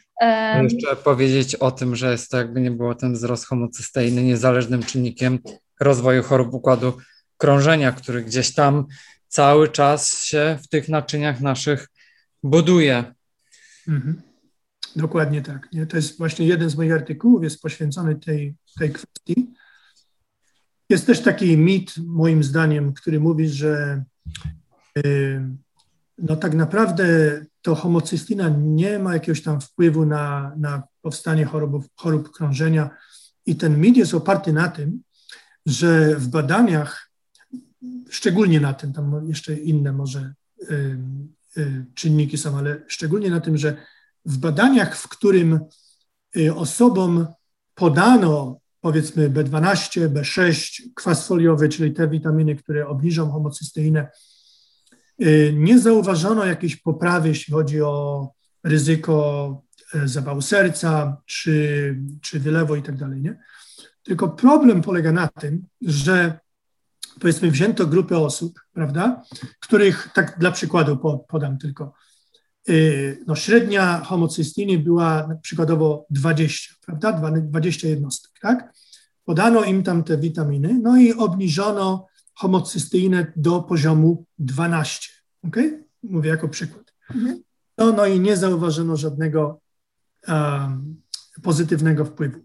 Jeszcze 0.63 0.97
powiedzieć 0.97 1.55
o 1.55 1.71
tym, 1.71 1.97
że 1.97 2.11
jest 2.11 2.31
to 2.31 2.37
jakby 2.37 2.61
nie 2.61 2.71
było 2.71 2.95
ten 2.95 3.15
wzrost 3.15 3.47
homocysteiny 3.47 4.23
niezależnym 4.23 4.83
czynnikiem 4.83 5.39
rozwoju 5.81 6.23
chorób 6.23 6.55
układu 6.55 6.99
krążenia, 7.37 7.93
który 7.93 8.23
gdzieś 8.23 8.55
tam 8.55 8.87
cały 9.29 9.69
czas 9.69 10.25
się 10.25 10.59
w 10.63 10.69
tych 10.69 10.89
naczyniach 10.89 11.41
naszych 11.41 11.89
buduje. 12.43 13.15
Mhm. 13.89 14.23
Dokładnie 14.97 15.43
tak. 15.43 15.69
Nie? 15.73 15.87
To 15.87 15.97
jest 15.97 16.19
właśnie 16.19 16.47
jeden 16.47 16.71
z 16.71 16.77
moich 16.77 16.93
artykułów, 16.93 17.45
jest 17.45 17.63
poświęcony 17.63 18.17
tej, 18.17 18.55
tej 18.79 18.93
kwestii. 18.93 19.53
Jest 20.91 21.07
też 21.07 21.21
taki 21.21 21.59
mit, 21.59 21.95
moim 22.07 22.45
zdaniem, 22.45 22.93
który 22.93 23.21
mówi, 23.21 23.49
że 23.49 24.05
yy, 24.97 25.49
no 26.19 26.37
tak 26.37 26.55
naprawdę 26.55 27.07
to 27.65 27.75
homocystyna 27.75 28.49
nie 28.49 28.99
ma 28.99 29.15
jakiegoś 29.15 29.43
tam 29.43 29.61
wpływu 29.61 30.07
na, 30.07 30.53
na 30.57 30.83
powstanie 31.03 31.45
chorób, 31.45 31.85
chorób 31.97 32.31
krążenia. 32.31 32.91
I 33.47 33.57
ten 33.57 33.81
mit 33.81 33.97
jest 33.97 34.15
oparty 34.15 34.53
na 34.53 34.69
tym, 34.69 35.03
że 35.67 36.17
w 36.17 36.29
badaniach, 36.29 37.11
szczególnie 38.11 38.61
na 38.61 38.75
tym, 38.75 38.93
tam 38.93 39.29
jeszcze 39.29 39.55
inne 39.55 39.93
może 39.93 40.35
y, 40.71 40.99
y, 41.57 41.87
czynniki 41.95 42.39
są, 42.39 42.59
ale 42.59 42.83
szczególnie 42.89 43.31
na 43.31 43.41
tym, 43.41 43.59
że 43.59 43.77
w 44.25 44.39
badaniach, 44.39 44.97
w 44.97 45.09
którym 45.09 45.61
y, 46.37 46.55
osobom 46.55 47.27
podano 47.75 48.59
powiedzmy 48.81 49.31
B12, 49.31 50.09
B6, 50.09 50.83
kwas 50.95 51.27
foliowy, 51.27 51.69
czyli 51.69 51.93
te 51.95 52.09
witaminy, 52.09 52.57
które 52.57 52.87
obniżą 52.87 53.31
homocysteinę, 53.31 54.09
nie 55.53 55.79
zauważono 55.79 56.45
jakiejś 56.45 56.77
poprawy, 56.77 57.29
jeśli 57.29 57.55
chodzi 57.55 57.83
o 57.83 58.29
ryzyko 58.65 59.63
e, 59.95 60.09
zawału 60.09 60.41
serca 60.41 61.17
czy, 61.27 61.99
czy 62.23 62.41
wylewu 62.41 62.77
i 62.77 62.83
tak 62.83 62.97
dalej. 62.97 63.23
Tylko 64.03 64.29
problem 64.29 64.83
polega 64.83 65.13
na 65.13 65.29
tym, 65.29 65.67
że 65.81 66.39
powiedzmy 67.21 67.51
wzięto 67.51 67.87
grupę 67.87 68.19
osób, 68.19 68.61
prawda, 68.73 69.23
których, 69.61 70.09
tak 70.15 70.39
dla 70.39 70.51
przykładu 70.51 70.99
podam 71.29 71.59
tylko, 71.59 71.93
y, 72.69 73.25
no 73.27 73.37
średnia 73.37 74.01
homocystyny 74.05 74.79
była 74.79 75.29
przykładowo 75.43 76.07
20, 76.11 76.75
prawda, 76.87 77.31
20 77.41 77.89
jednostek, 77.89 78.33
tak? 78.41 78.73
Podano 79.25 79.65
im 79.65 79.83
tam 79.83 80.05
te 80.05 80.19
witaminy, 80.19 80.79
no 80.83 80.97
i 80.97 81.13
obniżono 81.13 82.07
homocysteinę 82.35 83.33
do 83.37 83.61
poziomu 83.61 84.25
12. 84.39 85.09
Ok? 85.43 85.57
Mówię 86.03 86.31
jako 86.31 86.49
przykład. 86.49 86.95
No, 87.79 87.93
no 87.93 88.07
i 88.07 88.21
nie 88.21 88.37
zauważono 88.37 88.97
żadnego 88.97 89.61
um, 90.29 91.03
pozytywnego 91.43 92.05
wpływu. 92.05 92.41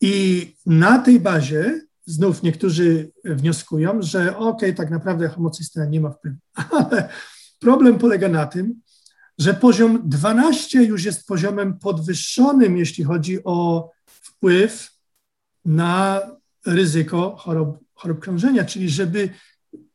I 0.00 0.46
na 0.66 0.98
tej 0.98 1.20
bazie 1.20 1.80
znów 2.06 2.42
niektórzy 2.42 3.12
wnioskują, 3.24 4.02
że 4.02 4.36
ok, 4.36 4.60
tak 4.76 4.90
naprawdę 4.90 5.28
homocystyna 5.28 5.84
nie 5.84 6.00
ma 6.00 6.10
wpływu. 6.10 6.36
Ale 6.78 7.08
problem 7.58 7.98
polega 7.98 8.28
na 8.28 8.46
tym, 8.46 8.80
że 9.38 9.54
poziom 9.54 10.02
12 10.04 10.84
już 10.84 11.04
jest 11.04 11.26
poziomem 11.26 11.78
podwyższonym, 11.78 12.76
jeśli 12.76 13.04
chodzi 13.04 13.44
o 13.44 13.90
wpływ 14.06 14.90
na 15.64 16.20
ryzyko 16.66 17.36
chorób, 17.36 17.78
chorób 18.00 18.20
krążenia, 18.20 18.64
czyli 18.64 18.88
żeby 18.88 19.28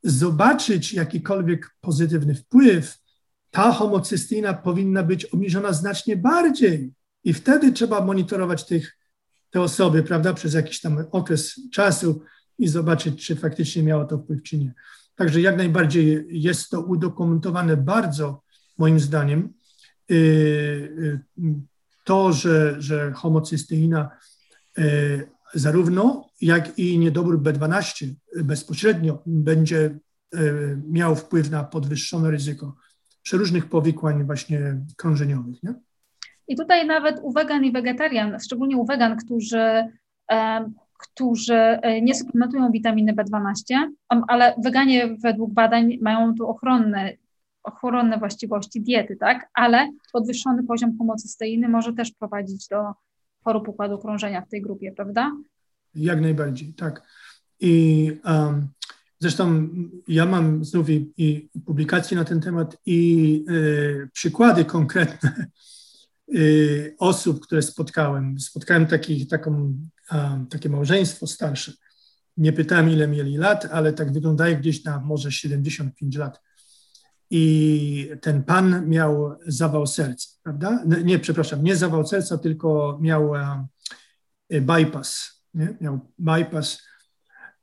zobaczyć 0.03 0.93
jakikolwiek 0.93 1.75
pozytywny 1.81 2.35
wpływ, 2.35 2.97
ta 3.51 3.71
homocystyna 3.71 4.53
powinna 4.53 5.03
być 5.03 5.25
obniżona 5.25 5.73
znacznie 5.73 6.17
bardziej. 6.17 6.93
I 7.23 7.33
wtedy 7.33 7.71
trzeba 7.71 8.05
monitorować 8.05 8.65
tych, 8.65 8.97
te 9.49 9.61
osoby, 9.61 10.03
prawda, 10.03 10.33
przez 10.33 10.53
jakiś 10.53 10.81
tam 10.81 11.05
okres 11.11 11.61
czasu 11.71 12.21
i 12.57 12.67
zobaczyć, 12.67 13.25
czy 13.25 13.35
faktycznie 13.35 13.83
miało 13.83 14.05
to 14.05 14.17
wpływ, 14.17 14.43
czy 14.43 14.57
nie. 14.57 14.73
Także 15.15 15.41
jak 15.41 15.57
najbardziej 15.57 16.25
jest 16.29 16.69
to 16.69 16.81
udokumentowane 16.81 17.77
bardzo, 17.77 18.41
moim 18.77 18.99
zdaniem, 18.99 19.53
y, 20.11 20.15
y, 20.15 21.19
to, 22.03 22.33
że, 22.33 22.75
że 22.81 23.11
homocysteina 23.13 24.09
y, 24.77 25.34
zarówno 25.55 26.29
jak 26.41 26.79
i 26.79 26.99
niedobór 26.99 27.41
B12 27.41 28.07
bezpośrednio 28.43 29.23
będzie 29.25 29.85
e, 29.85 30.39
miał 30.87 31.15
wpływ 31.15 31.51
na 31.51 31.63
podwyższone 31.63 32.31
ryzyko 32.31 32.75
przeróżnych 33.23 33.69
powikłań 33.69 34.23
właśnie 34.23 34.81
krążeniowych. 34.97 35.63
Nie? 35.63 35.73
I 36.47 36.55
tutaj 36.55 36.87
nawet 36.87 37.19
u 37.23 37.31
wegan 37.31 37.65
i 37.65 37.71
wegetarian, 37.71 38.39
szczególnie 38.39 38.77
u 38.77 38.85
wegan, 38.85 39.17
którzy, 39.17 39.83
e, 40.31 40.69
którzy 40.97 41.55
e, 41.55 42.01
nie 42.01 42.15
suplementują 42.15 42.71
witaminy 42.71 43.13
B12, 43.13 43.89
ale 44.27 44.55
weganie 44.63 45.15
według 45.23 45.53
badań 45.53 45.97
mają 46.01 46.35
tu 46.35 46.47
ochronne, 46.47 47.13
ochronne 47.63 48.17
właściwości 48.17 48.81
diety, 48.81 49.15
tak? 49.15 49.49
Ale 49.53 49.91
podwyższony 50.13 50.63
poziom 50.63 50.97
homocysteiny 50.97 51.69
może 51.69 51.93
też 51.93 52.11
prowadzić 52.11 52.67
do 52.67 52.77
chorób 53.45 53.67
układu 53.67 53.97
krążenia 53.97 54.41
w 54.41 54.49
tej 54.49 54.61
grupie, 54.61 54.91
prawda? 54.91 55.31
Jak 55.95 56.21
najbardziej, 56.21 56.73
tak. 56.73 57.01
I 57.59 58.11
um, 58.25 58.67
zresztą 59.19 59.67
ja 60.07 60.25
mam 60.25 60.65
znów 60.65 60.89
i, 60.89 61.13
i 61.17 61.49
publikacje 61.65 62.17
na 62.17 62.25
ten 62.25 62.41
temat 62.41 62.77
i 62.85 63.45
y, 63.49 64.09
przykłady 64.13 64.65
konkretne 64.65 65.45
y, 66.35 66.95
osób, 66.99 67.41
które 67.41 67.61
spotkałem. 67.61 68.39
Spotkałem 68.39 68.85
takich, 68.85 69.27
taką, 69.27 69.73
um, 70.11 70.47
takie 70.47 70.69
małżeństwo 70.69 71.27
starsze. 71.27 71.73
Nie 72.37 72.53
pytałem, 72.53 72.89
ile 72.89 73.07
mieli 73.07 73.37
lat, 73.37 73.67
ale 73.71 73.93
tak 73.93 74.13
wyglądają 74.13 74.59
gdzieś 74.59 74.83
na 74.83 74.99
może 74.99 75.31
75 75.31 76.15
lat. 76.15 76.41
I 77.29 78.09
ten 78.21 78.43
pan 78.43 78.89
miał 78.89 79.35
zawał 79.47 79.87
serca, 79.87 80.27
prawda? 80.43 80.83
Nie, 81.03 81.19
przepraszam, 81.19 81.63
nie 81.63 81.75
zawał 81.75 82.07
serca, 82.07 82.37
tylko 82.37 82.99
miał 83.01 83.29
um, 83.29 83.67
bypass 84.49 85.35
nie? 85.55 85.77
miał 85.81 85.99
bypass 86.17 86.81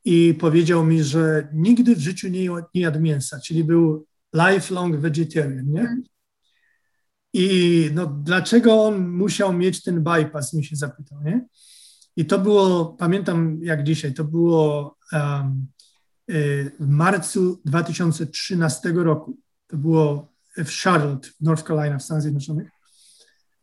i 0.05 0.35
powiedział 0.35 0.85
mi, 0.85 1.03
że 1.03 1.49
nigdy 1.53 1.97
w 1.97 2.01
życiu 2.01 2.29
nie, 2.29 2.49
nie 2.75 2.81
jadł 2.83 3.01
mięsa, 3.01 3.41
czyli 3.41 3.65
był 3.65 4.07
lifelong 4.35 4.97
vegetarian, 4.97 5.71
nie? 5.71 5.81
Mhm. 5.81 6.03
I 7.35 7.91
no, 7.95 8.07
dlaczego 8.07 8.85
on 8.85 9.09
musiał 9.09 9.53
mieć 9.53 9.83
ten 9.83 10.03
bypass, 10.05 10.55
mi 10.55 10.65
się 10.65 10.77
zapytał, 10.77 11.23
nie? 11.23 11.47
I 12.17 12.27
to 12.27 12.39
było, 12.39 12.87
pamiętam 12.87 13.59
jak 13.63 13.85
dzisiaj, 13.85 14.15
to 14.15 14.25
było 14.25 14.97
um, 15.13 15.67
w 16.81 16.89
marcu 16.89 17.61
2013 17.65 18.93
roku. 18.93 19.39
To 19.73 19.79
było 19.79 20.33
w 20.57 20.71
Charlotte, 20.71 21.29
w 21.29 21.41
North 21.41 21.67
Carolina, 21.67 21.99
w 21.99 22.03
Stanach 22.03 22.23
Zjednoczonych. 22.23 22.69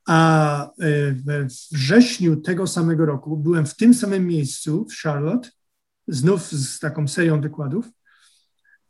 A 0.07 0.63
e, 0.65 1.11
we 1.11 1.47
wrześniu 1.71 2.35
tego 2.41 2.67
samego 2.67 3.05
roku 3.05 3.37
byłem 3.37 3.65
w 3.65 3.75
tym 3.75 3.93
samym 3.93 4.27
miejscu 4.27 4.85
w 4.89 5.01
Charlotte, 5.01 5.49
znów 6.07 6.51
z 6.51 6.79
taką 6.79 7.07
serią 7.07 7.41
wykładów. 7.41 7.89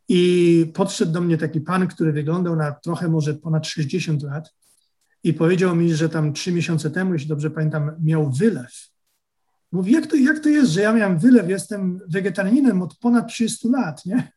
I 0.08 0.72
podszedł 0.74 1.12
do 1.12 1.20
mnie 1.20 1.38
taki 1.38 1.60
pan, 1.60 1.86
który 1.86 2.12
wyglądał 2.12 2.56
na 2.56 2.72
trochę 2.72 3.08
może 3.08 3.34
ponad 3.34 3.66
60 3.66 4.22
lat 4.22 4.54
i 5.24 5.34
powiedział 5.34 5.76
mi, 5.76 5.94
że 5.94 6.08
tam 6.08 6.32
trzy 6.32 6.52
miesiące 6.52 6.90
temu, 6.90 7.12
jeśli 7.12 7.28
dobrze 7.28 7.50
pamiętam, 7.50 7.90
miał 8.02 8.32
wylew. 8.32 8.88
Mówi, 9.72 9.92
jak 9.92 10.06
to, 10.06 10.16
jak 10.16 10.38
to 10.38 10.48
jest, 10.48 10.70
że 10.70 10.80
ja 10.80 10.92
miałem 10.92 11.18
wylew, 11.18 11.48
jestem 11.48 12.00
wegetarianinem 12.08 12.82
od 12.82 12.98
ponad 12.98 13.28
30 13.28 13.68
lat, 13.68 14.06
nie? 14.06 14.32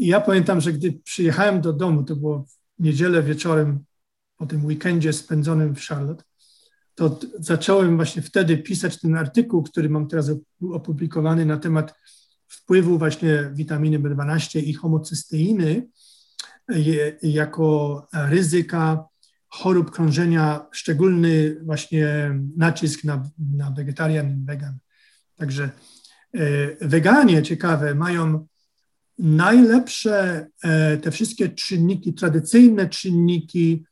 I 0.00 0.06
ja 0.06 0.20
pamiętam, 0.20 0.60
że 0.60 0.72
gdy 0.72 0.92
przyjechałem 0.92 1.60
do 1.60 1.72
domu, 1.72 2.04
to 2.04 2.16
było 2.16 2.44
w 2.78 2.82
niedzielę 2.82 3.22
wieczorem, 3.22 3.84
po 4.36 4.46
tym 4.46 4.64
weekendzie 4.64 5.12
spędzonym 5.12 5.74
w 5.74 5.80
Charlotte, 5.86 6.24
to 6.94 7.20
zacząłem 7.38 7.96
właśnie 7.96 8.22
wtedy 8.22 8.58
pisać 8.58 9.00
ten 9.00 9.16
artykuł, 9.16 9.62
który 9.62 9.88
mam 9.88 10.08
teraz 10.08 10.30
opublikowany 10.72 11.46
na 11.46 11.56
temat 11.56 11.94
wpływu 12.48 12.98
właśnie 12.98 13.50
witaminy 13.54 13.98
B12 13.98 14.58
i 14.58 14.74
homocysteiny 14.74 15.88
jako 17.22 18.06
ryzyka 18.12 19.04
chorób 19.48 19.90
krążenia, 19.90 20.66
szczególny 20.72 21.60
właśnie 21.62 22.34
nacisk 22.56 23.04
na, 23.04 23.30
na 23.38 23.70
wegetarian, 23.70 24.44
vegan. 24.44 24.78
Także 25.36 25.70
weganie, 26.80 27.42
ciekawe, 27.42 27.94
mają 27.94 28.46
najlepsze 29.20 30.46
te 31.02 31.10
wszystkie 31.10 31.48
czynniki, 31.48 32.14
tradycyjne 32.14 32.88
czynniki 32.88 33.84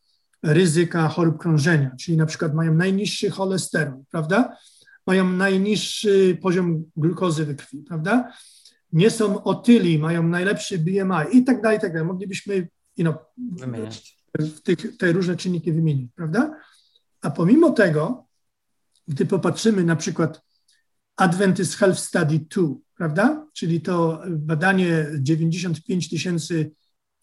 ryzyka 0.43 1.09
chorób 1.09 1.39
krążenia, 1.39 1.91
czyli 2.01 2.17
na 2.17 2.27
przykład 2.27 2.55
mają 2.55 2.75
najniższy 2.75 3.31
cholesterol, 3.31 4.05
prawda? 4.11 4.57
Mają 5.07 5.33
najniższy 5.33 6.39
poziom 6.43 6.85
glukozy 6.97 7.47
we 7.47 7.55
krwi, 7.55 7.79
prawda? 7.79 8.33
Nie 8.93 9.11
są 9.11 9.45
otyli, 9.45 9.99
mają 9.99 10.23
najlepszy 10.23 10.79
BMI 10.79 11.39
i 11.39 11.45
tak 11.45 11.63
dalej, 11.63 11.79
i 11.79 11.81
tak 11.81 11.93
dalej. 11.93 12.09
Moglibyśmy 12.09 12.69
you 12.97 13.05
know, 13.05 13.17
wymieniać 13.53 14.19
tych, 14.65 14.97
te 14.97 15.13
różne 15.13 15.37
czynniki 15.37 15.73
wymienić, 15.73 16.11
prawda? 16.15 16.57
A 17.21 17.31
pomimo 17.31 17.71
tego, 17.71 18.27
gdy 19.09 19.27
popatrzymy 19.27 19.85
na 19.85 19.97
przykład 19.97 20.43
Adventist 21.17 21.75
Health 21.75 21.99
Study 21.99 22.41
2, 22.57 22.63
prawda? 22.99 23.47
Czyli 23.53 23.81
to 23.81 24.23
badanie 24.29 25.07
95 25.19 26.11
tysięcy 26.11 26.71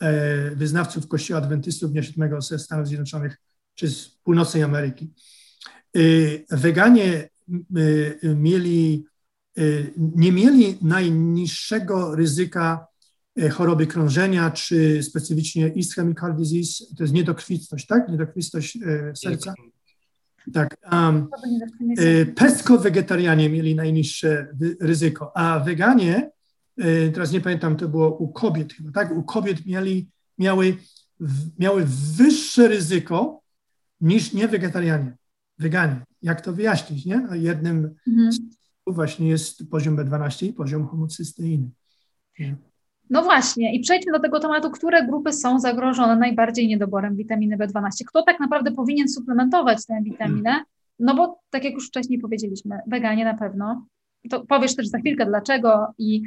E, 0.02 0.56
wyznawców 0.56 1.08
Kościoła 1.08 1.42
Adwentystów 1.42 1.92
Dnia 1.92 2.04
Siódmego 2.04 2.42
ze 2.42 2.60
Stanów 2.60 2.88
Zjednoczonych 2.88 3.38
czy 3.76 3.90
z 3.90 4.10
północnej 4.24 4.64
Ameryki. 4.64 5.14
E, 5.96 6.00
weganie 6.58 7.30
e, 8.24 8.36
mieli, 8.36 9.06
nie 9.98 10.32
mieli 10.32 10.78
najniższego 10.82 12.16
ryzyka 12.16 12.88
choroby 13.52 13.88
krążenia, 13.88 14.52
czy 14.52 15.04
specyficznie 15.04 15.68
ischemic 15.68 16.20
heart 16.20 16.38
disease, 16.38 16.96
to 16.98 17.04
jest 17.04 17.14
niedokrwistość, 17.14 17.88
tak? 17.88 18.10
Niedokrwistość 18.10 18.78
serca. 19.16 19.54
Tak. 20.54 20.78
Um, 20.92 21.28
Pesko-wegetarianie 22.36 23.50
mieli 23.50 23.76
najniższe 23.76 24.48
ryzyko, 24.80 25.38
a 25.38 25.60
weganie 25.60 26.32
E, 26.78 27.10
teraz 27.10 27.32
nie 27.32 27.42
pamiętam, 27.42 27.78
to 27.78 27.88
było 27.88 28.18
u 28.18 28.28
kobiet 28.28 28.74
chyba, 28.74 28.92
tak? 28.92 29.12
U 29.12 29.24
kobiet 29.24 29.66
mieli, 29.66 30.10
miały, 30.38 30.78
miały 31.60 31.86
wyższe 32.18 32.68
ryzyko 32.68 33.42
niż 34.02 34.34
nie 34.34 34.48
wegetarianie, 34.48 35.18
weganie. 35.58 36.06
Jak 36.22 36.42
to 36.42 36.54
wyjaśnić, 36.54 37.06
nie? 37.06 37.28
A 37.30 37.36
jednym 37.36 37.96
mhm. 38.08 38.32
z 38.32 38.40
właśnie 38.88 39.30
jest 39.30 39.70
poziom 39.70 39.98
B12 39.98 40.46
i 40.46 40.54
poziom 40.54 40.88
homocysteiny. 40.88 41.70
No 43.10 43.24
właśnie, 43.24 43.76
i 43.76 43.80
przejdźmy 43.80 44.12
do 44.12 44.20
tego 44.20 44.40
tematu, 44.40 44.72
które 44.72 45.08
grupy 45.08 45.34
są 45.34 45.60
zagrożone 45.60 46.16
najbardziej 46.16 46.68
niedoborem 46.68 47.16
witaminy 47.16 47.58
B12. 47.58 47.90
Kto 48.08 48.24
tak 48.24 48.40
naprawdę 48.40 48.72
powinien 48.72 49.10
suplementować 49.10 49.86
tę 49.86 50.00
witaminę? 50.04 50.64
No 51.00 51.16
bo 51.16 51.40
tak 51.50 51.64
jak 51.64 51.74
już 51.74 51.88
wcześniej 51.88 52.20
powiedzieliśmy, 52.20 52.80
weganie 52.88 53.26
na 53.26 53.38
pewno. 53.38 53.86
To 54.30 54.46
powiesz 54.46 54.76
też 54.76 54.88
za 54.88 55.00
chwilkę 55.00 55.26
dlaczego 55.26 55.88
i 55.98 56.24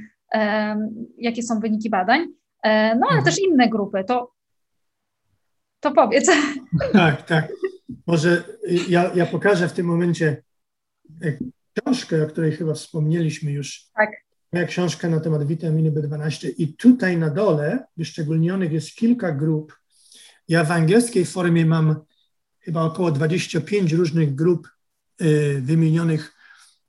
jakie 1.19 1.43
są 1.43 1.61
wyniki 1.61 1.91
badań. 1.91 2.21
E, 2.63 2.95
no 2.95 3.07
ale 3.11 3.19
mhm. 3.19 3.25
też 3.25 3.39
inne 3.39 3.69
grupy, 3.69 4.05
to, 4.05 4.33
to 5.81 5.93
powiedz. 5.93 6.31
Tak, 6.93 7.23
tak. 7.23 7.53
Może 8.07 8.45
ja, 8.89 9.11
ja 9.15 9.27
pokażę 9.27 9.69
w 9.69 9.73
tym 9.73 9.87
momencie 9.87 10.43
e, 11.25 11.33
książkę, 11.75 12.23
o 12.23 12.27
której 12.27 12.53
chyba 12.53 12.75
wspomnieliśmy 12.75 13.53
już. 13.53 13.85
Tak. 13.97 14.11
Moja 14.53 14.67
książka 14.67 15.09
na 15.09 15.21
temat 15.21 15.47
witaminy 15.47 15.93
B12 15.93 16.51
i 16.59 16.75
tutaj 16.75 17.17
na 17.17 17.31
dole 17.31 17.85
wyszczególnionych 17.97 18.73
jest 18.73 18.95
kilka 18.95 19.33
grup. 19.33 19.79
Ja 20.49 20.65
w 20.65 20.71
angielskiej 20.71 21.27
formie 21.27 21.67
mam 21.67 21.97
chyba 22.61 22.83
około 22.83 23.11
25 23.11 23.93
różnych 23.93 24.35
grup 24.35 24.69
y, 25.23 25.61
wymienionych 25.63 26.35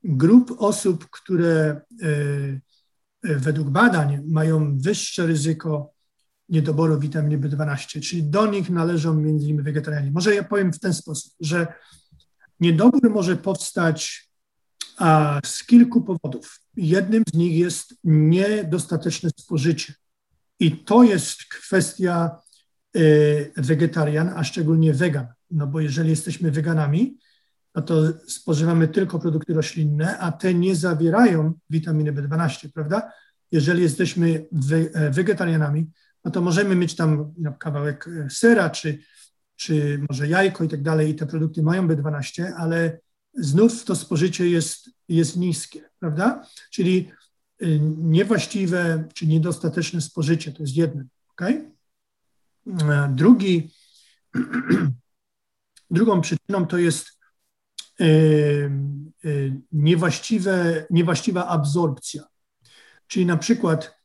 grup 0.04 0.54
osób, 0.58 1.10
które 1.10 1.80
y, 2.02 2.60
według 3.24 3.70
badań 3.70 4.22
mają 4.26 4.78
wyższe 4.78 5.26
ryzyko 5.26 5.92
niedoboru 6.48 6.98
witaminy 6.98 7.48
B12, 7.48 8.00
czyli 8.00 8.22
do 8.22 8.46
nich 8.46 8.70
należą 8.70 9.14
między 9.14 9.46
innymi 9.46 9.62
wegetarianie. 9.62 10.10
Może 10.10 10.34
ja 10.34 10.44
powiem 10.44 10.72
w 10.72 10.80
ten 10.80 10.94
sposób, 10.94 11.32
że 11.40 11.66
niedobór 12.60 13.10
może 13.10 13.36
powstać 13.36 14.29
a, 15.00 15.40
z 15.44 15.64
kilku 15.64 16.00
powodów. 16.00 16.60
Jednym 16.76 17.22
z 17.32 17.34
nich 17.34 17.58
jest 17.58 17.94
niedostateczne 18.04 19.30
spożycie. 19.36 19.94
I 20.60 20.76
to 20.76 21.02
jest 21.02 21.44
kwestia 21.44 22.30
y, 22.96 23.52
wegetarian, 23.56 24.28
a 24.36 24.44
szczególnie 24.44 24.94
wegan. 24.94 25.26
No 25.50 25.66
bo 25.66 25.80
jeżeli 25.80 26.10
jesteśmy 26.10 26.50
weganami, 26.50 27.18
no 27.74 27.82
to 27.82 28.02
spożywamy 28.28 28.88
tylko 28.88 29.18
produkty 29.18 29.54
roślinne, 29.54 30.18
a 30.18 30.32
te 30.32 30.54
nie 30.54 30.76
zawierają 30.76 31.52
witaminy 31.70 32.12
B12, 32.12 32.68
prawda? 32.74 33.12
Jeżeli 33.52 33.82
jesteśmy 33.82 34.46
e, 34.94 35.10
wegetarianami, 35.10 35.90
no 36.24 36.30
to 36.30 36.40
możemy 36.40 36.76
mieć 36.76 36.96
tam 36.96 37.34
no, 37.38 37.52
kawałek 37.52 38.08
e, 38.08 38.30
sera, 38.30 38.70
czy, 38.70 38.98
czy 39.56 40.00
może 40.08 40.28
jajko 40.28 40.64
i 40.64 40.68
tak 40.68 40.82
dalej, 40.82 41.10
i 41.10 41.14
te 41.14 41.26
produkty 41.26 41.62
mają 41.62 41.88
B12, 41.88 42.52
ale 42.56 42.98
znów 43.34 43.84
to 43.84 43.96
spożycie 43.96 44.48
jest, 44.48 44.90
jest 45.08 45.36
niskie, 45.36 45.90
prawda? 45.98 46.46
Czyli 46.70 47.10
e, 47.60 47.66
niewłaściwe 47.98 49.08
czy 49.14 49.26
niedostateczne 49.26 50.00
spożycie 50.00 50.52
to 50.52 50.62
jest 50.62 50.76
jedno, 50.76 51.02
ok? 51.28 51.42
Drugi, 53.08 53.70
drugą 55.90 56.20
przyczyną 56.20 56.66
to 56.66 56.78
jest 56.78 57.20
niewłaściwe, 59.72 60.86
niewłaściwa 60.90 61.46
absorpcja. 61.46 62.22
Czyli 63.06 63.26
na 63.26 63.36
przykład 63.36 63.96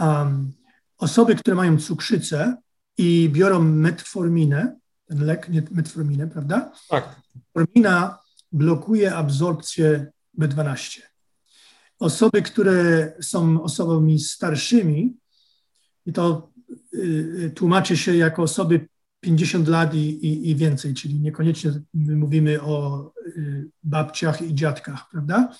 um, 0.00 0.52
osoby, 0.98 1.34
które 1.34 1.56
mają 1.56 1.78
cukrzycę 1.78 2.56
i 2.98 3.30
biorą 3.32 3.60
metforminę, 3.60 4.76
ten 5.06 5.24
lek, 5.24 5.48
nie 5.48 5.62
metforminę, 5.70 6.28
prawda? 6.28 6.72
Tak. 6.88 7.20
Metformina 7.34 8.18
blokuje 8.54 9.14
absorpcję 9.14 10.06
B12. 10.38 11.00
Osoby, 11.98 12.42
które 12.42 13.12
są 13.20 13.62
osobami 13.62 14.18
starszymi, 14.18 15.16
i 16.06 16.12
to 16.12 16.52
y, 16.94 17.52
tłumaczy 17.54 17.96
się 17.96 18.16
jako 18.16 18.42
osoby 18.42 18.88
50 19.20 19.68
lat 19.68 19.94
i, 19.94 19.98
i, 19.98 20.50
i, 20.50 20.56
więcej, 20.56 20.94
czyli 20.94 21.20
niekoniecznie 21.20 21.70
my 21.94 22.16
mówimy 22.16 22.62
o 22.62 23.12
y, 23.26 23.70
babciach 23.82 24.42
i 24.42 24.54
dziadkach, 24.54 25.08
prawda? 25.10 25.56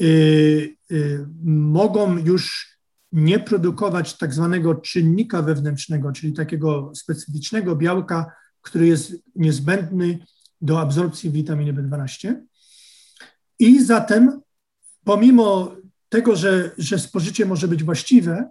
Y, 0.00 0.76
y, 0.90 1.26
mogą 1.44 2.18
już 2.18 2.76
nie 3.12 3.38
produkować 3.38 4.18
tak 4.18 4.34
zwanego 4.34 4.74
czynnika 4.74 5.42
wewnętrznego, 5.42 6.12
czyli 6.12 6.32
takiego 6.32 6.92
specyficznego 6.94 7.76
białka, 7.76 8.32
który 8.62 8.86
jest 8.86 9.12
niezbędny 9.36 10.18
do 10.60 10.80
absorpcji 10.80 11.30
witaminy 11.30 11.72
B12. 11.72 12.34
I 13.58 13.84
zatem, 13.84 14.40
pomimo 15.04 15.76
tego, 16.08 16.36
że, 16.36 16.70
że 16.78 16.98
spożycie 16.98 17.46
może 17.46 17.68
być 17.68 17.84
właściwe, 17.84 18.50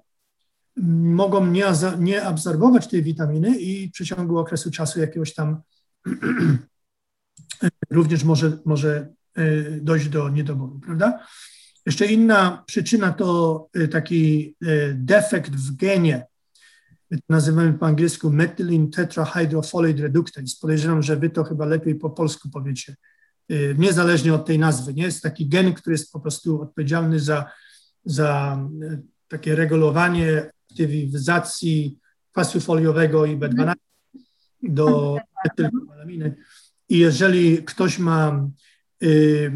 mogą 0.78 1.46
nie, 1.46 1.66
nie 2.00 2.24
absorbować 2.24 2.88
tej 2.88 3.04
witaminy 3.04 3.60
i 3.60 3.90
w 3.90 3.92
przeciągu 3.92 4.38
okresu 4.38 4.72
czasu 4.72 5.00
jakiegoś 5.00 5.34
tam 5.34 5.62
również 7.90 8.24
może, 8.24 8.58
może 8.66 9.14
e, 9.36 9.72
dojść 9.72 10.10
do 10.10 10.30
niedoboru, 10.30 10.80
prawda? 10.80 11.28
Jeszcze 11.86 12.06
inna 12.06 12.64
przyczyna 12.66 13.14
to 13.14 13.70
e, 13.74 13.88
taki 13.88 14.56
e, 14.62 14.94
defekt 14.94 15.52
w 15.52 15.76
genie, 15.76 16.26
nazywamy 17.30 17.74
po 17.74 17.86
angielsku 17.86 18.30
methylene 18.30 18.88
tetrahydrofolate 18.88 20.02
reductase. 20.02 20.56
Podejrzewam, 20.62 21.04
że 21.04 21.18
wy 21.18 21.30
to 21.30 21.44
chyba 21.44 21.66
lepiej 21.66 21.96
po 21.96 22.10
polsku 22.10 22.50
powiecie, 22.50 22.96
niezależnie 23.78 24.34
od 24.34 24.46
tej 24.46 24.60
nazwy. 24.60 24.94
Nie 24.94 25.04
jest 25.04 25.24
taki 25.24 25.50
gen, 25.50 25.74
który 25.74 25.94
jest 25.94 26.12
po 26.12 26.20
prostu 26.20 26.62
odpowiedzialny 26.62 27.20
za, 27.20 27.52
za 28.06 28.60
takie 29.28 29.56
regulowanie 29.56 30.52
aktywizacji 30.72 32.00
kwasu 32.32 32.60
foliowego 32.60 33.26
i 33.26 33.38
B12 33.38 33.74
do 34.64 35.18
metylomelaminy. 35.44 36.36
I 36.90 36.98
jeżeli 36.98 37.64
ktoś 37.64 38.00
ma 38.00 38.50
y, 39.04 39.52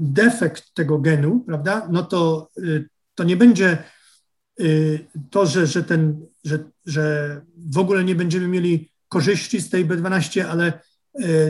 defekt 0.00 0.74
tego 0.74 0.98
genu, 0.98 1.40
prawda, 1.40 1.88
no 1.92 2.02
to, 2.02 2.50
y, 2.58 2.88
to 3.14 3.24
nie 3.24 3.36
będzie 3.36 3.78
y, 4.60 5.06
to, 5.30 5.46
że, 5.46 5.66
że, 5.66 5.84
ten, 5.84 6.26
że, 6.44 6.58
że 6.86 7.40
w 7.56 7.78
ogóle 7.78 8.04
nie 8.04 8.14
będziemy 8.14 8.48
mieli 8.48 8.92
korzyści 9.08 9.60
z 9.60 9.70
tej 9.70 9.86
B12, 9.86 10.40
ale 10.40 10.80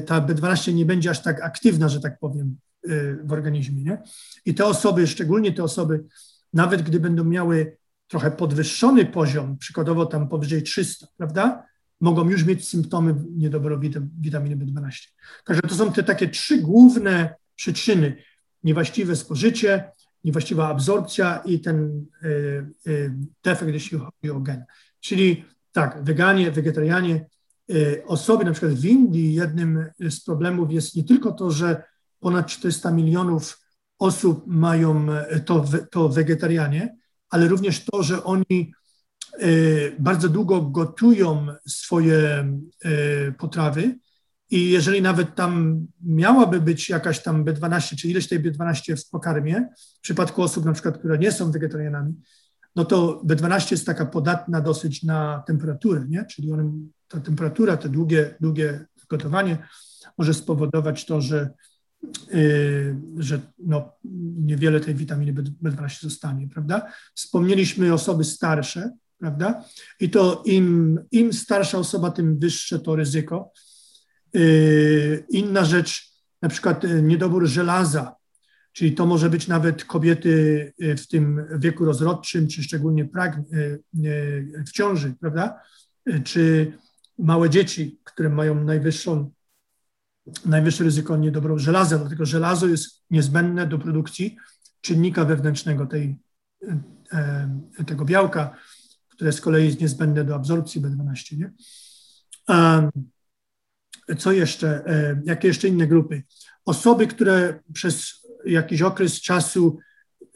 ta 0.06 0.20
B12 0.20 0.74
nie 0.74 0.86
będzie 0.86 1.10
aż 1.10 1.22
tak 1.22 1.42
aktywna, 1.42 1.88
że 1.88 2.00
tak 2.00 2.18
powiem, 2.18 2.56
w 3.24 3.32
organizmie. 3.32 3.82
Nie? 3.82 4.02
I 4.44 4.54
te 4.54 4.66
osoby, 4.66 5.06
szczególnie 5.06 5.52
te 5.52 5.64
osoby, 5.64 6.04
nawet 6.52 6.82
gdy 6.82 7.00
będą 7.00 7.24
miały 7.24 7.76
trochę 8.08 8.30
podwyższony 8.30 9.04
poziom, 9.04 9.58
przykładowo 9.58 10.06
tam 10.06 10.28
powyżej 10.28 10.62
300, 10.62 11.06
prawda? 11.16 11.66
mogą 12.00 12.30
już 12.30 12.44
mieć 12.44 12.68
symptomy 12.68 13.14
niedoboru 13.36 13.80
witaminy 14.20 14.56
B12. 14.56 15.08
Także 15.44 15.62
to 15.62 15.74
są 15.74 15.92
te 15.92 16.02
takie 16.02 16.28
trzy 16.28 16.58
główne 16.58 17.34
przyczyny. 17.56 18.16
Niewłaściwe 18.64 19.16
spożycie, 19.16 19.90
niewłaściwa 20.24 20.68
absorpcja 20.68 21.42
i 21.44 21.60
ten 21.60 22.06
y, 22.22 22.28
y, 22.86 23.14
defekt, 23.44 23.72
jeśli 23.72 23.98
chodzi 23.98 24.30
o 24.32 24.40
gen. 24.40 24.64
Czyli 25.00 25.44
tak, 25.72 26.04
weganie, 26.04 26.50
wegetarianie, 26.50 27.26
y, 27.70 28.02
osoby 28.06 28.44
na 28.44 28.52
przykład 28.52 28.72
w 28.72 28.84
Indii, 28.84 29.34
jednym 29.34 29.86
z 30.10 30.20
problemów 30.20 30.72
jest 30.72 30.96
nie 30.96 31.04
tylko 31.04 31.32
to, 31.32 31.50
że 31.50 31.82
ponad 32.20 32.46
400 32.46 32.90
milionów 32.90 33.60
osób 33.98 34.44
mają 34.46 35.06
to, 35.46 35.64
to 35.90 36.08
wegetarianie, 36.08 36.96
ale 37.30 37.48
również 37.48 37.84
to, 37.84 38.02
że 38.02 38.24
oni 38.24 38.72
bardzo 39.98 40.28
długo 40.28 40.62
gotują 40.62 41.46
swoje 41.66 42.48
potrawy 43.38 43.98
i 44.52 44.70
jeżeli 44.70 45.02
nawet 45.02 45.34
tam 45.34 45.86
miałaby 46.02 46.60
być 46.60 46.88
jakaś 46.88 47.22
tam 47.22 47.44
B12, 47.44 47.96
czy 47.96 48.08
ileś 48.08 48.28
tej 48.28 48.40
B12 48.40 48.96
w 48.96 49.08
pokarmie, 49.10 49.68
w 49.98 50.00
przypadku 50.00 50.42
osób 50.42 50.64
na 50.64 50.72
przykład, 50.72 50.98
które 50.98 51.18
nie 51.18 51.32
są 51.32 51.52
wegetarianami, 51.52 52.14
no 52.76 52.84
to 52.84 53.22
B12 53.26 53.70
jest 53.70 53.86
taka 53.86 54.06
podatna 54.06 54.60
dosyć 54.60 55.02
na 55.02 55.42
temperaturę, 55.46 56.04
nie? 56.08 56.24
czyli 56.24 56.52
on, 56.52 56.88
ta 57.08 57.20
temperatura, 57.20 57.76
te 57.76 57.88
długie, 57.88 58.34
długie 58.40 58.86
gotowanie 59.08 59.58
może 60.18 60.34
spowodować 60.34 61.06
to, 61.06 61.20
że, 61.20 61.50
yy, 62.32 62.96
że 63.18 63.40
no, 63.58 63.92
niewiele 64.36 64.80
tej 64.80 64.94
witaminy 64.94 65.34
B12 65.62 66.02
zostanie, 66.02 66.48
prawda? 66.48 66.92
Wspomnieliśmy 67.14 67.94
osoby 67.94 68.24
starsze, 68.24 68.90
prawda? 69.18 69.64
I 70.00 70.10
to 70.10 70.42
im, 70.46 70.98
im 71.12 71.32
starsza 71.32 71.78
osoba, 71.78 72.10
tym 72.10 72.38
wyższe 72.38 72.78
to 72.78 72.96
ryzyko 72.96 73.52
inna 75.28 75.64
rzecz, 75.64 76.12
na 76.42 76.48
przykład 76.48 76.84
y, 76.84 77.02
niedobór 77.02 77.46
żelaza, 77.46 78.16
czyli 78.72 78.92
to 78.92 79.06
może 79.06 79.30
być 79.30 79.48
nawet 79.48 79.84
kobiety 79.84 80.72
y, 80.82 80.96
w 80.96 81.08
tym 81.08 81.46
wieku 81.58 81.84
rozrodczym, 81.84 82.48
czy 82.48 82.62
szczególnie 82.62 83.04
prag, 83.04 83.40
w 84.66 84.72
ciąży, 84.72 85.14
prawda? 85.20 85.60
Czy 86.24 86.72
małe 87.18 87.50
dzieci, 87.50 88.00
które 88.04 88.28
mają 88.28 88.64
najwyższą, 88.64 89.30
najwyższe 90.46 90.84
ryzyko 90.84 91.16
niedoboru 91.16 91.58
żelaza, 91.58 91.98
dlatego 91.98 92.26
żelazo 92.26 92.66
jest 92.66 93.04
niezbędne 93.10 93.66
do 93.66 93.78
produkcji 93.78 94.36
czynnika 94.80 95.24
wewnętrznego 95.24 95.86
tej, 95.86 96.16
tego 97.86 98.04
białka, 98.04 98.56
które 99.08 99.32
z 99.32 99.40
kolei 99.40 99.66
jest 99.66 99.80
niezbędne 99.80 100.24
do 100.24 100.34
absorpcji 100.34 100.80
B12. 100.80 101.38
Nie? 101.38 101.52
Co 104.18 104.32
jeszcze, 104.32 104.86
e, 104.86 105.20
jakie 105.24 105.48
jeszcze 105.48 105.68
inne 105.68 105.86
grupy? 105.86 106.22
Osoby, 106.64 107.06
które 107.06 107.60
przez 107.72 108.26
jakiś 108.44 108.82
okres 108.82 109.20
czasu 109.20 109.78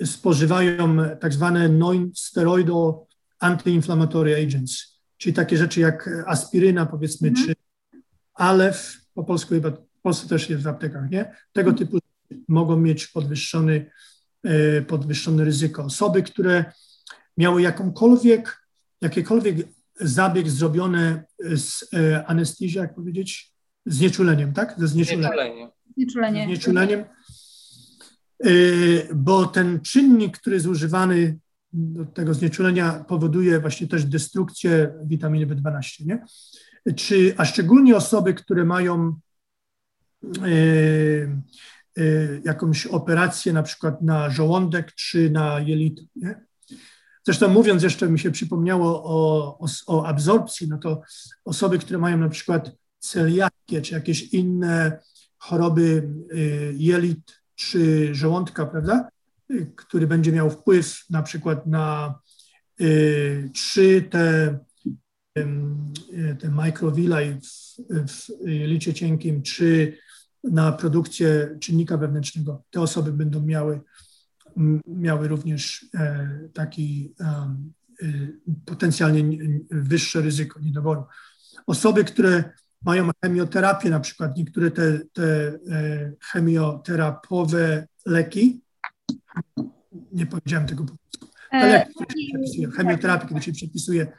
spożywają 0.05 0.97
tak 1.21 1.33
zwane 1.33 1.69
non-steroidal 1.69 2.95
anti-inflammatory 3.41 4.35
agents, 4.47 5.01
czyli 5.17 5.33
takie 5.33 5.57
rzeczy 5.57 5.81
jak 5.81 6.25
aspiryna, 6.27 6.87
powiedzmy, 6.87 7.29
mm. 7.29 7.45
czy 7.45 7.55
alef, 8.35 8.97
po 9.15 9.25
polsku 9.25 9.55
chyba, 9.55 9.71
w 9.71 10.01
Polsce 10.03 10.29
też 10.29 10.51
jest 10.51 10.63
w 10.63 10.69
aptekach, 10.69 11.11
nie? 11.11 11.35
Tego 11.53 11.71
mm. 11.71 11.79
typu 11.79 11.99
mogą 12.49 12.77
mieć 12.77 13.07
podwyższony, 13.07 13.91
e, 14.45 14.83
podwyższone 14.83 15.45
ryzyko. 15.45 15.85
Osoby, 15.85 16.23
które 16.23 16.65
miały 17.37 17.63
jakąkolwiek, 17.63 18.67
jakiekolwiek 19.01 19.57
zabieg 20.01 20.51
zrobiony 20.51 21.25
z 21.57 21.95
e, 21.95 22.27
anestezji, 22.27 22.79
jak 22.79 22.95
powiedzieć, 22.95 23.56
znieczuleniem, 23.87 24.53
tak? 24.53 24.75
Ze 24.79 24.89
znieczuleniem. 24.89 25.71
Znieczulenie. 25.97 26.45
Znieczuleniem. 26.45 27.05
Y, 28.47 29.09
bo 29.15 29.47
ten 29.47 29.81
czynnik, 29.81 30.39
który 30.39 30.57
jest 30.57 30.67
używany 30.67 31.39
do 31.73 32.05
tego 32.05 32.35
znieczulenia, 32.35 33.05
powoduje 33.09 33.61
właśnie 33.61 33.87
też 33.87 34.05
destrukcję 34.05 34.95
witaminy 35.05 35.47
B12, 35.47 36.07
nie? 36.07 36.25
Czy, 36.95 37.35
a 37.37 37.45
szczególnie 37.45 37.97
osoby, 37.97 38.35
które 38.35 38.65
mają 38.65 39.17
y, 40.25 41.43
y, 41.99 42.43
jakąś 42.45 42.87
operację 42.87 43.53
na 43.53 43.63
przykład 43.63 44.03
na 44.03 44.31
żołądek 44.31 44.93
czy 44.95 45.31
na 45.31 45.61
jelito, 45.61 46.03
nie? 46.17 46.47
Zresztą 47.25 47.49
mówiąc 47.49 47.83
jeszcze 47.83 48.09
mi 48.09 48.19
się 48.19 48.31
przypomniało 48.31 49.05
o, 49.05 49.59
o, 49.59 49.67
o 49.87 50.07
absorpcji, 50.07 50.69
no 50.69 50.79
to 50.79 51.03
osoby, 51.45 51.79
które 51.79 51.99
mają 51.99 52.19
na 52.19 52.29
przykład 52.29 52.71
celiakię, 53.07 53.83
czy 53.83 53.95
jakieś 53.95 54.23
inne 54.23 54.99
choroby 55.39 56.09
y, 56.33 56.75
jelit 56.77 57.43
czy 57.55 58.15
żołądka, 58.15 58.67
prawda, 58.67 59.09
y, 59.51 59.73
który 59.77 60.07
będzie 60.07 60.33
miał 60.33 60.51
wpływ 60.51 61.05
na 61.11 61.23
przykład 61.23 61.67
na 61.67 62.19
czy 63.55 63.81
y, 63.83 64.09
te, 64.11 64.59
te 66.41 66.49
microvilli 66.51 67.41
w, 67.41 67.77
w 68.09 68.49
jelicie 68.49 68.95
cienkim, 68.95 69.43
czy 69.43 69.99
na 70.45 70.73
produkcję 70.73 71.57
czynnika 71.61 71.97
wewnętrznego. 71.97 72.63
Te 72.71 72.81
osoby 72.81 73.13
będą 73.13 73.43
miały, 73.43 73.81
miały 74.87 75.29
również 75.29 75.87
e, 75.95 76.29
taki 76.53 77.15
potencjalnie 78.67 79.39
wyższe 79.71 80.21
ryzyko 80.21 80.61
niedoboru. 80.61 81.05
Osoby, 81.67 82.05
które 82.05 82.53
mają 82.87 83.11
chemioterapię, 83.25 83.91
na 83.91 84.01
przykład 84.01 84.37
niektóre 84.37 84.71
te, 84.71 84.99
te 85.13 85.47
e, 85.71 86.13
chemioterapowe 86.33 87.87
leki, 88.07 88.63
nie 90.13 90.27
powiedziałem 90.27 90.67
tego 90.67 90.85
po 90.85 90.93
polsku, 90.97 91.37
te 91.51 91.57
e, 91.57 91.69
leki, 91.73 91.93
które 91.95 92.11
się 92.11 92.29
przepisuje, 92.29 92.71
chemioterapię, 92.71 93.29
kiedy 93.29 93.43
się 93.43 93.53
przepisuje, 93.53 94.13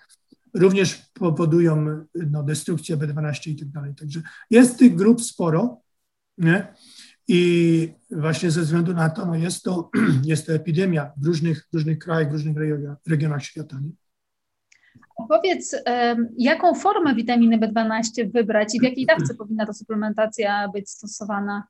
również 0.53 1.01
powodują 1.13 2.05
no, 2.15 2.43
destrukcję 2.43 2.97
B12 2.97 3.49
i 3.49 3.55
tak 3.55 3.69
dalej. 3.69 3.95
Także 3.95 4.21
jest 4.49 4.79
tych 4.79 4.95
grup 4.95 5.21
sporo, 5.21 5.81
nie? 6.37 6.73
I 7.27 7.93
właśnie 8.11 8.51
ze 8.51 8.61
względu 8.61 8.93
na 8.93 9.09
to, 9.09 9.25
no 9.25 9.35
jest 9.35 9.63
to, 9.63 9.89
jest 10.23 10.45
to 10.45 10.53
epidemia 10.53 11.11
w 11.17 11.25
różnych, 11.25 11.67
różnych 11.73 11.99
krajach, 11.99 12.29
w 12.29 12.33
różnych 12.33 12.57
regionach 13.07 13.43
świata. 13.43 13.79
Nie? 13.79 13.89
Powiedz, 15.29 15.75
jaką 16.37 16.75
formę 16.75 17.15
witaminy 17.15 17.57
B12 17.57 18.31
wybrać 18.33 18.75
i 18.75 18.79
w 18.79 18.83
jakiej 18.83 19.05
dawce 19.05 19.35
powinna 19.35 19.65
ta 19.65 19.73
suplementacja 19.73 20.67
być 20.73 20.89
stosowana? 20.89 21.63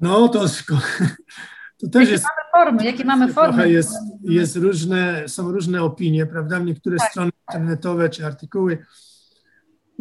No 0.00 0.28
to, 0.28 0.40
to 1.80 1.88
też 1.88 2.00
jakie 2.00 2.12
jest. 2.12 2.24
Mamy 2.24 2.64
formy, 2.64 2.84
jakie 2.84 3.04
mamy 3.04 3.32
formy? 3.32 3.70
Jest, 3.70 3.94
jest 4.22 4.56
różne, 4.56 5.28
są 5.28 5.52
różne 5.52 5.82
opinie, 5.82 6.26
prawda? 6.26 6.58
Niektóre 6.58 6.96
tak. 6.96 7.10
strony 7.10 7.30
internetowe 7.48 8.08
czy 8.08 8.26
artykuły 8.26 8.78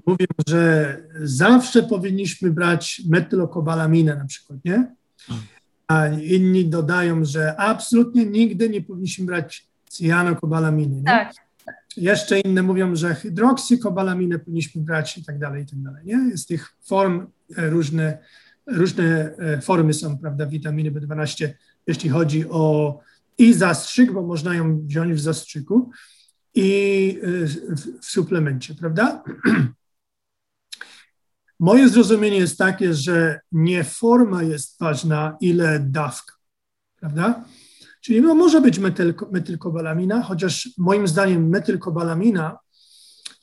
mówią, 0.06 0.26
że 0.48 0.98
zawsze 1.22 1.84
powinniśmy 1.84 2.52
brać 2.52 3.02
metylokobalaminę 3.10 4.16
na 4.16 4.26
przykład, 4.26 4.60
nie? 4.66 4.96
A 5.88 6.08
inni 6.08 6.66
dodają, 6.70 7.26
że 7.26 7.56
absolutnie 7.58 8.26
nigdy 8.26 8.70
nie 8.70 8.82
powinniśmy 8.82 9.26
brać 9.26 9.68
cyjanokobalaminy. 9.94 10.96
Nie? 10.96 11.04
Tak. 11.04 11.34
Jeszcze 11.98 12.40
inne 12.40 12.64
mówią, 12.64 12.96
że 12.96 13.16
hydroksykobalaminę 13.16 14.40
powinniśmy 14.40 14.82
brać 14.82 15.18
i 15.18 15.24
tak 15.24 15.40
dalej, 15.40 15.64
i 15.64 15.66
tak 15.66 15.82
dalej. 15.82 16.06
Nie? 16.06 16.30
Jest 16.30 16.48
tych 16.48 16.76
form 16.82 17.28
e, 17.58 17.70
różne, 17.70 18.18
różne 18.68 19.36
e, 19.38 19.62
formy 19.62 19.94
są, 19.94 20.18
prawda, 20.18 20.46
witaminy 20.46 20.92
B12, 20.92 21.50
jeśli 21.88 22.10
chodzi 22.10 22.46
o 22.50 23.00
i 23.38 23.54
zastrzyk, 23.54 24.12
bo 24.12 24.22
można 24.22 24.56
ją 24.56 24.86
wziąć 24.86 25.14
w 25.14 25.20
zastrzyku 25.20 25.92
i 26.56 27.20
e, 27.24 27.28
w, 27.48 28.00
w 28.02 28.06
suplemencie, 28.06 28.76
prawda? 28.76 29.24
Moje 31.60 31.90
zrozumienie 31.90 32.38
jest 32.38 32.58
takie, 32.58 32.94
że 32.94 33.40
nie 33.52 33.84
forma 33.84 34.44
jest 34.44 34.80
ważna, 34.80 35.38
ile 35.42 35.80
dawka, 35.80 36.34
prawda? 37.00 37.46
Czyli 38.04 38.22
no, 38.22 38.36
może 38.36 38.62
być 38.62 38.80
metyl, 38.80 39.14
metylkobalamina, 39.32 40.24
chociaż 40.24 40.70
moim 40.78 41.08
zdaniem 41.08 41.50
metylkobalamina 41.50 42.58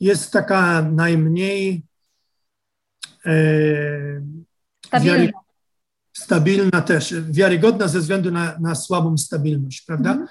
jest 0.00 0.32
taka 0.32 0.82
najmniej 0.82 1.82
e, 3.26 3.32
stabilna. 4.86 5.32
stabilna 6.12 6.82
też, 6.82 7.14
wiarygodna 7.30 7.88
ze 7.88 8.00
względu 8.00 8.30
na, 8.30 8.58
na 8.58 8.74
słabą 8.74 9.18
stabilność, 9.18 9.82
prawda? 9.82 10.10
Mhm. 10.10 10.28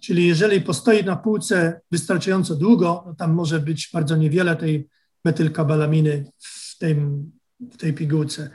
Czyli 0.00 0.26
jeżeli 0.26 0.60
postoi 0.60 1.04
na 1.04 1.16
półce 1.16 1.80
wystarczająco 1.90 2.56
długo, 2.56 3.02
to 3.06 3.14
tam 3.14 3.32
może 3.32 3.60
być 3.60 3.90
bardzo 3.92 4.16
niewiele 4.16 4.56
tej 4.56 4.88
metylkobalaminy 5.24 6.32
w, 6.38 6.78
tym, 6.78 7.30
w 7.60 7.76
tej 7.76 7.94
pigułce. 7.94 8.50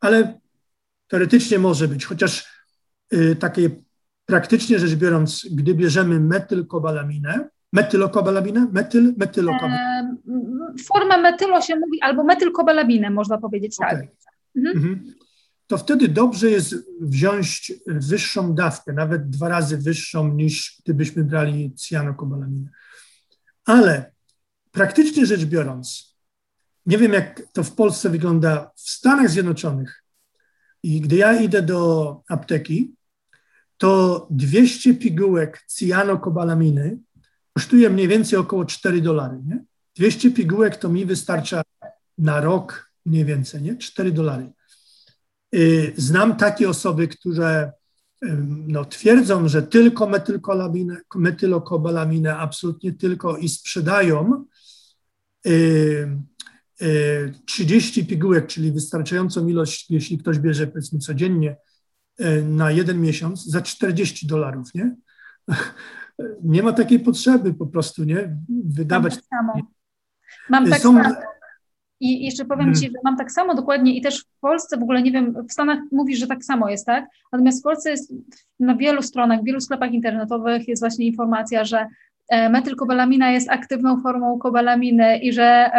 Ale 0.00 0.40
teoretycznie 1.08 1.58
może 1.58 1.88
być, 1.88 2.04
chociaż 2.04 2.46
y, 3.14 3.36
takie 3.36 3.70
praktycznie 4.30 4.78
rzecz 4.78 4.94
biorąc, 4.94 5.46
gdy 5.50 5.74
bierzemy 5.74 6.20
metylkobalaminę, 6.20 7.48
Metylokobalaminę? 7.72 8.68
Metyl, 8.72 9.14
metylokobalaminę. 9.16 10.16
Formę 10.84 11.18
metylo 11.18 11.60
się 11.60 11.76
mówi, 11.76 12.00
albo 12.00 12.24
metylkobalabinę 12.24 13.10
można 13.10 13.38
powiedzieć, 13.38 13.76
okay. 13.78 13.90
tak. 13.90 14.08
Mhm. 14.56 14.76
Mhm. 14.76 15.14
To 15.66 15.78
wtedy 15.78 16.08
dobrze 16.08 16.50
jest 16.50 16.74
wziąć 17.00 17.72
wyższą 17.86 18.54
dawkę, 18.54 18.92
nawet 18.92 19.30
dwa 19.30 19.48
razy 19.48 19.78
wyższą 19.78 20.34
niż 20.34 20.82
gdybyśmy 20.84 21.24
brali 21.24 21.74
cyjanokobalaminę. 21.74 22.68
Ale 23.64 24.12
praktycznie 24.70 25.26
rzecz 25.26 25.44
biorąc, 25.44 26.16
nie 26.86 26.98
wiem 26.98 27.12
jak 27.12 27.42
to 27.52 27.64
w 27.64 27.74
Polsce 27.74 28.10
wygląda, 28.10 28.70
w 28.76 28.90
Stanach 28.90 29.30
Zjednoczonych 29.30 30.04
i 30.82 31.00
gdy 31.00 31.16
ja 31.16 31.40
idę 31.40 31.62
do 31.62 32.22
apteki, 32.28 32.94
to 33.80 34.26
200 34.30 34.94
pigułek 34.94 35.64
cyjanokobalaminy 35.66 36.98
kosztuje 37.52 37.90
mniej 37.90 38.08
więcej 38.08 38.38
około 38.38 38.64
4 38.64 39.00
dolary. 39.00 39.38
Nie? 39.44 39.64
200 39.96 40.30
pigułek 40.30 40.76
to 40.76 40.88
mi 40.88 41.06
wystarcza 41.06 41.62
na 42.18 42.40
rok 42.40 42.90
mniej 43.06 43.24
więcej, 43.24 43.62
nie? 43.62 43.76
4 43.76 44.12
dolary. 44.12 44.52
Y, 45.54 45.92
znam 45.96 46.36
takie 46.36 46.68
osoby, 46.68 47.08
które 47.08 47.72
no, 48.66 48.84
twierdzą, 48.84 49.48
że 49.48 49.62
tylko 49.62 50.10
metylokobalaminę, 51.14 52.36
absolutnie 52.36 52.92
tylko 52.92 53.36
i 53.36 53.48
sprzedają 53.48 54.44
30 57.46 58.00
y, 58.00 58.04
y, 58.04 58.06
pigułek, 58.06 58.46
czyli 58.46 58.72
wystarczającą 58.72 59.48
ilość, 59.48 59.90
jeśli 59.90 60.18
ktoś 60.18 60.38
bierze 60.38 60.66
powiedzmy 60.66 60.98
codziennie 60.98 61.56
na 62.48 62.70
jeden 62.70 63.00
miesiąc, 63.00 63.44
za 63.44 63.60
40 63.60 64.26
dolarów, 64.26 64.74
nie? 64.74 64.96
Nie 66.42 66.62
ma 66.62 66.72
takiej 66.72 67.00
potrzeby 67.00 67.54
po 67.54 67.66
prostu, 67.66 68.04
nie? 68.04 68.36
Wydawać. 68.64 69.14
Mam 69.14 69.20
tak 69.20 69.28
samo. 69.28 69.66
Mam 70.48 70.70
tak 70.70 70.80
Są... 70.80 71.02
samo. 71.02 71.14
I 72.00 72.24
jeszcze 72.24 72.44
powiem 72.44 72.64
hmm. 72.64 72.74
Ci, 72.74 72.86
że 72.86 72.92
mam 73.04 73.16
tak 73.16 73.32
samo 73.32 73.54
dokładnie 73.54 73.96
i 73.96 74.00
też 74.00 74.22
w 74.22 74.40
Polsce 74.40 74.76
w 74.76 74.82
ogóle 74.82 75.02
nie 75.02 75.12
wiem, 75.12 75.46
w 75.48 75.52
Stanach 75.52 75.78
mówisz, 75.92 76.18
że 76.18 76.26
tak 76.26 76.44
samo 76.44 76.68
jest, 76.68 76.86
tak? 76.86 77.06
Natomiast 77.32 77.60
w 77.60 77.62
Polsce 77.62 77.90
jest 77.90 78.12
na 78.60 78.76
wielu 78.76 79.02
stronach, 79.02 79.40
w 79.40 79.44
wielu 79.44 79.60
sklepach 79.60 79.92
internetowych 79.92 80.68
jest 80.68 80.82
właśnie 80.82 81.06
informacja, 81.06 81.64
że 81.64 81.78
e, 81.78 81.86
metylkobalamina 82.30 83.30
jest 83.30 83.50
aktywną 83.50 84.00
formą 84.02 84.38
kobalaminy 84.38 85.18
i 85.18 85.32
że 85.32 85.70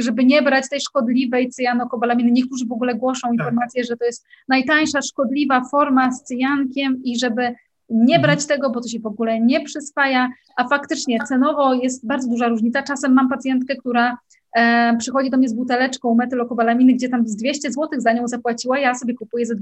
żeby 0.00 0.24
nie 0.24 0.42
brać 0.42 0.68
tej 0.68 0.80
szkodliwej 0.80 1.48
cyjanokobalaminy, 1.48 2.30
niektórzy 2.30 2.66
w 2.66 2.72
ogóle 2.72 2.94
głoszą 2.94 3.28
tak. 3.28 3.32
informację, 3.32 3.84
że 3.84 3.96
to 3.96 4.04
jest 4.04 4.26
najtańsza 4.48 5.02
szkodliwa 5.02 5.62
forma 5.70 6.12
z 6.12 6.22
cyjankiem 6.22 7.00
i 7.04 7.18
żeby 7.18 7.54
nie 7.90 8.16
mhm. 8.16 8.22
brać 8.22 8.46
tego, 8.46 8.70
bo 8.70 8.80
to 8.80 8.88
się 8.88 9.00
w 9.00 9.06
ogóle 9.06 9.40
nie 9.40 9.64
przyswaja, 9.64 10.28
a 10.56 10.68
faktycznie 10.68 11.18
cenowo 11.28 11.74
jest 11.74 12.06
bardzo 12.06 12.28
duża 12.28 12.48
różnica. 12.48 12.82
Czasem 12.82 13.12
mam 13.12 13.28
pacjentkę, 13.28 13.76
która 13.76 14.18
e, 14.56 14.96
przychodzi 14.98 15.30
do 15.30 15.36
mnie 15.36 15.48
z 15.48 15.54
buteleczką 15.54 16.14
metylokobalaminy, 16.14 16.92
gdzie 16.92 17.08
tam 17.08 17.28
z 17.28 17.36
200 17.36 17.72
zł 17.72 17.88
za 18.00 18.12
nią 18.12 18.28
zapłaciła, 18.28 18.78
ja 18.78 18.94
sobie 18.94 19.14
kupuję 19.14 19.46
za 19.46 19.54
20-30 19.54 19.60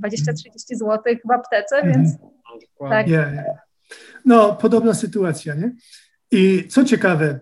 zł 0.70 1.14
w 1.24 1.30
aptece, 1.30 1.76
mhm. 1.76 1.92
więc 1.94 2.16
tak. 2.78 3.08
Yeah, 3.08 3.32
yeah. 3.32 3.46
No, 4.24 4.54
podobna 4.54 4.94
sytuacja, 4.94 5.54
nie? 5.54 5.72
I 6.32 6.68
co 6.68 6.84
ciekawe, 6.84 7.40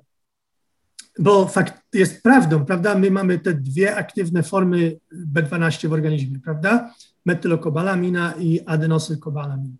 bo 1.18 1.48
fakt 1.48 1.82
jest 1.92 2.22
prawdą, 2.22 2.64
prawda? 2.64 2.94
My 2.94 3.10
mamy 3.10 3.38
te 3.38 3.54
dwie 3.54 3.96
aktywne 3.96 4.42
formy 4.42 4.98
B12 5.32 5.88
w 5.88 5.92
organizmie, 5.92 6.40
prawda? 6.40 6.94
Metylokobalamina 7.26 8.34
i 8.38 8.60
adenosylkobalamina. 8.66 9.76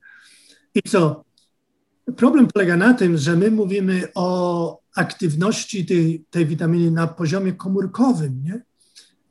I 0.75 0.83
co? 0.83 1.25
Problem 2.17 2.47
polega 2.47 2.77
na 2.77 2.95
tym, 2.95 3.17
że 3.17 3.37
my 3.37 3.51
mówimy 3.51 4.09
o 4.15 4.81
aktywności 4.97 5.87
tej, 5.87 6.25
tej 6.31 6.47
witaminy 6.47 6.91
na 6.91 7.07
poziomie 7.07 7.53
komórkowym, 7.53 8.43
nie? 8.45 8.63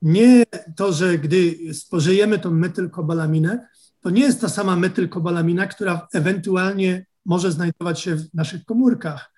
Nie 0.02 0.44
to, 0.76 0.94
że 0.94 1.18
gdy 1.18 1.58
spożyjemy 1.74 2.40
tą 2.40 2.52
metylkobalaminę, 2.52 3.68
to 4.02 4.10
nie 4.10 4.22
jest 4.22 4.42
ta 4.42 4.50
sama 4.50 4.76
metylkobalamina, 4.76 5.68
która 5.68 6.08
ewentualnie 6.14 7.06
może 7.26 7.52
znajdować 7.52 8.02
się 8.02 8.16
w 8.16 8.34
naszych 8.34 8.66
komórkach. 8.66 9.32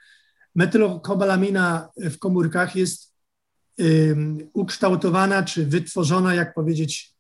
Metylkobalamina 0.55 1.89
w 1.97 2.17
komórkach 2.19 2.75
jest 2.75 3.11
ukształtowana 4.53 5.43
czy 5.43 5.65
wytworzona, 5.65 6.33
jak 6.33 6.53
powiedzieć, 6.53 7.15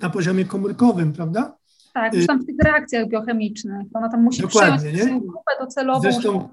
na 0.00 0.10
poziomie 0.10 0.44
komórkowym, 0.44 1.12
prawda? 1.12 1.56
Tak, 1.94 2.14
już 2.14 2.26
tam 2.26 2.42
w 2.42 2.46
tych 2.46 2.56
reakcjach 2.64 3.08
biochemicznych. 3.08 3.86
Ona 3.94 4.08
tam 4.08 4.22
musi 4.22 4.42
Dokładnie, 4.42 4.92
przyjąć 4.92 5.12
nie? 5.12 5.20
grupę 5.20 5.52
docelową. 5.60 6.00
Zresztą, 6.00 6.48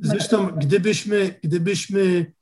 zresztą 0.00 0.46
gdybyśmy, 0.46 1.34
gdybyśmy 1.42 2.32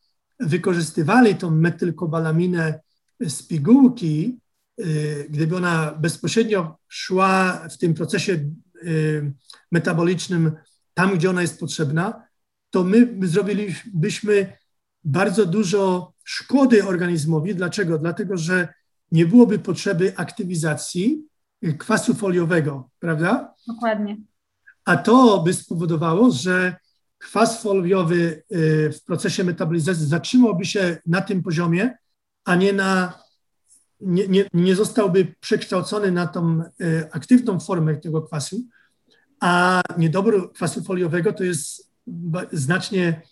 wykorzystywali 0.41 1.35
tą 1.35 1.51
metylkobalaminę 1.51 2.81
z 3.21 3.43
pigułki, 3.43 4.39
y, 4.81 5.27
gdyby 5.31 5.57
ona 5.57 5.95
bezpośrednio 6.01 6.79
szła 6.89 7.61
w 7.71 7.79
tym 7.79 7.95
procesie 7.95 8.51
y, 8.85 9.33
metabolicznym 9.73 10.53
tam, 10.95 11.15
gdzie 11.15 11.31
ona 11.31 11.43
jest 11.43 11.61
potrzebna, 11.61 12.26
to 12.77 12.85
my 12.85 13.09
zrobilibyśmy 13.23 14.53
bardzo 15.05 15.47
dużo 15.47 16.13
szkody 16.25 16.85
organizmowi. 16.85 17.55
Dlaczego? 17.55 17.99
Dlatego, 17.99 18.37
że 18.37 18.69
nie 19.13 19.27
byłoby 19.27 19.59
potrzeby 19.59 20.13
aktywizacji 20.17 21.23
kwasu 21.79 22.15
foliowego, 22.15 22.91
prawda? 22.99 23.55
Dokładnie. 23.67 24.17
A 24.85 24.97
to 24.97 25.43
by 25.43 25.55
spowodowało, 25.55 26.31
że 26.31 26.77
kwas 27.19 27.63
foliowy 27.63 28.43
y, 28.53 28.93
w 28.93 29.05
procesie 29.05 29.45
metabolizacji 29.45 30.07
zatrzymałby 30.07 30.65
się 30.65 30.97
na 31.07 31.21
tym 31.21 31.43
poziomie, 31.43 31.97
a 32.45 32.55
nie 32.55 32.73
na 32.73 33.19
nie, 34.01 34.29
nie, 34.29 34.45
nie 34.55 34.77
zostałby 34.77 35.35
przekształcony 35.41 36.13
na 36.13 36.27
tą 36.27 36.61
y, 36.81 37.09
aktywną 37.13 37.61
formę 37.61 37.97
tego 37.97 38.23
kwasu, 38.23 38.63
a 39.41 39.83
niedobór 39.99 40.53
kwasu 40.53 40.85
foliowego 40.85 41.33
to 41.33 41.45
jest 41.45 41.86
znacznie 42.53 43.23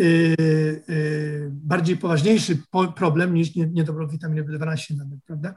y, 0.00 1.50
bardziej 1.50 1.96
poważniejszy 1.96 2.58
problem 2.96 3.34
niż 3.34 3.54
niedobór 3.54 4.10
witaminy 4.10 4.44
B12 4.44 4.96
nawet, 4.96 5.24
prawda? 5.26 5.54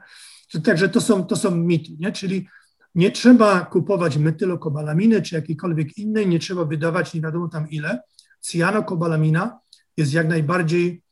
Także 0.64 0.88
to 0.88 1.00
są, 1.00 1.24
to 1.24 1.36
są 1.36 1.56
mity, 1.56 1.92
nie? 1.98 2.12
czyli 2.12 2.48
nie 2.94 3.10
trzeba 3.10 3.60
kupować 3.60 4.16
metylokobalaminy 4.16 5.22
czy 5.22 5.34
jakiejkolwiek 5.34 5.98
innej, 5.98 6.28
nie 6.28 6.38
trzeba 6.38 6.64
wydawać 6.64 7.14
nie 7.14 7.20
wiadomo 7.20 7.48
tam 7.48 7.70
ile. 7.70 8.02
Cyjanokobalamina 8.40 9.58
jest 9.96 10.12
jak 10.12 10.28
najbardziej 10.28 11.02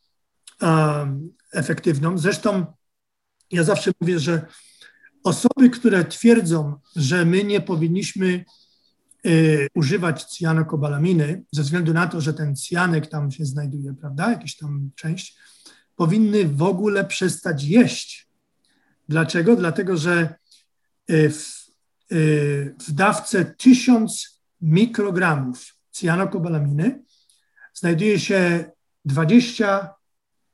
um, 0.60 1.32
efektywną. 1.52 2.18
Zresztą 2.18 2.66
ja 3.50 3.64
zawsze 3.64 3.90
mówię, 4.00 4.18
że 4.18 4.46
osoby, 5.24 5.70
które 5.70 6.04
twierdzą, 6.04 6.74
że 6.96 7.24
my 7.24 7.44
nie 7.44 7.60
powinniśmy 7.60 8.44
y, 9.26 9.68
używać 9.74 10.24
cyjanokobalaminy 10.24 11.42
ze 11.52 11.62
względu 11.62 11.92
na 11.92 12.06
to, 12.06 12.20
że 12.20 12.34
ten 12.34 12.56
cyjanek 12.56 13.06
tam 13.06 13.30
się 13.30 13.44
znajduje, 13.44 13.94
prawda, 13.94 14.30
jakiś 14.30 14.56
tam 14.56 14.90
część, 14.96 15.36
powinny 15.96 16.44
w 16.44 16.62
ogóle 16.62 17.04
przestać 17.04 17.64
jeść 17.64 18.32
Dlaczego? 19.08 19.56
Dlatego, 19.56 19.96
że 19.96 20.34
y, 21.10 21.30
w, 21.30 21.68
y, 22.12 22.74
w 22.88 22.92
dawce 22.92 23.44
1000 23.44 24.42
mikrogramów 24.60 25.76
cyjanokobalaminy 25.90 27.02
znajduje 27.74 28.20
się 28.20 28.64
20, 29.04 29.94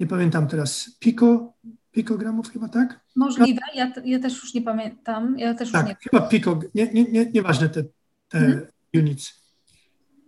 nie 0.01 0.07
pamiętam 0.07 0.49
teraz, 0.49 0.91
piko, 0.99 1.55
pikogramów 1.91 2.53
chyba, 2.53 2.69
tak? 2.69 3.01
Możliwe, 3.17 3.61
ja, 3.75 3.93
ja 4.05 4.19
też 4.19 4.43
już 4.43 4.55
nie 4.55 4.63
pamiętam. 4.63 5.39
Ja 5.39 5.55
też 5.55 5.73
tak, 5.73 5.89
już 5.89 5.91
nie... 5.91 5.97
chyba 6.11 6.29
piko, 6.29 6.61
nie, 6.75 6.93
nie, 6.93 7.05
nie, 7.05 7.31
nieważne 7.31 7.69
te, 7.69 7.85
te 8.29 8.39
mhm. 8.39 8.67
units. 8.95 9.33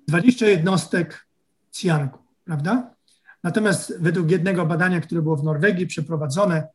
20 0.09 0.47
jednostek 0.47 1.27
cyjanku, 1.71 2.19
prawda? 2.45 2.95
Natomiast 3.43 3.99
według 4.01 4.31
jednego 4.31 4.67
badania, 4.67 5.01
które 5.01 5.23
było 5.23 5.37
w 5.37 5.45
Norwegii 5.45 5.87
przeprowadzone, 5.87 6.69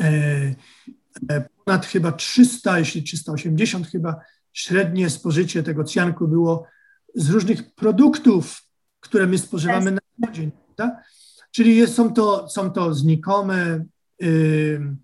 E, 0.00 0.54
e, 1.30 1.48
ponad 1.64 1.86
chyba 1.86 2.12
300, 2.12 2.78
jeśli 2.78 3.02
380 3.02 3.86
chyba 3.86 4.20
średnie 4.52 5.10
spożycie 5.10 5.62
tego 5.62 5.84
cjanku 5.84 6.28
było 6.28 6.66
z 7.14 7.30
różnych 7.30 7.74
produktów, 7.74 8.62
które 9.00 9.26
my 9.26 9.38
spożywamy 9.38 9.90
na 9.90 10.00
co 10.26 10.32
dzień. 10.32 10.50
Tak? 10.76 11.04
Czyli 11.50 11.76
jest, 11.76 11.94
są, 11.94 12.14
to, 12.14 12.48
są 12.48 12.70
to 12.70 12.94
znikome 12.94 13.84
y, 14.22 14.96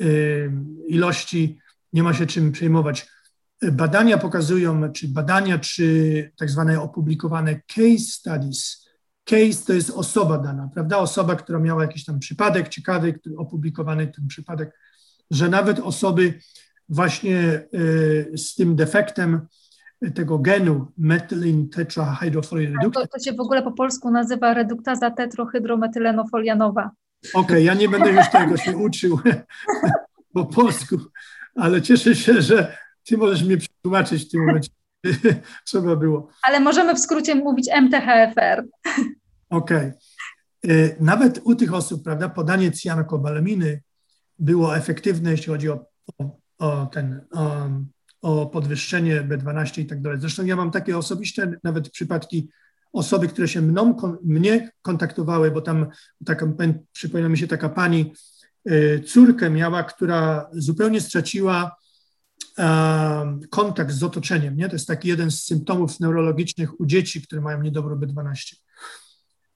y, 0.00 0.52
ilości, 0.88 1.58
nie 1.92 2.02
ma 2.02 2.14
się 2.14 2.26
czym 2.26 2.52
przejmować. 2.52 3.08
Badania 3.72 4.18
pokazują, 4.18 4.92
czy 4.92 5.08
badania, 5.08 5.58
czy 5.58 6.32
tak 6.36 6.50
zwane 6.50 6.80
opublikowane 6.80 7.60
case 7.66 7.98
studies, 7.98 8.82
Case 9.24 9.66
to 9.66 9.72
jest 9.72 9.90
osoba 9.90 10.38
dana, 10.38 10.68
prawda? 10.74 10.98
Osoba, 10.98 11.36
która 11.36 11.58
miała 11.58 11.82
jakiś 11.82 12.04
tam 12.04 12.18
przypadek 12.18 12.68
ciekawy, 12.68 13.20
opublikowany 13.36 14.06
ten 14.06 14.26
przypadek, 14.26 14.78
że 15.30 15.48
nawet 15.48 15.78
osoby 15.78 16.38
właśnie 16.88 17.62
y, 17.74 18.32
z 18.36 18.54
tym 18.54 18.76
defektem 18.76 19.46
tego 20.14 20.38
genu 20.38 20.86
metylin 20.98 21.68
tetrahydrofluoridreduktazy. 21.68 23.06
To, 23.06 23.18
to 23.18 23.24
się 23.24 23.32
w 23.32 23.40
ogóle 23.40 23.62
po 23.62 23.72
polsku 23.72 24.10
nazywa 24.10 24.54
reduktaza 24.54 25.10
tetrohydrometylenofolianowa. 25.10 26.90
Okej, 27.34 27.40
okay, 27.42 27.62
ja 27.62 27.74
nie 27.74 27.88
będę 27.88 28.12
już 28.12 28.30
tego 28.30 28.56
się 28.56 28.76
uczył 28.76 29.18
po 30.34 30.46
polsku, 30.46 30.96
ale 31.56 31.82
cieszę 31.82 32.14
się, 32.14 32.42
że 32.42 32.76
ty 33.04 33.18
możesz 33.18 33.42
mnie 33.42 33.56
przetłumaczyć 33.56 34.24
w 34.24 34.30
tym 34.30 34.46
momencie. 34.46 34.70
Trzeba 35.66 35.96
było. 35.96 36.28
Ale 36.42 36.60
możemy 36.60 36.94
w 36.94 36.98
skrócie 36.98 37.34
mówić 37.34 37.68
MTHFR. 37.82 38.64
Okej. 39.50 39.92
Okay. 40.64 40.96
Nawet 41.00 41.40
u 41.44 41.54
tych 41.54 41.74
osób, 41.74 42.04
prawda, 42.04 42.28
podanie 42.28 42.70
cyjanokobalaminy 42.70 43.82
było 44.38 44.76
efektywne, 44.76 45.30
jeśli 45.30 45.46
chodzi 45.46 45.70
o, 45.70 45.86
o, 46.18 46.38
o 46.58 46.86
ten, 46.86 47.20
o, 47.32 47.68
o, 48.22 48.46
podwyższenie 48.46 49.22
B12 49.22 49.80
i 49.80 49.86
tak 49.86 50.00
dalej. 50.00 50.20
Zresztą 50.20 50.44
ja 50.44 50.56
mam 50.56 50.70
takie 50.70 50.98
osobiste 50.98 51.52
nawet 51.64 51.90
przypadki 51.90 52.48
osoby, 52.92 53.28
które 53.28 53.48
się 53.48 53.62
mną, 53.62 53.96
mnie 54.24 54.70
kontaktowały, 54.82 55.50
bo 55.50 55.60
tam 55.60 55.86
taka, 56.26 56.46
przypomina 56.92 57.28
mi 57.28 57.38
się 57.38 57.46
taka 57.46 57.68
pani, 57.68 58.12
y, 58.70 59.02
córkę 59.06 59.50
miała, 59.50 59.82
która 59.82 60.50
zupełnie 60.52 61.00
straciła 61.00 61.76
kontakt 63.50 63.92
z 63.92 64.02
otoczeniem. 64.02 64.56
Nie? 64.56 64.68
To 64.68 64.74
jest 64.74 64.88
taki 64.88 65.08
jeden 65.08 65.30
z 65.30 65.44
symptomów 65.44 66.00
neurologicznych 66.00 66.80
u 66.80 66.86
dzieci, 66.86 67.22
które 67.22 67.40
mają 67.40 67.62
niedobrą 67.62 67.96
B12. 67.96 68.54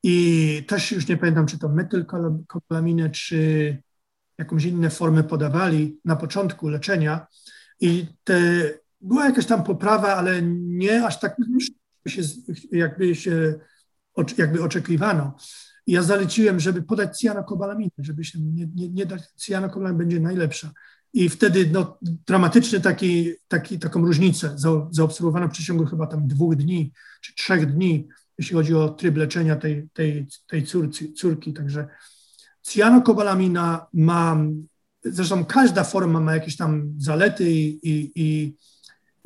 I 0.02 0.64
też 0.68 0.92
już 0.92 1.08
nie 1.08 1.16
pamiętam, 1.16 1.46
czy 1.46 1.58
to 1.58 1.68
metylkobalaminę, 1.68 3.10
czy 3.10 3.82
jakąś 4.38 4.64
inną 4.64 4.90
formę 4.90 5.24
podawali 5.24 6.00
na 6.04 6.16
początku 6.16 6.68
leczenia. 6.68 7.26
I 7.80 8.06
te, 8.24 8.40
była 9.00 9.24
jakaś 9.24 9.46
tam 9.46 9.64
poprawa, 9.64 10.16
ale 10.16 10.42
nie 10.42 11.06
aż 11.06 11.20
tak 11.20 11.36
się, 12.06 12.22
jakby 12.72 13.14
się 13.14 13.54
jakby 14.38 14.62
oczekiwano. 14.62 15.36
Ja 15.86 16.02
zaleciłem, 16.02 16.60
żeby 16.60 16.82
podać 16.82 17.18
cyjanokobalaminę, 17.18 17.90
żeby 17.98 18.24
się 18.24 18.40
nie, 18.40 18.66
nie, 18.74 18.88
nie 18.88 19.06
dać, 19.06 19.22
cyjanokobalamin 19.36 19.98
będzie 19.98 20.20
najlepsza. 20.20 20.70
I 21.16 21.28
wtedy 21.28 21.70
no, 21.72 21.98
dramatyczny 22.02 22.80
taki, 22.80 23.32
taki, 23.48 23.78
taką 23.78 24.00
różnicę 24.00 24.54
zaobserwowano 24.90 25.48
w 25.48 25.50
przeciągu 25.50 25.86
chyba 25.86 26.06
tam 26.06 26.28
dwóch 26.28 26.56
dni 26.56 26.92
czy 27.20 27.34
trzech 27.34 27.72
dni, 27.72 28.08
jeśli 28.38 28.56
chodzi 28.56 28.74
o 28.74 28.88
tryb 28.88 29.16
leczenia 29.16 29.56
tej, 29.56 29.88
tej, 29.92 30.26
tej 30.46 30.64
córki, 30.64 31.12
córki. 31.12 31.52
Także 31.52 31.88
cyjanokobalamina 32.62 33.86
ma, 33.92 34.36
zresztą 35.04 35.44
każda 35.44 35.84
forma 35.84 36.20
ma 36.20 36.34
jakieś 36.34 36.56
tam 36.56 36.94
zalety 36.98 37.50
i, 37.50 37.78
i, 37.82 38.12
i 38.14 38.56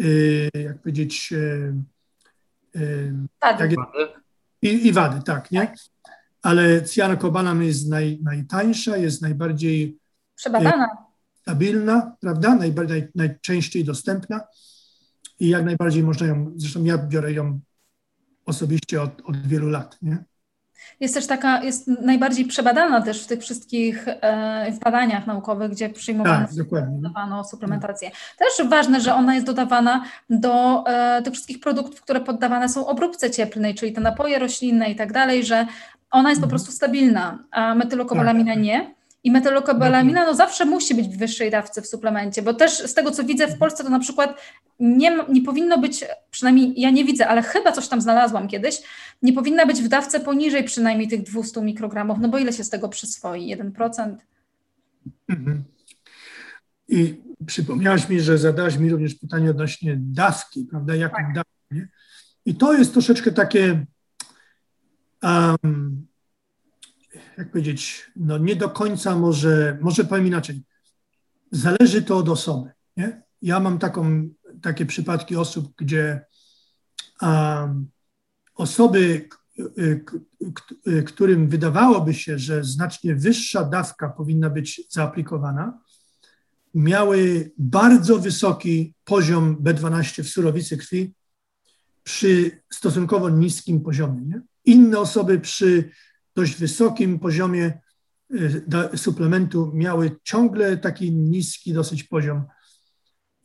y, 0.05 0.51
jak 0.55 0.79
powiedzieć, 0.79 1.33
y, 1.33 1.75
y, 2.77 3.15
wady. 3.43 3.75
i, 4.63 4.87
i, 4.87 4.93
wady, 4.93 5.23
tak, 5.23 5.51
nie? 5.51 5.75
Ale 6.43 6.83
cyjanokobalamin 6.83 7.69
jest 7.69 7.89
naj, 7.89 8.19
najtańsza, 8.23 8.97
jest 8.97 9.23
najbardziej 9.23 9.99
przebadana 10.35 11.10
stabilna, 11.51 12.17
prawda? 12.21 12.55
Najbardziej, 12.55 13.09
najczęściej 13.15 13.85
dostępna 13.85 14.41
i 15.41 15.49
jak 15.49 15.65
najbardziej 15.65 16.03
można 16.03 16.27
ją, 16.27 16.53
zresztą 16.57 16.85
ja 16.85 16.99
biorę 16.99 17.33
ją 17.33 17.61
osobiście 18.47 19.03
od, 19.03 19.21
od 19.25 19.47
wielu 19.47 19.69
lat, 19.69 19.99
nie? 20.03 20.25
Jest 21.01 21.15
też 21.15 21.27
taka, 21.27 21.63
jest 21.63 21.87
najbardziej 21.87 22.45
przebadana 22.45 23.03
też 23.03 23.25
w 23.25 23.27
tych 23.27 23.41
wszystkich 23.41 24.09
e, 24.09 24.79
badaniach 24.85 25.27
naukowych, 25.27 25.71
gdzie 25.71 25.91
przyjmowano 25.91 26.47
tak, 27.43 27.47
suplementację. 27.51 28.11
Też 28.39 28.69
ważne, 28.69 29.01
że 29.01 29.15
ona 29.15 29.35
jest 29.35 29.47
dodawana 29.47 30.05
do 30.31 30.85
e, 30.87 31.23
tych 31.23 31.33
wszystkich 31.33 31.61
produktów, 31.61 32.01
które 32.01 32.21
poddawane 32.21 32.69
są 32.69 32.87
obróbce 32.87 33.31
cieplnej, 33.31 33.75
czyli 33.75 33.93
te 33.93 34.01
napoje 34.01 34.39
roślinne 34.39 34.91
i 34.91 34.97
tak 34.97 35.13
dalej, 35.13 35.45
że 35.45 35.67
ona 36.11 36.29
jest 36.29 36.41
po 36.41 36.47
mhm. 36.47 36.51
prostu 36.51 36.73
stabilna, 36.73 37.39
a 37.51 37.75
metylokobalamina 37.75 38.55
tak. 38.55 38.63
nie. 38.63 39.00
I 39.25 39.31
metylokobalamina 39.31 40.25
no 40.25 40.35
zawsze 40.35 40.65
musi 40.65 40.95
być 40.95 41.09
w 41.09 41.19
wyższej 41.19 41.51
dawce 41.51 41.83
w 41.83 41.87
suplemencie, 41.87 42.43
bo 42.43 42.55
też 42.55 42.79
z 42.79 42.95
tego 42.95 43.11
co 43.11 43.25
widzę 43.25 43.49
w 43.49 43.59
Polsce 43.59 43.85
to 43.85 43.91
na 43.91 43.99
przykład 43.99 44.41
nie, 44.81 45.19
nie 45.29 45.43
powinno 45.43 45.79
być, 45.79 46.05
przynajmniej 46.31 46.81
ja 46.81 46.91
nie 46.91 47.05
widzę, 47.05 47.29
ale 47.29 47.43
chyba 47.43 47.73
coś 47.73 47.89
tam 47.89 48.01
znalazłam 48.01 48.49
kiedyś, 48.49 48.83
nie 49.23 49.33
powinna 49.33 49.67
być 49.67 49.83
w 49.83 49.89
dawce 49.89 50.21
poniżej 50.21 50.65
przynajmniej 50.65 51.09
tych 51.09 51.23
200 51.23 51.63
mikrogramów, 51.63 52.19
no 52.21 52.29
bo 52.29 52.39
ile 52.39 52.53
się 52.53 52.65
z 52.65 52.71
tego 52.71 52.89
przyswoi? 52.89 53.57
1%? 53.57 54.17
Mhm. 55.29 55.65
I 56.89 57.21
przypomniałaś 57.47 58.09
mi, 58.09 58.21
że 58.21 58.39
zadałaś 58.39 58.77
mi 58.77 58.91
również 58.91 59.15
pytanie 59.15 59.51
odnośnie 59.51 59.97
dawki, 59.99 60.65
prawda? 60.71 60.97
Jaką 60.97 61.17
tak. 61.17 61.35
dawkę? 61.35 61.89
I 62.47 62.55
to 62.55 62.73
jest 62.73 62.93
troszeczkę 62.93 63.33
takie 63.33 63.87
um, 65.23 66.07
jak 67.41 67.51
powiedzieć, 67.51 68.11
no 68.17 68.39
nie 68.39 68.57
do 68.57 68.71
końca 68.71 69.17
może, 69.17 69.79
może 69.81 70.05
powiem 70.05 70.27
inaczej, 70.27 70.63
zależy 71.53 72.03
to 72.03 72.17
od 72.17 72.29
osoby. 72.29 72.71
Nie? 72.97 73.23
Ja 73.43 73.61
mam 73.61 73.79
taką, 73.79 74.29
takie 74.63 74.87
przypadki 74.87 75.37
osób, 75.37 75.73
gdzie 75.77 76.25
osoby, 78.55 79.29
którym 81.07 81.49
wydawałoby 81.49 82.15
się, 82.15 82.39
że 82.39 82.65
znacznie 82.65 83.15
wyższa 83.15 83.65
dawka 83.65 84.09
powinna 84.09 84.51
być 84.51 84.83
zaaplikowana, 84.91 85.79
miały 86.75 87.51
bardzo 87.59 88.19
wysoki 88.19 88.95
poziom 89.05 89.57
B12 89.57 90.23
w 90.23 90.29
surowicy 90.29 90.77
krwi 90.77 91.15
przy 92.03 92.63
stosunkowo 92.71 93.31
niskim 93.31 93.81
poziomie. 93.81 94.21
Nie? 94.21 94.41
Inne 94.65 94.99
osoby 94.99 95.41
przy 95.41 95.91
dość 96.41 96.57
wysokim 96.57 97.19
poziomie 97.19 97.81
y, 98.95 98.99
suplementu 98.99 99.71
miały 99.75 100.17
ciągle 100.23 100.77
taki 100.77 101.13
niski 101.13 101.73
dosyć 101.73 102.05
poziom. 102.05 102.45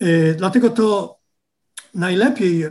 Y, 0.04 0.36
dlatego 0.38 0.70
to 0.70 1.18
najlepiej, 1.94 2.66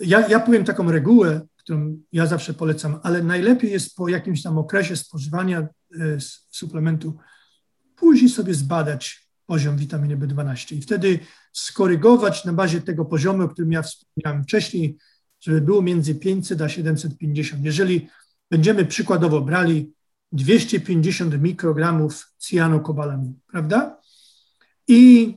ja, 0.00 0.28
ja 0.28 0.40
powiem 0.40 0.64
taką 0.64 0.90
regułę, 0.90 1.40
którą 1.56 1.96
ja 2.12 2.26
zawsze 2.26 2.54
polecam, 2.54 3.00
ale 3.02 3.22
najlepiej 3.22 3.70
jest 3.70 3.96
po 3.96 4.08
jakimś 4.08 4.42
tam 4.42 4.58
okresie 4.58 4.96
spożywania 4.96 5.68
y, 5.94 6.18
suplementu 6.50 7.18
później 7.96 8.30
sobie 8.30 8.54
zbadać 8.54 9.28
poziom 9.46 9.76
witaminy 9.76 10.16
B12 10.16 10.76
i 10.76 10.82
wtedy 10.82 11.18
skorygować 11.52 12.44
na 12.44 12.52
bazie 12.52 12.80
tego 12.80 13.04
poziomu, 13.04 13.42
o 13.42 13.48
którym 13.48 13.72
ja 13.72 13.82
wspomniałem 13.82 14.44
wcześniej, 14.44 14.96
żeby 15.40 15.60
było 15.60 15.82
między 15.82 16.14
500 16.14 16.60
a 16.60 16.68
750. 16.68 17.64
Jeżeli 17.64 18.08
będziemy 18.52 18.84
przykładowo 18.84 19.40
brali 19.40 19.92
250 20.32 21.42
mikrogramów 21.42 22.32
cyjanokobalaminu, 22.38 23.34
prawda? 23.46 24.00
I 24.88 25.34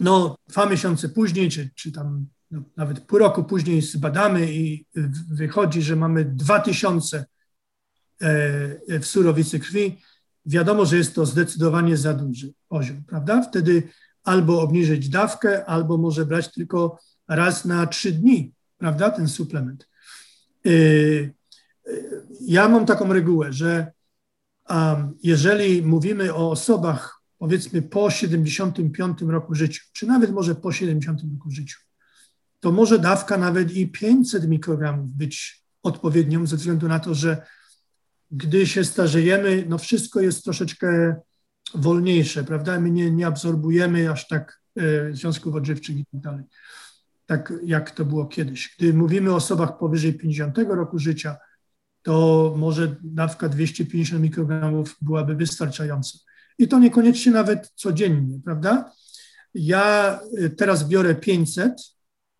no, 0.00 0.36
dwa 0.48 0.66
miesiące 0.66 1.08
później, 1.08 1.50
czy, 1.50 1.70
czy 1.74 1.92
tam 1.92 2.26
no, 2.50 2.62
nawet 2.76 3.00
pół 3.00 3.18
roku 3.18 3.44
później 3.44 3.82
zbadamy 3.82 4.52
i 4.52 4.86
wychodzi, 5.30 5.82
że 5.82 5.96
mamy 5.96 6.24
2000 6.24 7.24
e, 8.20 8.98
w 9.00 9.06
surowicy 9.06 9.60
krwi, 9.60 9.98
wiadomo, 10.46 10.86
że 10.86 10.96
jest 10.96 11.14
to 11.14 11.26
zdecydowanie 11.26 11.96
za 11.96 12.14
duży 12.14 12.52
poziom, 12.68 13.04
prawda? 13.04 13.42
Wtedy 13.42 13.82
albo 14.24 14.60
obniżyć 14.60 15.08
dawkę, 15.08 15.64
albo 15.66 15.98
może 15.98 16.26
brać 16.26 16.52
tylko 16.52 16.98
raz 17.28 17.64
na 17.64 17.86
trzy 17.86 18.12
dni, 18.12 18.52
prawda, 18.78 19.10
ten 19.10 19.28
suplement. 19.28 19.88
Ja 22.40 22.68
mam 22.68 22.86
taką 22.86 23.12
regułę, 23.12 23.52
że 23.52 23.92
um, 24.68 25.14
jeżeli 25.22 25.82
mówimy 25.82 26.34
o 26.34 26.50
osobach 26.50 27.22
powiedzmy 27.38 27.82
po 27.82 28.10
75 28.10 29.22
roku 29.22 29.54
życia, 29.54 29.80
czy 29.92 30.06
nawet 30.06 30.30
może 30.30 30.54
po 30.54 30.72
70 30.72 31.20
roku 31.20 31.50
życia, 31.50 31.76
to 32.60 32.72
może 32.72 32.98
dawka 32.98 33.38
nawet 33.38 33.72
i 33.72 33.88
500 33.88 34.48
mikrogramów 34.48 35.12
być 35.12 35.64
odpowiednią 35.82 36.46
ze 36.46 36.56
względu 36.56 36.88
na 36.88 37.00
to, 37.00 37.14
że 37.14 37.46
gdy 38.30 38.66
się 38.66 38.84
starzejemy, 38.84 39.64
no 39.68 39.78
wszystko 39.78 40.20
jest 40.20 40.44
troszeczkę 40.44 41.16
wolniejsze, 41.74 42.44
prawda? 42.44 42.80
My 42.80 42.90
nie, 42.90 43.10
nie 43.10 43.26
absorbujemy 43.26 44.10
aż 44.10 44.28
tak 44.28 44.60
e, 44.76 45.14
związków 45.14 45.54
odżywczych 45.54 45.96
i 45.96 46.04
tak 46.12 46.20
dalej, 46.20 46.44
tak 47.26 47.52
jak 47.64 47.90
to 47.90 48.04
było 48.04 48.26
kiedyś. 48.26 48.76
Gdy 48.78 48.94
mówimy 48.94 49.32
o 49.32 49.36
osobach 49.36 49.78
powyżej 49.78 50.14
50 50.14 50.58
roku 50.58 50.98
życia, 50.98 51.36
to 52.06 52.54
może 52.56 52.96
dawka 53.02 53.48
250 53.48 54.22
mikrogramów 54.22 54.96
byłaby 55.02 55.34
wystarczająca. 55.34 56.18
I 56.58 56.68
to 56.68 56.78
niekoniecznie 56.78 57.32
nawet 57.32 57.72
codziennie, 57.74 58.40
prawda? 58.44 58.92
Ja 59.54 60.20
y, 60.38 60.50
teraz 60.50 60.88
biorę 60.88 61.14
500 61.14 61.72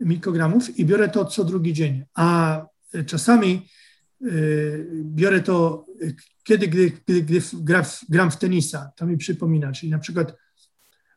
mikrogramów 0.01 0.79
i 0.79 0.85
biorę 0.85 1.09
to 1.09 1.25
co 1.25 1.45
drugi 1.45 1.73
dzień, 1.73 2.05
a 2.15 2.61
czasami 3.07 3.69
y, 4.23 4.87
biorę 5.05 5.41
to 5.41 5.87
kiedy, 6.45 6.69
gdy, 6.69 6.93
gdy, 7.07 7.23
gdy 7.23 7.41
gram 8.09 8.31
w 8.31 8.37
tenisa, 8.37 8.93
to 8.97 9.07
mi 9.07 9.17
przypomina, 9.17 9.73
czyli 9.73 9.93
na 9.93 9.99
przykład 9.99 10.37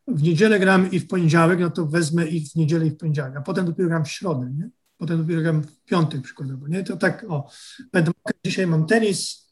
w 0.07 0.23
niedzielę 0.23 0.59
gram 0.59 0.91
i 0.91 0.99
w 0.99 1.07
poniedziałek, 1.07 1.59
no 1.59 1.69
to 1.69 1.85
wezmę 1.85 2.27
ich 2.27 2.51
w 2.51 2.55
niedzielę 2.55 2.87
i 2.87 2.91
w 2.91 2.97
poniedziałek, 2.97 3.37
a 3.37 3.41
potem 3.41 3.65
dopiero 3.65 3.89
gram 3.89 4.05
w 4.05 4.11
środę, 4.11 4.51
nie? 4.57 4.69
Potem 4.99 5.17
dopiero 5.17 5.53
w 5.53 5.83
piątek 5.85 6.21
przykładowo, 6.21 6.67
nie? 6.67 6.83
To 6.83 6.97
tak, 6.97 7.25
o, 7.29 7.49
będę, 7.91 8.11
dzisiaj 8.45 8.67
mam 8.67 8.85
tenis, 8.85 9.49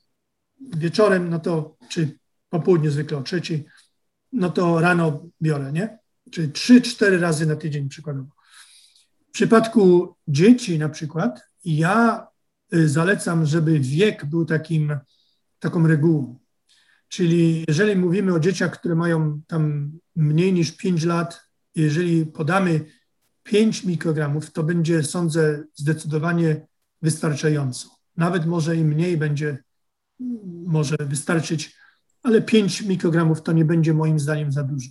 wieczorem, 0.60 1.30
no 1.30 1.40
to, 1.40 1.78
czy 1.90 2.20
po 2.50 2.60
południu 2.60 2.92
zwykle 2.92 3.18
o 3.18 3.24
trzeciej, 3.24 3.66
no 4.32 4.50
to 4.50 4.82
rano 4.82 5.30
biorę, 5.42 5.72
nie? 5.72 5.98
Czyli 6.32 6.52
trzy, 6.52 6.82
cztery 6.82 7.20
razy 7.20 7.46
na 7.46 7.56
tydzień 7.56 7.90
przykładowo. 7.90 8.30
W 9.30 9.32
przypadku 9.32 10.16
dzieci 10.28 10.80
na 10.80 10.90
przykład, 10.90 11.42
ja 11.66 12.28
y, 12.74 12.90
zalecam, 12.90 13.46
żeby 13.46 13.80
wiek 13.80 14.26
był 14.26 14.46
takim, 14.46 15.00
taką 15.60 15.88
regułą. 15.88 16.40
Czyli 17.08 17.66
jeżeli 17.68 17.96
mówimy 17.96 18.34
o 18.34 18.40
dzieciach, 18.40 18.80
które 18.80 18.96
mają 18.96 19.42
tam 19.48 19.92
mniej 20.16 20.54
niż 20.54 20.72
5 20.72 21.04
lat, 21.04 21.42
jeżeli 21.76 22.26
podamy 22.26 22.86
5 23.48 23.84
mikrogramów, 23.84 24.52
to 24.52 24.64
będzie, 24.64 25.04
sądzę, 25.04 25.64
zdecydowanie 25.76 26.68
wystarczająco. 27.02 27.90
Nawet 28.18 28.46
może 28.46 28.76
i 28.76 28.84
mniej 28.84 29.18
będzie, 29.18 29.58
może 30.66 30.96
wystarczyć, 31.00 31.76
ale 32.24 32.42
5 32.42 32.82
mikrogramów 32.82 33.42
to 33.42 33.52
nie 33.52 33.66
będzie 33.66 33.94
moim 33.94 34.20
zdaniem 34.20 34.52
za 34.52 34.64
dużo. 34.64 34.90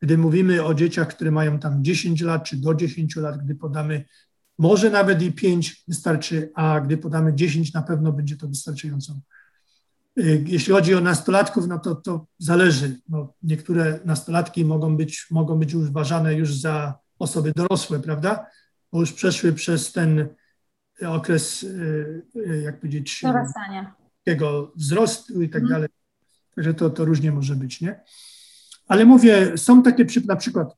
Gdy 0.00 0.18
mówimy 0.18 0.64
o 0.64 0.74
dzieciach, 0.74 1.08
które 1.08 1.30
mają 1.30 1.58
tam 1.58 1.84
10 1.84 2.20
lat 2.20 2.44
czy 2.44 2.56
do 2.56 2.74
10 2.74 3.16
lat, 3.16 3.44
gdy 3.44 3.54
podamy 3.54 4.04
może 4.58 4.90
nawet 4.90 5.22
i 5.22 5.32
5 5.32 5.84
wystarczy, 5.88 6.50
a 6.54 6.80
gdy 6.80 6.96
podamy 6.98 7.34
10 7.34 7.72
na 7.72 7.82
pewno 7.82 8.12
będzie 8.12 8.36
to 8.36 8.48
wystarczająco 8.48 9.14
jeśli 10.46 10.72
chodzi 10.72 10.94
o 10.94 11.00
nastolatków, 11.00 11.66
no 11.68 11.78
to, 11.78 11.94
to 11.94 12.26
zależy. 12.38 13.00
No, 13.08 13.34
niektóre 13.42 14.00
nastolatki 14.04 14.64
mogą 14.64 14.96
być, 14.96 15.26
mogą 15.30 15.58
być 15.58 15.74
uważane 15.74 16.34
już 16.34 16.54
za 16.54 17.03
osoby 17.24 17.52
dorosłe, 17.56 18.00
prawda? 18.00 18.46
Bo 18.92 19.00
już 19.00 19.12
przeszły 19.12 19.52
przez 19.52 19.92
ten 19.92 20.28
okres, 21.06 21.62
y, 21.62 22.22
y, 22.36 22.62
jak 22.64 22.80
powiedzieć, 22.80 23.20
dorastania. 23.22 23.94
Tego 24.24 24.72
wzrostu 24.76 25.42
i 25.42 25.48
tak 25.48 25.62
mhm. 25.62 25.72
dalej. 25.72 25.88
Także 26.54 26.74
to, 26.74 26.90
to 26.90 27.04
różnie 27.04 27.32
może 27.32 27.56
być, 27.56 27.80
nie? 27.80 28.00
Ale 28.88 29.04
mówię, 29.04 29.58
są 29.58 29.82
takie, 29.82 30.06
na 30.26 30.36
przykład, 30.36 30.76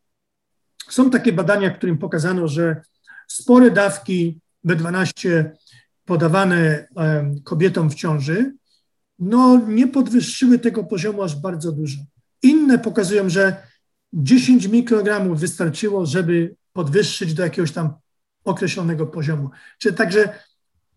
są 0.88 1.10
takie 1.10 1.32
badania, 1.32 1.70
którym 1.70 1.98
pokazano, 1.98 2.48
że 2.48 2.82
spore 3.28 3.70
dawki 3.70 4.40
B12 4.66 5.44
podawane 6.04 6.88
kobietom 7.44 7.90
w 7.90 7.94
ciąży 7.94 8.52
no 9.18 9.60
nie 9.68 9.88
podwyższyły 9.88 10.58
tego 10.58 10.84
poziomu 10.84 11.22
aż 11.22 11.36
bardzo 11.36 11.72
dużo. 11.72 11.98
Inne 12.42 12.78
pokazują, 12.78 13.28
że 13.28 13.56
10 14.12 14.66
mikrogramów 14.68 15.40
wystarczyło, 15.40 16.06
żeby 16.06 16.54
podwyższyć 16.72 17.34
do 17.34 17.42
jakiegoś 17.42 17.72
tam 17.72 17.94
określonego 18.44 19.06
poziomu. 19.06 19.50
Czyli 19.78 19.96
także 19.96 20.38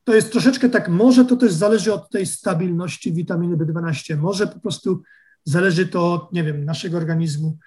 to 0.04 0.16
jest 0.16 0.32
troszeczkę 0.32 0.70
tak, 0.70 0.90
może 0.90 1.26
to 1.26 1.36
też 1.36 1.54
zależy 1.54 1.94
od 1.94 2.10
tej 2.10 2.26
stabilności 2.26 3.14
witaminy 3.14 3.58
B12, 3.58 4.18
może 4.18 4.48
po 4.48 4.60
prostu 4.60 5.02
zależy 5.44 5.88
to 5.88 6.14
od, 6.14 6.34
nie 6.34 6.44
wiem, 6.44 6.66
naszego 6.66 6.98
organizmu. 6.98 7.58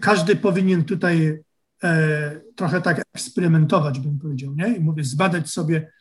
Każdy 0.00 0.36
powinien 0.36 0.84
tutaj 0.84 1.42
e, 1.84 2.40
trochę 2.56 2.80
tak 2.80 3.02
eksperymentować, 3.14 4.00
bym 4.00 4.18
powiedział, 4.18 4.54
nie? 4.54 4.76
I 4.76 4.80
mówię, 4.80 5.04
zbadać 5.04 5.50
sobie 5.50 5.92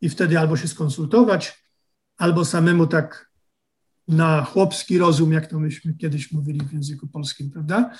i 0.00 0.08
wtedy 0.08 0.38
albo 0.38 0.56
się 0.56 0.68
skonsultować, 0.68 1.64
albo 2.16 2.44
samemu 2.44 2.86
tak 2.86 3.27
na 4.08 4.44
chłopski 4.44 4.98
rozum, 4.98 5.32
jak 5.32 5.46
to 5.46 5.60
myśmy 5.60 5.94
kiedyś 5.94 6.32
mówili 6.32 6.60
w 6.60 6.72
języku 6.72 7.08
polskim, 7.08 7.50
prawda? 7.50 7.90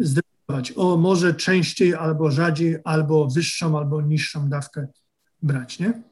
Zdecydować 0.00 0.72
o 0.76 0.96
może 0.96 1.34
częściej 1.34 1.94
albo 1.94 2.30
rzadziej, 2.30 2.76
albo 2.84 3.28
wyższą, 3.30 3.78
albo 3.78 4.02
niższą 4.02 4.48
dawkę 4.48 4.86
brać, 5.42 5.78
nie? 5.78 6.02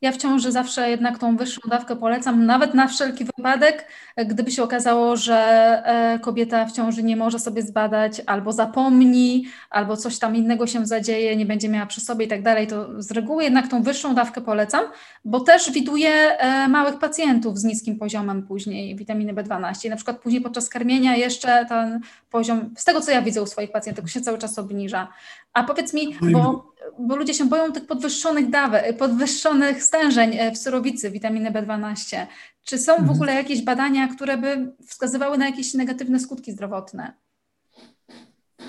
Ja 0.00 0.12
w 0.12 0.16
ciąży 0.16 0.52
zawsze 0.52 0.90
jednak 0.90 1.18
tą 1.18 1.36
wyższą 1.36 1.60
dawkę 1.70 1.96
polecam, 1.96 2.46
nawet 2.46 2.74
na 2.74 2.88
wszelki 2.88 3.24
wypadek, 3.24 3.88
gdyby 4.16 4.50
się 4.50 4.62
okazało, 4.62 5.16
że 5.16 5.36
e, 5.84 6.18
kobieta 6.18 6.66
w 6.66 6.72
ciąży 6.72 7.02
nie 7.02 7.16
może 7.16 7.38
sobie 7.38 7.62
zbadać, 7.62 8.22
albo 8.26 8.52
zapomni, 8.52 9.46
albo 9.70 9.96
coś 9.96 10.18
tam 10.18 10.36
innego 10.36 10.66
się 10.66 10.86
zadzieje, 10.86 11.36
nie 11.36 11.46
będzie 11.46 11.68
miała 11.68 11.86
przy 11.86 12.00
sobie 12.00 12.24
i 12.24 12.28
tak 12.28 12.42
dalej, 12.42 12.66
to 12.66 13.02
z 13.02 13.10
reguły 13.10 13.44
jednak 13.44 13.68
tą 13.68 13.82
wyższą 13.82 14.14
dawkę 14.14 14.40
polecam, 14.40 14.84
bo 15.24 15.40
też 15.40 15.72
widuję 15.72 16.10
e, 16.10 16.68
małych 16.68 16.98
pacjentów 16.98 17.58
z 17.58 17.64
niskim 17.64 17.98
poziomem 17.98 18.42
później 18.42 18.96
witaminy 18.96 19.34
B12. 19.34 19.90
Na 19.90 19.96
przykład 19.96 20.18
później 20.18 20.42
podczas 20.42 20.68
karmienia 20.68 21.16
jeszcze 21.16 21.66
ten 21.68 22.00
poziom, 22.30 22.74
z 22.76 22.84
tego 22.84 23.00
co 23.00 23.10
ja 23.10 23.22
widzę 23.22 23.42
u 23.42 23.46
swoich 23.46 23.72
pacjentów, 23.72 24.10
się 24.10 24.20
cały 24.20 24.38
czas 24.38 24.58
obniża. 24.58 25.08
A 25.52 25.64
powiedz 25.64 25.94
mi, 25.94 26.16
bo, 26.32 26.72
bo 26.98 27.16
ludzie 27.16 27.34
się 27.34 27.48
boją 27.48 27.72
tych 27.72 27.86
podwyższonych 27.86 28.50
dawek, 28.50 28.96
podwyższonych 28.96 29.82
stężeń 29.82 30.36
e, 30.38 30.52
w 30.52 30.58
surowicy 30.58 31.10
witaminy 31.10 31.50
B12. 31.50 32.26
Czy 32.64 32.78
są 32.78 32.92
w 32.94 32.98
mhm. 32.98 33.16
ogóle 33.16 33.34
jakieś 33.34 33.62
badania, 33.62 34.08
które 34.08 34.38
by 34.38 34.72
wskazywały 34.86 35.38
na 35.38 35.46
jakieś 35.46 35.74
negatywne 35.74 36.20
skutki 36.20 36.52
zdrowotne? 36.52 37.12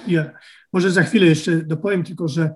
Ja, 0.07 0.31
może 0.73 0.91
za 0.91 1.03
chwilę 1.03 1.25
jeszcze 1.25 1.51
dopowiem 1.51 2.03
tylko, 2.03 2.27
że 2.27 2.53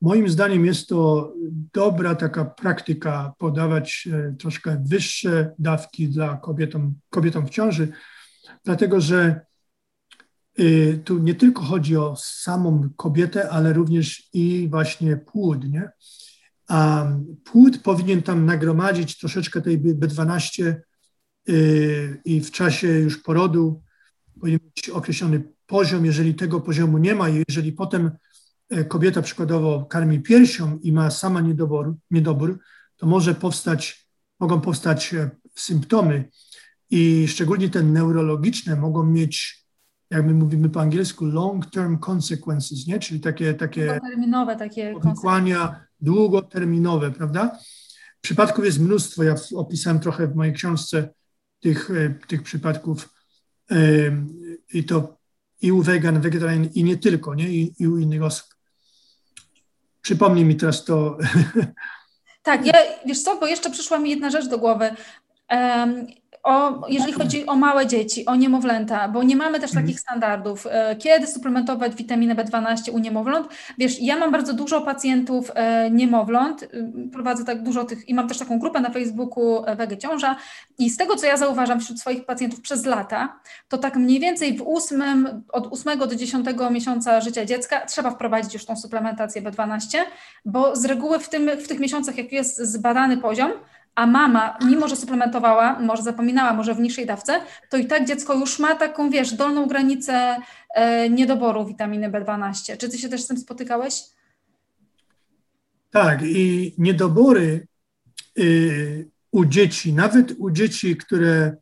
moim 0.00 0.28
zdaniem 0.28 0.66
jest 0.66 0.88
to 0.88 1.32
dobra 1.72 2.14
taka 2.14 2.44
praktyka 2.44 3.32
podawać 3.38 4.08
e, 4.12 4.34
troszkę 4.38 4.82
wyższe 4.86 5.54
dawki 5.58 6.08
dla 6.08 6.36
kobietom, 6.36 6.94
kobietom 7.10 7.46
w 7.46 7.50
ciąży, 7.50 7.88
dlatego 8.64 9.00
że 9.00 9.40
tu 11.04 11.18
nie 11.18 11.34
tylko 11.34 11.62
chodzi 11.62 11.96
o 11.96 12.16
samą 12.16 12.88
kobietę, 12.96 13.50
ale 13.50 13.72
również 13.72 14.28
i 14.32 14.68
właśnie 14.70 15.16
płód, 15.16 15.64
nie? 15.68 15.90
A 16.68 17.06
płód 17.44 17.78
powinien 17.78 18.22
tam 18.22 18.46
nagromadzić 18.46 19.18
troszeczkę 19.18 19.62
tej 19.62 19.80
B12 19.80 20.74
y, 21.48 22.20
i 22.24 22.40
w 22.40 22.50
czasie 22.50 22.88
już 22.88 23.22
porodu 23.22 23.82
powinien 24.40 24.60
być 24.76 24.90
określony 24.90 25.42
poziom. 25.66 26.06
Jeżeli 26.06 26.34
tego 26.34 26.60
poziomu 26.60 26.98
nie 26.98 27.14
ma, 27.14 27.28
jeżeli 27.48 27.72
potem 27.72 28.10
e, 28.70 28.84
kobieta 28.84 29.22
przykładowo 29.22 29.84
karmi 29.84 30.20
piersią 30.20 30.78
i 30.82 30.92
ma 30.92 31.10
sama 31.10 31.40
niedobór, 31.40 31.94
niedobór 32.10 32.58
to 32.96 33.06
może 33.06 33.34
powstać, 33.34 34.08
mogą 34.40 34.60
powstać 34.60 35.14
e, 35.14 35.30
symptomy 35.54 36.28
i 36.90 37.28
szczególnie 37.28 37.70
te 37.70 37.82
neurologiczne 37.82 38.76
mogą 38.76 39.04
mieć 39.04 39.61
jak 40.12 40.26
my 40.26 40.34
mówimy 40.34 40.68
po 40.68 40.80
angielsku, 40.80 41.24
long-term 41.24 41.98
consequences, 41.98 42.86
nie? 42.86 42.98
czyli 42.98 43.20
takie, 43.20 43.54
takie 43.54 43.86
długoterminowe 43.86 44.56
takie 44.56 44.92
powikłania 44.92 45.80
długoterminowe, 46.00 47.10
prawda? 47.10 47.58
Przypadków 48.20 48.64
jest 48.64 48.80
mnóstwo, 48.80 49.22
ja 49.22 49.34
opisałem 49.56 50.00
trochę 50.00 50.26
w 50.26 50.36
mojej 50.36 50.54
książce 50.54 51.08
tych, 51.60 51.90
e, 51.90 52.14
tych 52.26 52.42
przypadków 52.42 53.08
i 54.74 54.84
to 54.84 55.22
i 55.62 55.72
u 55.72 55.82
vegan, 55.82 56.20
wegetarian 56.20 56.68
i 56.74 56.84
nie 56.84 56.96
tylko, 56.96 57.34
nie? 57.34 57.48
I, 57.48 57.74
i 57.78 57.88
u 57.88 57.98
innych 57.98 58.22
osób. 58.22 58.46
Przypomnij 60.02 60.44
mi 60.44 60.56
teraz 60.56 60.84
to. 60.84 61.18
Tak, 62.42 62.66
ja, 62.66 62.72
wiesz 63.06 63.22
co, 63.22 63.40
bo 63.40 63.46
jeszcze 63.46 63.70
przyszła 63.70 63.98
mi 63.98 64.10
jedna 64.10 64.30
rzecz 64.30 64.48
do 64.48 64.58
głowy. 64.58 64.90
Um, 65.50 66.06
o, 66.42 66.86
jeżeli 66.88 67.12
chodzi 67.12 67.46
o 67.46 67.56
małe 67.56 67.86
dzieci, 67.86 68.26
o 68.26 68.34
niemowlęta, 68.34 69.08
bo 69.08 69.22
nie 69.22 69.36
mamy 69.36 69.60
też 69.60 69.70
mhm. 69.70 69.86
takich 69.86 70.00
standardów, 70.00 70.66
e, 70.70 70.96
kiedy 70.96 71.26
suplementować 71.26 71.94
witaminę 71.94 72.34
B12 72.34 72.92
u 72.92 72.98
niemowląt. 72.98 73.48
Wiesz, 73.78 74.00
ja 74.00 74.16
mam 74.16 74.32
bardzo 74.32 74.52
dużo 74.52 74.80
pacjentów 74.80 75.50
e, 75.54 75.90
niemowląt, 75.90 76.68
prowadzę 77.12 77.44
tak 77.44 77.62
dużo 77.62 77.84
tych 77.84 78.08
i 78.08 78.14
mam 78.14 78.28
też 78.28 78.38
taką 78.38 78.58
grupę 78.58 78.80
na 78.80 78.90
Facebooku 78.90 79.64
e, 79.66 79.76
Wege 79.76 79.98
Ciąża 79.98 80.36
i 80.78 80.90
z 80.90 80.96
tego, 80.96 81.16
co 81.16 81.26
ja 81.26 81.36
zauważam 81.36 81.80
wśród 81.80 82.00
swoich 82.00 82.24
pacjentów 82.24 82.60
przez 82.60 82.86
lata, 82.86 83.40
to 83.68 83.78
tak 83.78 83.96
mniej 83.96 84.20
więcej 84.20 84.56
w 84.56 84.62
ósmym, 84.62 85.42
od 85.52 85.72
8 85.72 85.98
do 85.98 86.16
10 86.16 86.46
miesiąca 86.70 87.20
życia 87.20 87.44
dziecka 87.44 87.86
trzeba 87.86 88.10
wprowadzić 88.10 88.54
już 88.54 88.64
tą 88.64 88.76
suplementację 88.76 89.42
B12, 89.42 89.98
bo 90.44 90.76
z 90.76 90.84
reguły 90.84 91.18
w, 91.18 91.28
tym, 91.28 91.50
w 91.64 91.68
tych 91.68 91.80
miesiącach, 91.80 92.16
jak 92.16 92.32
jest 92.32 92.58
zbadany 92.58 93.16
poziom, 93.16 93.50
a 93.94 94.06
mama, 94.06 94.58
mimo 94.64 94.88
że 94.88 94.96
suplementowała, 94.96 95.80
może 95.80 96.02
zapominała, 96.02 96.52
może 96.52 96.74
w 96.74 96.80
niższej 96.80 97.06
dawce, 97.06 97.40
to 97.70 97.76
i 97.76 97.86
tak 97.86 98.06
dziecko 98.06 98.34
już 98.34 98.58
ma 98.58 98.74
taką, 98.74 99.10
wiesz, 99.10 99.34
dolną 99.34 99.66
granicę 99.66 100.36
e, 100.74 101.10
niedoboru 101.10 101.66
witaminy 101.66 102.10
B12. 102.10 102.76
Czy 102.76 102.88
ty 102.88 102.98
się 102.98 103.08
też 103.08 103.22
z 103.22 103.26
tym 103.26 103.38
spotykałeś? 103.38 104.02
Tak, 105.90 106.22
i 106.22 106.74
niedobory 106.78 107.66
y, 108.38 109.10
u 109.30 109.44
dzieci, 109.44 109.92
nawet 109.92 110.34
u 110.38 110.50
dzieci, 110.50 110.96
które 110.96 111.56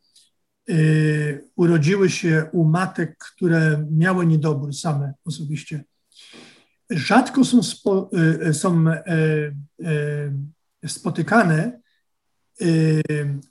y, 0.69 1.47
urodziły 1.55 2.09
się 2.09 2.45
u 2.51 2.65
matek, 2.65 3.17
które 3.17 3.85
miały 3.91 4.25
niedobór 4.25 4.73
same 4.73 5.13
osobiście, 5.25 5.83
rzadko 6.89 7.45
są, 7.45 7.63
spo, 7.63 8.09
y, 8.47 8.53
są 8.53 8.87
e, 8.87 9.03
e, 10.83 10.87
spotykane 10.87 11.81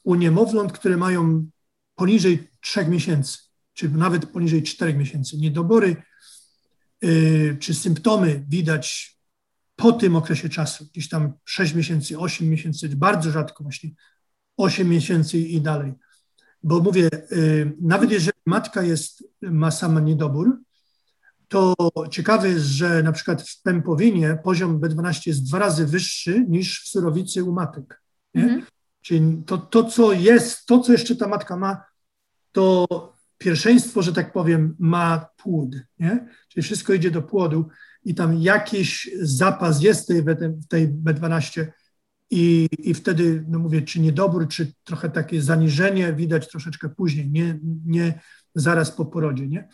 u 0.05 0.15
niemowląt, 0.15 0.73
które 0.73 0.97
mają 0.97 1.47
poniżej 1.95 2.49
3 2.61 2.87
miesięcy, 2.87 3.39
czy 3.75 3.89
nawet 3.89 4.27
poniżej 4.27 4.63
4 4.63 4.95
miesięcy. 4.95 5.37
Niedobory 5.37 5.97
czy 7.61 7.75
symptomy 7.75 8.45
widać 8.49 9.17
po 9.77 9.93
tym 9.93 10.17
okresie 10.17 10.49
czasu, 10.49 10.87
gdzieś 10.93 11.09
tam 11.09 11.33
6 11.45 11.75
miesięcy, 11.75 12.19
8 12.19 12.49
miesięcy, 12.49 12.89
bardzo 12.89 13.31
rzadko 13.31 13.65
właśnie 13.65 13.91
8 14.57 14.89
miesięcy 14.89 15.39
i 15.39 15.61
dalej. 15.61 15.93
Bo 16.63 16.81
mówię, 16.81 17.09
nawet 17.81 18.11
jeżeli 18.11 18.39
matka 18.47 18.83
jest, 18.83 19.25
ma 19.43 19.71
sama 19.71 20.01
niedobór, 20.01 20.61
to 21.49 21.75
ciekawe 22.11 22.49
jest, 22.49 22.65
że 22.65 23.03
na 23.03 23.13
przykład 23.13 23.49
w 23.49 23.63
pępowinie 23.63 24.39
poziom 24.45 24.81
B12 24.81 25.27
jest 25.27 25.49
dwa 25.49 25.59
razy 25.59 25.87
wyższy 25.87 26.45
niż 26.49 26.85
w 26.85 26.89
surowicy 26.89 27.45
u 27.45 27.53
matek. 27.53 28.03
Mhm. 28.35 28.63
Czyli 29.03 29.43
to, 29.47 29.59
to, 29.59 29.85
co 29.85 30.13
jest, 30.13 30.67
to, 30.67 30.79
co 30.79 30.93
jeszcze 30.93 31.17
ta 31.17 31.29
matka 31.29 31.57
ma, 31.57 31.85
to 32.53 32.87
pierwszeństwo, 33.39 34.03
że 34.03 34.13
tak 34.13 34.33
powiem, 34.33 34.77
ma 34.79 35.27
płód. 35.37 35.77
Nie? 35.99 36.29
Czyli 36.49 36.63
wszystko 36.63 36.93
idzie 36.93 37.11
do 37.11 37.23
płodu 37.23 37.69
i 38.05 38.15
tam 38.15 38.39
jakiś 38.39 39.11
zapas 39.21 39.83
jest 39.83 40.09
tej, 40.09 40.23
w 40.23 40.67
tej 40.69 40.89
B12 40.89 41.67
i, 42.31 42.69
i 42.79 42.95
wtedy, 42.95 43.45
no 43.49 43.59
mówię, 43.59 43.83
czy 43.83 44.01
niedobór, 44.01 44.49
czy 44.49 44.73
trochę 44.85 45.11
takie 45.11 45.43
zaniżenie 45.43 46.13
widać 46.13 46.49
troszeczkę 46.49 46.89
później, 46.89 47.31
nie, 47.31 47.59
nie 47.87 48.21
zaraz 48.55 48.91
po 48.91 49.05
porodzie. 49.05 49.49
Nie? 49.49 49.69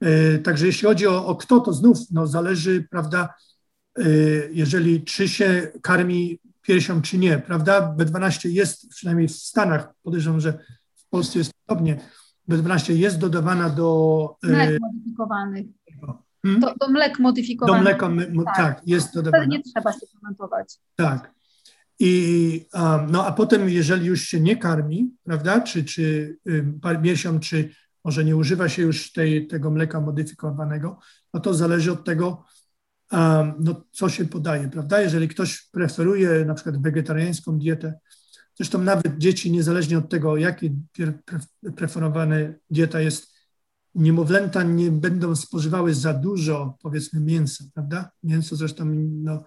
E, 0.00 0.38
także 0.38 0.66
jeśli 0.66 0.88
chodzi 0.88 1.06
o, 1.06 1.26
o 1.26 1.36
kto, 1.36 1.60
to 1.60 1.72
znów 1.72 1.98
no, 2.10 2.26
zależy, 2.26 2.86
prawda, 2.90 3.34
e, 3.98 4.04
jeżeli 4.52 5.04
czy 5.04 5.28
się 5.28 5.72
karmi 5.82 6.40
piersią, 6.66 7.02
czy 7.02 7.18
nie, 7.18 7.38
prawda? 7.38 7.94
B12 7.98 8.48
jest, 8.48 8.88
przynajmniej 8.88 9.28
w 9.28 9.32
Stanach, 9.32 9.94
podejrzewam, 10.02 10.40
że 10.40 10.58
w 10.96 11.08
Polsce 11.08 11.38
jest 11.38 11.52
podobnie, 11.66 12.00
B12 12.50 12.92
jest 12.92 13.18
dodawana 13.18 13.70
do... 13.70 14.36
E, 14.44 14.48
mlek 14.48 14.80
modyfikowanych. 14.80 15.66
Hmm? 16.42 16.60
Do, 16.60 16.74
do 16.80 16.88
mlek 16.88 17.18
modyfikowanych. 17.18 17.98
Do 17.98 18.08
mleka, 18.08 18.44
tak, 18.44 18.56
tak 18.56 18.88
jest 18.88 19.14
dodawana. 19.14 19.44
Wtedy 19.44 19.56
nie 19.56 19.62
trzeba 19.62 19.92
suplementować. 19.92 20.78
Tak. 20.96 21.36
I, 21.98 22.66
um, 22.74 23.10
no 23.10 23.26
a 23.26 23.32
potem, 23.32 23.68
jeżeli 23.68 24.06
już 24.06 24.20
się 24.20 24.40
nie 24.40 24.56
karmi, 24.56 25.10
prawda, 25.24 25.60
czy, 25.60 25.84
czy 25.84 26.36
um, 26.82 27.40
czy 27.40 27.70
może 28.04 28.24
nie 28.24 28.36
używa 28.36 28.68
się 28.68 28.82
już 28.82 29.12
tej, 29.12 29.46
tego 29.46 29.70
mleka 29.70 30.00
modyfikowanego, 30.00 30.98
no 31.34 31.40
to 31.40 31.54
zależy 31.54 31.92
od 31.92 32.04
tego, 32.04 32.44
no, 33.58 33.84
co 33.92 34.08
się 34.08 34.24
podaje, 34.24 34.68
prawda? 34.68 35.00
Jeżeli 35.00 35.28
ktoś 35.28 35.68
preferuje 35.72 36.44
na 36.44 36.54
przykład 36.54 36.82
wegetariańską 36.82 37.58
dietę, 37.58 37.98
zresztą 38.56 38.82
nawet 38.82 39.18
dzieci, 39.18 39.50
niezależnie 39.50 39.98
od 39.98 40.10
tego, 40.10 40.36
jaki 40.36 40.76
preferowana 41.76 42.36
dieta 42.70 43.00
jest, 43.00 43.36
niemowlęta 43.94 44.62
nie 44.62 44.90
będą 44.90 45.36
spożywały 45.36 45.94
za 45.94 46.14
dużo, 46.14 46.78
powiedzmy, 46.82 47.20
mięsa, 47.20 47.64
prawda? 47.74 48.10
Mięso 48.22 48.56
zresztą 48.56 48.84
no, 49.22 49.44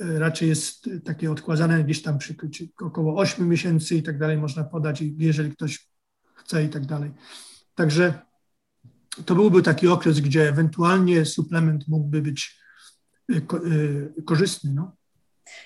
raczej 0.00 0.48
jest 0.48 0.90
takie 1.04 1.30
odkładane 1.30 1.84
gdzieś 1.84 2.02
tam 2.02 2.18
przy 2.18 2.36
około 2.80 3.20
8 3.20 3.48
miesięcy 3.48 3.94
i 3.96 4.02
tak 4.02 4.18
dalej 4.18 4.38
można 4.38 4.64
podać, 4.64 5.04
jeżeli 5.18 5.50
ktoś 5.50 5.88
chce 6.34 6.64
i 6.64 6.68
tak 6.68 6.86
dalej. 6.86 7.10
Także 7.74 8.14
to 9.24 9.34
byłby 9.34 9.62
taki 9.62 9.88
okres, 9.88 10.20
gdzie 10.20 10.48
ewentualnie 10.48 11.24
suplement 11.24 11.88
mógłby 11.88 12.22
być 12.22 12.61
korzystny. 14.24 14.70
No. 14.74 14.92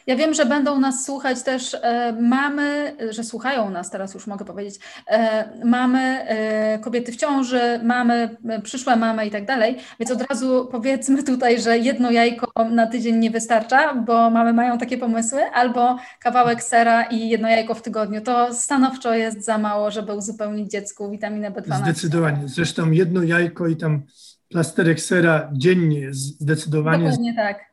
Ja 0.07 0.17
wiem, 0.17 0.35
że 0.35 0.47
będą 0.47 0.81
nas 0.81 1.05
słuchać 1.05 1.43
też 1.43 1.75
e, 1.75 2.17
mamy, 2.21 2.97
że 3.11 3.25
słuchają 3.25 3.71
nas 3.71 3.91
teraz 3.91 4.15
już 4.15 4.27
mogę 4.27 4.45
powiedzieć, 4.45 4.81
e, 5.09 5.49
mamy 5.65 6.01
e, 6.01 6.79
kobiety 6.79 7.13
w 7.13 7.17
ciąży, 7.17 7.81
mamy 7.85 8.37
przyszłe 8.63 8.97
mamy 8.97 9.27
i 9.27 9.31
tak 9.31 9.47
dalej, 9.47 9.77
więc 10.01 10.11
od 10.11 10.23
razu 10.23 10.69
powiedzmy 10.73 11.23
tutaj, 11.23 11.61
że 11.61 11.79
jedno 11.79 12.11
jajko 12.11 12.53
na 12.71 12.87
tydzień 12.87 13.17
nie 13.17 13.31
wystarcza, 13.31 13.95
bo 13.95 14.31
mamy 14.31 14.53
mają 14.53 14.79
takie 14.79 14.99
pomysły, 14.99 15.41
albo 15.55 15.97
kawałek 16.21 16.63
sera 16.63 17.03
i 17.03 17.29
jedno 17.29 17.49
jajko 17.49 17.75
w 17.75 17.83
tygodniu. 17.83 18.21
To 18.21 18.55
stanowczo 18.55 19.15
jest 19.15 19.45
za 19.45 19.59
mało, 19.59 19.91
żeby 19.91 20.15
uzupełnić 20.15 20.71
dziecku 20.71 21.11
witaminę 21.11 21.51
B12. 21.51 21.83
Zdecydowanie. 21.83 22.49
Zresztą 22.49 22.91
jedno 22.91 23.23
jajko 23.23 23.69
i 23.69 23.77
tam 23.77 24.03
plasterek 24.49 25.01
sera 25.01 25.51
dziennie 25.53 26.09
zdecydowanie. 26.13 27.05
Dokładnie 27.05 27.35
tak. 27.35 27.65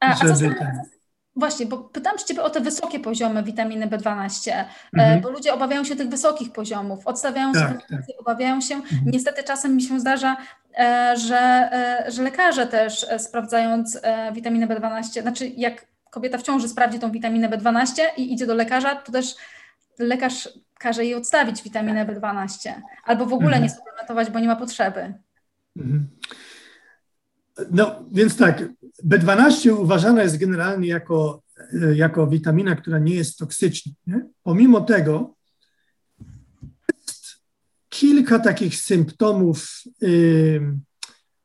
A, 0.00 0.10
a 0.10 0.14
co 0.14 0.34
Właśnie, 1.36 1.66
bo 1.66 1.78
pytam 1.78 2.18
Ciebie 2.26 2.42
o 2.42 2.50
te 2.50 2.60
wysokie 2.60 3.00
poziomy 3.00 3.42
witaminy 3.42 3.86
B12, 3.86 4.50
e, 4.50 4.66
mhm. 4.92 5.20
bo 5.20 5.30
ludzie 5.30 5.54
obawiają 5.54 5.84
się 5.84 5.96
tych 5.96 6.08
wysokich 6.08 6.52
poziomów, 6.52 7.06
odstawiają 7.06 7.52
tak, 7.52 7.68
sobie, 7.68 7.80
tak. 7.90 8.20
obawiają 8.20 8.60
się. 8.60 8.74
Mhm. 8.74 9.02
Niestety 9.06 9.42
czasem 9.42 9.76
mi 9.76 9.82
się 9.82 10.00
zdarza, 10.00 10.36
e, 10.78 11.14
że, 11.16 11.38
e, 11.72 12.10
że 12.10 12.22
lekarze 12.22 12.66
też 12.66 13.06
sprawdzając 13.18 14.00
witaminę 14.32 14.66
B12, 14.66 15.22
znaczy 15.22 15.48
jak 15.48 15.86
kobieta 16.10 16.38
w 16.38 16.42
ciąży 16.42 16.68
sprawdzi 16.68 16.98
tą 16.98 17.10
witaminę 17.10 17.48
B12 17.48 18.02
i 18.16 18.32
idzie 18.32 18.46
do 18.46 18.54
lekarza, 18.54 18.96
to 18.96 19.12
też 19.12 19.34
lekarz 19.98 20.48
każe 20.78 21.04
jej 21.04 21.14
odstawić 21.14 21.62
witaminę 21.62 22.06
B12 22.06 22.72
albo 23.04 23.26
w 23.26 23.32
ogóle 23.32 23.56
mhm. 23.56 23.62
nie 23.62 23.70
suplementować, 23.70 24.30
bo 24.30 24.38
nie 24.38 24.48
ma 24.48 24.56
potrzeby. 24.56 25.14
Mhm. 25.76 26.08
No 27.70 28.04
więc 28.12 28.36
tak, 28.36 28.68
B12 29.04 29.78
uważana 29.78 30.22
jest 30.22 30.36
generalnie 30.36 30.88
jako, 30.88 31.42
jako 31.94 32.26
witamina, 32.26 32.76
która 32.76 32.98
nie 32.98 33.14
jest 33.14 33.38
toksyczna. 33.38 33.92
Nie? 34.06 34.26
Pomimo 34.42 34.80
tego 34.80 35.34
jest 36.98 37.26
kilka 37.88 38.38
takich 38.38 38.76
symptomów 38.76 39.82
y, 40.02 40.60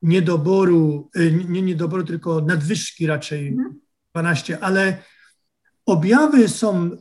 niedoboru, 0.01 1.09
y, 1.17 1.45
nie 1.49 1.61
niedoboru, 1.61 2.03
tylko 2.03 2.41
nadwyżki 2.41 3.07
raczej 3.07 3.57
12, 4.13 4.59
ale 4.59 4.97
objawy 5.85 6.47
są 6.47 6.91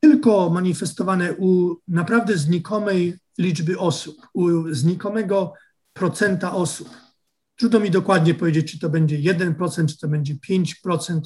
tylko 0.00 0.50
manifestowane 0.50 1.34
u 1.34 1.76
naprawdę 1.88 2.38
znikomej 2.38 3.18
liczby 3.38 3.78
osób, 3.78 4.16
u 4.34 4.74
znikomego 4.74 5.52
procenta 5.92 6.52
osób. 6.52 6.88
Trudno 7.56 7.80
mi 7.80 7.90
dokładnie 7.90 8.34
powiedzieć, 8.34 8.72
czy 8.72 8.78
to 8.78 8.90
będzie 8.90 9.18
1%, 9.18 9.86
czy 9.86 9.98
to 9.98 10.08
będzie 10.08 10.34
5%. 10.34 11.20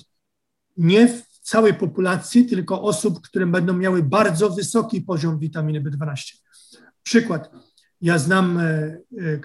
Nie 0.76 1.08
w 1.08 1.22
całej 1.42 1.74
populacji, 1.74 2.46
tylko 2.46 2.82
osób, 2.82 3.20
które 3.20 3.46
będą 3.46 3.72
miały 3.72 4.02
bardzo 4.02 4.50
wysoki 4.50 5.00
poziom 5.00 5.38
witaminy 5.38 5.80
B12. 5.80 6.36
Przykład. 7.02 7.50
Ja 8.00 8.18
znam, 8.18 8.58
e, 8.58 8.62
e, 8.64 8.98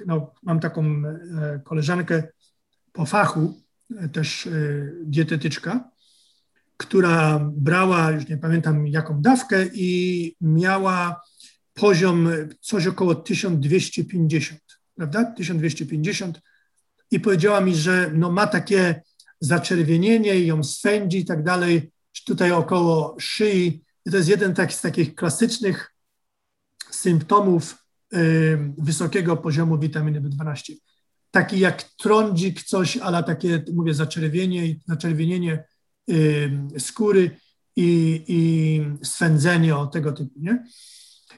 no, 0.05 0.33
mam 0.43 0.59
taką 0.59 0.83
e, 0.85 1.59
koleżankę 1.63 2.23
po 2.93 3.05
fachu, 3.05 3.61
też 4.11 4.49
dietetyczka, 5.03 5.89
która 6.77 7.39
brała, 7.53 8.11
już 8.11 8.27
nie 8.27 8.37
pamiętam 8.37 8.87
jaką 8.87 9.21
dawkę 9.21 9.65
i 9.73 10.35
miała 10.41 11.21
poziom 11.73 12.29
coś 12.61 12.87
około 12.87 13.15
1250, 13.15 14.61
prawda? 14.95 15.25
1250 15.25 16.41
i 17.11 17.19
powiedziała 17.19 17.61
mi, 17.61 17.75
że 17.75 18.11
no 18.13 18.31
ma 18.31 18.47
takie 18.47 19.01
zaczerwienienie 19.39 20.39
i 20.39 20.47
ją 20.47 20.63
swędzi 20.63 21.19
i 21.19 21.25
tak 21.25 21.43
dalej, 21.43 21.91
tutaj 22.25 22.51
około 22.51 23.15
szyi. 23.19 23.83
I 24.05 24.11
to 24.11 24.17
jest 24.17 24.29
jeden 24.29 24.53
tak, 24.53 24.73
z 24.73 24.81
takich 24.81 25.15
klasycznych 25.15 25.93
symptomów 26.91 27.85
y, 28.13 28.73
wysokiego 28.77 29.37
poziomu 29.37 29.79
witaminy 29.79 30.21
B12. 30.21 30.73
Taki 31.31 31.59
jak 31.59 31.83
trądzik, 31.83 32.63
coś, 32.63 32.97
ale 32.97 33.23
takie, 33.23 33.63
mówię, 33.73 33.93
zaczerwienie, 33.93 34.75
zaczerwienienie 34.87 35.63
y, 36.09 36.51
skóry 36.79 37.37
i, 37.75 38.23
i 38.27 39.05
swędzenie 39.05 39.77
o 39.77 39.87
tego 39.87 40.11
typu, 40.11 40.33
nie? 40.35 40.65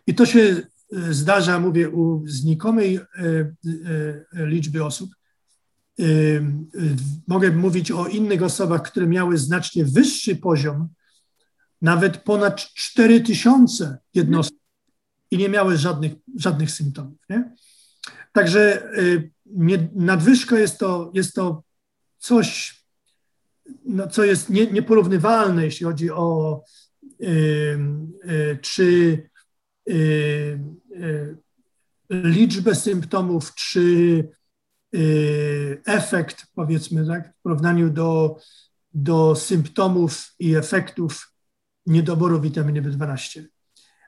I 0.08 0.16
to 0.16 0.26
się 0.26 0.62
zdarza, 1.10 1.60
mówię, 1.60 1.89
u 1.89 2.28
znikomej 2.28 2.98
y, 2.98 3.56
y, 3.66 4.26
liczby 4.34 4.84
osób, 4.84 5.10
mogę 7.28 7.52
mówić 7.52 7.91
o 7.91 8.08
innych 8.08 8.44
osobach, 8.44 8.82
które 8.82 9.08
miały 9.08 9.38
znacznie 9.38 9.86
wyższy 9.86 10.36
poziom, 10.36 10.89
nawet 11.82 12.18
ponad 12.18 12.62
4000 12.62 13.98
jednostek 14.14 14.60
i 15.32 15.38
nie 15.38 15.50
miały 15.50 15.78
żadnych, 15.78 16.14
żadnych 16.36 16.72
symptomów. 16.72 17.20
Nie? 17.30 17.56
Także 18.32 18.91
y, 18.98 19.32
nie, 19.46 19.89
nadwyżka 19.96 20.60
jest 20.60 20.80
to, 20.80 21.12
jest 21.14 21.34
to 21.34 21.64
coś, 22.18 22.80
no, 23.86 24.08
co 24.08 24.24
jest 24.24 24.50
nie, 24.50 24.68
nieporównywalne, 24.68 25.66
jeśli 25.66 25.86
chodzi 25.86 26.12
o 26.12 26.62
y, 27.22 27.26
y, 28.26 28.60
czy 28.62 28.84
y, 28.84 28.86
y, 28.86 29.30
liczbę 32.09 32.75
symptomów, 32.75 33.55
czy 33.55 34.23
Y, 34.95 35.81
efekt, 35.86 36.45
powiedzmy, 36.55 37.07
tak, 37.07 37.34
w 37.39 37.41
porównaniu 37.41 37.89
do, 37.89 38.38
do 38.93 39.36
symptomów 39.36 40.34
i 40.39 40.55
efektów 40.55 41.34
niedoboru 41.86 42.41
witaminy 42.41 42.81
B12. 42.81 43.43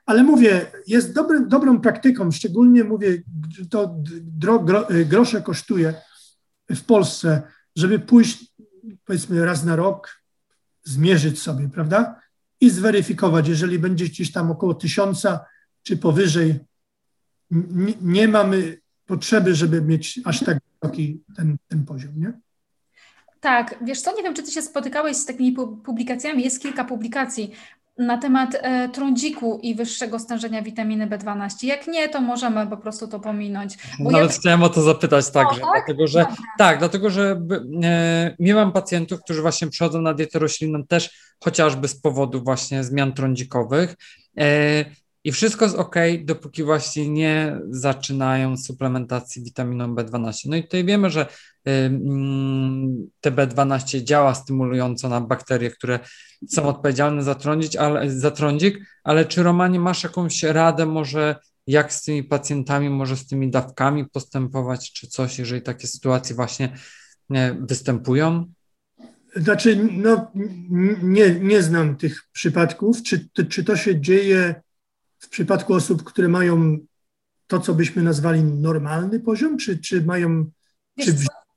Ale 0.06 0.22
mówię, 0.22 0.66
jest 0.86 1.14
dobry, 1.14 1.46
dobrą 1.46 1.80
praktyką, 1.80 2.30
szczególnie 2.30 2.84
mówię, 2.84 3.22
to 3.70 3.96
dro, 4.22 4.58
gro, 4.58 4.86
grosze 5.06 5.42
kosztuje, 5.42 5.94
w 6.70 6.84
Polsce, 6.84 7.42
żeby 7.76 7.98
pójść 7.98 8.54
powiedzmy 9.04 9.44
raz 9.44 9.64
na 9.64 9.76
rok, 9.76 10.22
zmierzyć 10.84 11.42
sobie, 11.42 11.68
prawda? 11.68 12.20
I 12.60 12.70
zweryfikować, 12.70 13.48
jeżeli 13.48 13.78
będzie 13.78 14.04
gdzieś 14.04 14.32
tam 14.32 14.50
około 14.50 14.74
tysiąca 14.74 15.44
czy 15.86 15.96
powyżej, 15.96 16.54
nie, 17.50 17.94
nie 18.00 18.28
mamy 18.28 18.78
potrzeby, 19.06 19.54
żeby 19.54 19.82
mieć 19.82 20.20
aż 20.24 20.44
tak 20.44 20.58
wysoki 20.82 21.22
ten, 21.36 21.56
ten 21.68 21.84
poziom, 21.84 22.12
nie? 22.16 22.32
Tak, 23.40 23.78
wiesz 23.84 24.00
co, 24.00 24.16
nie 24.16 24.22
wiem, 24.22 24.34
czy 24.34 24.42
ty 24.42 24.50
się 24.50 24.62
spotykałeś 24.62 25.16
z 25.16 25.26
takimi 25.26 25.52
publikacjami, 25.84 26.44
jest 26.44 26.62
kilka 26.62 26.84
publikacji 26.84 27.52
na 27.98 28.18
temat 28.18 28.56
e, 28.60 28.88
trądziku 28.88 29.60
i 29.62 29.74
wyższego 29.74 30.18
stężenia 30.18 30.62
witaminy 30.62 31.06
B12. 31.06 31.66
Jak 31.66 31.86
nie, 31.86 32.08
to 32.08 32.20
możemy 32.20 32.66
po 32.66 32.76
prostu 32.76 33.08
to 33.08 33.20
pominąć. 33.20 33.78
Bo 33.98 34.10
Nawet 34.10 34.30
ja... 34.30 34.38
chciałem 34.38 34.62
o 34.62 34.68
to 34.68 34.82
zapytać 34.82 35.30
także, 35.30 35.60
tak? 35.60 35.70
dlatego 35.74 36.06
że 36.06 36.18
Dobra. 36.18 36.36
tak, 36.58 36.78
dlatego 36.78 37.10
że 37.10 37.40
e, 37.84 38.36
miałam 38.40 38.72
pacjentów, 38.72 39.20
którzy 39.22 39.42
właśnie 39.42 39.68
przychodzą 39.68 40.00
na 40.00 40.14
dietę 40.14 40.38
roślinną 40.38 40.84
też 40.84 41.34
chociażby 41.44 41.88
z 41.88 42.00
powodu 42.00 42.44
właśnie 42.44 42.84
zmian 42.84 43.12
trądzikowych. 43.12 43.96
E, 44.38 44.84
i 45.26 45.32
wszystko 45.32 45.64
jest 45.64 45.76
ok, 45.76 45.94
dopóki 46.24 46.64
właśnie 46.64 47.08
nie 47.08 47.58
zaczynają 47.70 48.56
suplementacji 48.56 49.44
witaminą 49.44 49.94
B12. 49.94 50.48
No 50.48 50.56
i 50.56 50.62
tutaj 50.62 50.84
wiemy, 50.84 51.10
że 51.10 51.26
te 53.20 53.30
B12 53.30 54.02
działa 54.02 54.34
stymulująco 54.34 55.08
na 55.08 55.20
bakterie, 55.20 55.70
które 55.70 55.98
są 56.48 56.62
odpowiedzialne 56.62 57.22
za, 57.22 57.36
ale, 57.78 58.10
za 58.10 58.30
trądzik, 58.30 58.78
ale 59.04 59.24
czy 59.24 59.42
Romanie 59.42 59.80
masz 59.80 60.04
jakąś 60.04 60.42
radę 60.42 60.86
może 60.86 61.36
jak 61.66 61.92
z 61.92 62.02
tymi 62.02 62.24
pacjentami, 62.24 62.90
może 62.90 63.16
z 63.16 63.26
tymi 63.26 63.50
dawkami 63.50 64.04
postępować, 64.12 64.92
czy 64.92 65.06
coś, 65.06 65.38
jeżeli 65.38 65.62
takie 65.62 65.86
sytuacje 65.86 66.36
właśnie 66.36 66.72
występują? 67.60 68.52
Znaczy, 69.36 69.88
no, 69.92 70.30
nie, 71.02 71.30
nie 71.30 71.62
znam 71.62 71.96
tych 71.96 72.28
przypadków. 72.32 73.02
Czy, 73.02 73.28
czy 73.48 73.64
to 73.64 73.76
się 73.76 74.00
dzieje 74.00 74.54
w 75.18 75.28
przypadku 75.28 75.74
osób, 75.74 76.04
które 76.04 76.28
mają 76.28 76.78
to, 77.46 77.60
co 77.60 77.74
byśmy 77.74 78.02
nazwali 78.02 78.44
normalny 78.44 79.20
poziom, 79.20 79.58
czy, 79.58 79.78
czy 79.78 80.02
mają 80.02 80.50
czy 81.00 81.14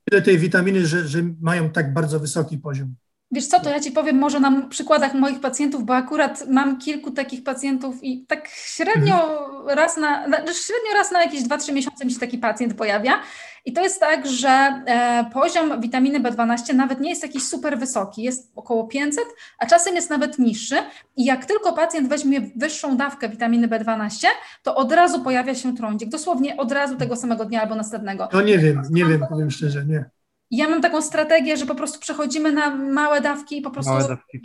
tyle 0.10 0.22
tej 0.22 0.38
witaminy, 0.38 0.86
że, 0.86 1.08
że 1.08 1.24
mają 1.42 1.70
tak 1.70 1.94
bardzo 1.94 2.20
wysoki 2.20 2.58
poziom? 2.58 2.96
Wiesz 3.32 3.48
co, 3.48 3.60
to 3.60 3.70
ja 3.70 3.80
Ci 3.80 3.92
powiem 3.92 4.18
może 4.18 4.40
na 4.40 4.68
przykładach 4.68 5.14
moich 5.14 5.40
pacjentów, 5.40 5.86
bo 5.86 5.96
akurat 5.96 6.48
mam 6.48 6.80
kilku 6.80 7.12
takich 7.12 7.44
pacjentów 7.44 8.04
i 8.04 8.26
tak 8.26 8.48
średnio 8.48 9.46
mhm. 9.46 9.78
raz 9.78 9.98
na, 9.98 10.26
średnio 10.38 10.94
raz 10.94 11.12
na 11.12 11.24
jakieś 11.24 11.42
2-3 11.44 11.74
miesiące 11.74 12.06
mi 12.06 12.12
się 12.12 12.20
taki 12.20 12.38
pacjent 12.38 12.74
pojawia 12.74 13.22
i 13.66 13.74
to 13.74 13.82
jest 13.82 14.00
tak, 14.00 14.28
że 14.28 14.50
e, 14.50 15.26
poziom 15.34 15.82
witaminy 15.82 16.20
B12 16.20 16.76
nawet 16.76 17.00
nie 17.00 17.10
jest 17.10 17.24
jakiś 17.24 17.44
super 17.44 17.80
wysoki, 17.80 18.24
jest 18.24 18.52
około 18.56 18.88
500, 18.88 19.24
a 19.60 19.66
czasem 19.66 19.96
jest 19.96 20.10
nawet 20.10 20.40
niższy 20.40 20.76
i 21.18 21.26
jak 21.26 21.46
tylko 21.46 21.74
pacjent 21.74 22.10
weźmie 22.10 22.42
wyższą 22.56 22.98
dawkę 22.98 23.30
witaminy 23.30 23.68
B12, 23.68 24.28
to 24.64 24.76
od 24.76 24.92
razu 24.92 25.24
pojawia 25.24 25.56
się 25.56 25.76
trądzik, 25.76 26.10
dosłownie 26.10 26.58
od 26.58 26.72
razu 26.72 26.96
tego 26.96 27.16
samego 27.16 27.46
dnia 27.46 27.62
albo 27.62 27.76
następnego. 27.76 28.30
No 28.34 28.42
nie 28.42 28.60
wiem, 28.60 28.82
nie 28.92 29.06
wiem, 29.06 29.26
powiem 29.30 29.52
szczerze, 29.52 29.86
nie. 29.86 30.10
Ja 30.52 30.70
mam 30.70 30.82
taką 30.82 31.02
strategię, 31.02 31.58
że 31.58 31.66
po 31.66 31.76
prostu 31.76 32.00
przechodzimy 32.00 32.52
na 32.52 32.76
małe 32.76 33.22
dawki 33.22 33.58
i 33.58 33.62
po 33.62 33.72
prostu 33.72 33.92
dawki, 33.92 34.42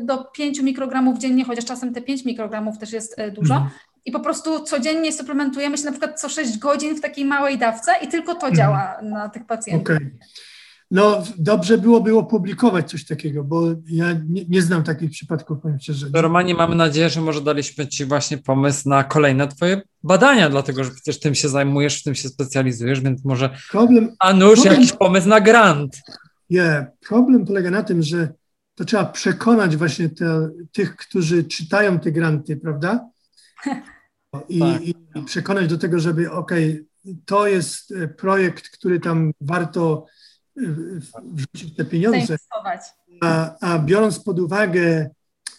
do 0.00 0.24
5 0.24 0.60
mikrogramów 0.60 1.18
dziennie, 1.18 1.44
chociaż 1.44 1.64
czasem 1.64 1.94
te 1.94 2.00
5 2.00 2.24
mikrogramów 2.24 2.78
też 2.78 2.92
jest 2.92 3.18
e, 3.18 3.30
dużo. 3.30 3.54
Mhm. 3.54 3.70
I 4.04 4.12
po 4.12 4.20
prostu 4.20 4.64
codziennie 4.64 5.12
suplementujemy 5.12 5.78
się 5.78 5.84
na 5.84 5.90
przykład 5.90 6.20
co 6.20 6.28
6 6.28 6.58
godzin 6.58 6.96
w 6.96 7.00
takiej 7.00 7.24
małej 7.24 7.58
dawce 7.58 7.92
i 8.02 8.08
tylko 8.08 8.34
to 8.34 8.46
mhm. 8.48 8.54
działa 8.54 8.96
na 9.02 9.28
tych 9.28 9.46
pacjentów. 9.46 9.96
Okay. 9.96 10.10
No 10.90 11.22
dobrze 11.38 11.78
byłoby 11.78 12.16
opublikować 12.16 12.90
coś 12.90 13.04
takiego, 13.04 13.44
bo 13.44 13.62
ja 13.86 14.12
nie, 14.28 14.44
nie 14.48 14.62
znam 14.62 14.82
takich 14.82 15.10
przypadków, 15.10 15.58
powiem 15.62 15.80
szczerze. 15.80 16.06
Romanie, 16.14 16.54
mamy 16.54 16.76
nadzieję, 16.76 17.10
że 17.10 17.20
może 17.20 17.40
daliśmy 17.40 17.86
Ci 17.86 18.04
właśnie 18.04 18.38
pomysł 18.38 18.88
na 18.88 19.04
kolejne 19.04 19.48
Twoje 19.48 19.82
badania, 20.02 20.50
dlatego 20.50 20.84
że 20.84 20.90
przecież 20.90 21.20
tym 21.20 21.34
się 21.34 21.48
zajmujesz, 21.48 22.00
w 22.00 22.02
tym 22.02 22.14
się 22.14 22.28
specjalizujesz, 22.28 23.00
więc 23.00 23.24
może 23.24 23.50
problem, 23.70 24.10
a 24.18 24.32
nuż 24.32 24.52
problem, 24.52 24.74
jakiś 24.74 24.92
pomysł 24.92 25.28
na 25.28 25.40
grant. 25.40 26.00
Nie, 26.50 26.58
yeah, 26.58 26.86
problem 27.08 27.46
polega 27.46 27.70
na 27.70 27.82
tym, 27.82 28.02
że 28.02 28.28
to 28.74 28.84
trzeba 28.84 29.04
przekonać 29.04 29.76
właśnie 29.76 30.08
te, 30.08 30.48
tych, 30.72 30.96
którzy 30.96 31.44
czytają 31.44 31.98
te 31.98 32.12
granty, 32.12 32.56
prawda? 32.56 33.08
I, 34.48 34.60
tak. 34.60 34.82
i 34.82 34.94
przekonać 35.26 35.68
do 35.68 35.78
tego, 35.78 35.98
żeby 35.98 36.30
okay, 36.30 36.84
to 37.24 37.46
jest 37.46 37.92
e, 37.92 38.08
projekt, 38.08 38.68
który 38.68 39.00
tam 39.00 39.32
warto 39.40 40.06
wrzucić 41.24 41.76
te 41.76 41.84
pieniądze. 41.84 42.36
A, 43.22 43.56
a 43.60 43.78
biorąc 43.78 44.20
pod 44.20 44.40
uwagę, 44.40 45.10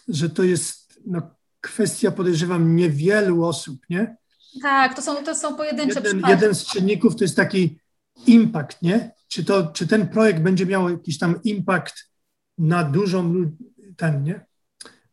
że 0.08 0.30
to 0.30 0.42
jest 0.42 1.00
no, 1.06 1.22
kwestia, 1.60 2.10
podejrzewam, 2.10 2.76
niewielu 2.76 3.44
osób, 3.44 3.80
nie? 3.90 4.16
Tak, 4.62 4.94
to 4.94 5.02
są, 5.02 5.24
to 5.24 5.34
są 5.34 5.56
pojedyncze 5.56 5.94
jeden, 5.94 6.02
przypadki. 6.02 6.30
Jeden 6.30 6.54
z 6.54 6.64
czynników 6.64 7.16
to 7.16 7.24
jest 7.24 7.36
taki 7.36 7.78
impact, 8.26 8.82
nie? 8.82 9.10
Czy, 9.28 9.44
to, 9.44 9.66
czy 9.66 9.86
ten 9.86 10.08
projekt 10.08 10.40
będzie 10.40 10.66
miał 10.66 10.90
jakiś 10.90 11.18
tam 11.18 11.42
impact 11.44 12.10
na 12.58 12.84
dużą 12.84 13.52
ten, 13.96 14.22
nie? 14.22 14.46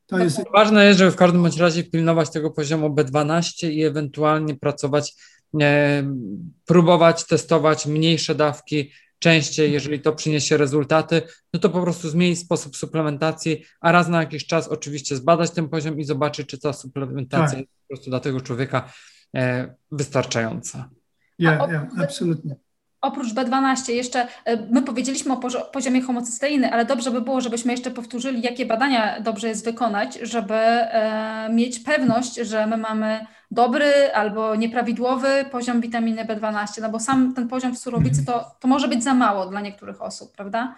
To 0.10 0.18
jest... 0.18 0.42
Ważne 0.54 0.86
jest, 0.86 1.00
żeby 1.00 1.12
w 1.12 1.16
każdym 1.16 1.42
bądź 1.42 1.58
razie 1.58 1.84
pilnować 1.84 2.30
tego 2.30 2.52
poziomu 2.52 2.90
B12 2.90 3.70
i 3.70 3.84
ewentualnie 3.84 4.56
pracować, 4.56 5.16
e, 5.62 6.04
próbować 6.66 7.26
testować 7.26 7.86
mniejsze 7.86 8.36
dawki, 8.36 8.92
częściej, 9.20 9.72
jeżeli 9.72 10.00
to 10.02 10.14
przyniesie 10.14 10.58
rezultaty, 10.58 11.22
no 11.54 11.60
to 11.60 11.70
po 11.70 11.82
prostu 11.82 12.10
zmienić 12.10 12.40
sposób 12.40 12.78
suplementacji, 12.78 13.66
a 13.82 13.92
raz 13.92 14.08
na 14.08 14.20
jakiś 14.20 14.46
czas 14.46 14.68
oczywiście 14.68 15.16
zbadać 15.16 15.52
ten 15.52 15.70
poziom 15.70 16.00
i 16.00 16.04
zobaczyć, 16.04 16.48
czy 16.48 16.60
ta 16.60 16.74
suplementacja 16.74 17.48
tak. 17.48 17.58
jest 17.58 17.70
po 17.70 17.88
prostu 17.88 18.10
dla 18.10 18.20
tego 18.20 18.42
człowieka 18.42 18.94
e, 19.36 19.76
wystarczająca. 19.92 20.90
Ja, 21.40 21.54
yeah, 21.54 21.70
yeah, 21.70 21.88
absolutnie. 22.00 22.56
Oprócz 23.02 23.34
B12 23.34 23.92
jeszcze, 23.92 24.28
e, 24.46 24.68
my 24.72 24.82
powiedzieliśmy 24.82 25.34
o 25.34 25.38
poziomie 25.74 26.02
homocysteiny, 26.02 26.72
ale 26.72 26.86
dobrze 26.86 27.12
by 27.12 27.22
było, 27.22 27.42
żebyśmy 27.42 27.72
jeszcze 27.72 27.92
powtórzyli, 27.92 28.42
jakie 28.42 28.66
badania 28.66 29.22
dobrze 29.22 29.48
jest 29.48 29.66
wykonać, 29.66 30.20
żeby 30.22 30.54
e, 30.54 31.50
mieć 31.54 31.80
pewność, 31.80 32.36
że 32.36 32.68
my 32.68 32.78
mamy 32.78 33.26
dobry 33.52 34.14
albo 34.14 34.56
nieprawidłowy 34.56 35.46
poziom 35.52 35.82
witaminy 35.82 36.26
B12, 36.26 36.82
no 36.82 36.90
bo 36.90 37.00
sam 37.00 37.34
ten 37.34 37.48
poziom 37.48 37.76
w 37.76 37.80
surowicy 37.80 38.26
to, 38.26 38.52
to 38.60 38.68
może 38.68 38.88
być 38.88 39.04
za 39.04 39.14
mało 39.14 39.46
dla 39.46 39.62
niektórych 39.62 40.02
osób, 40.02 40.32
prawda? 40.36 40.76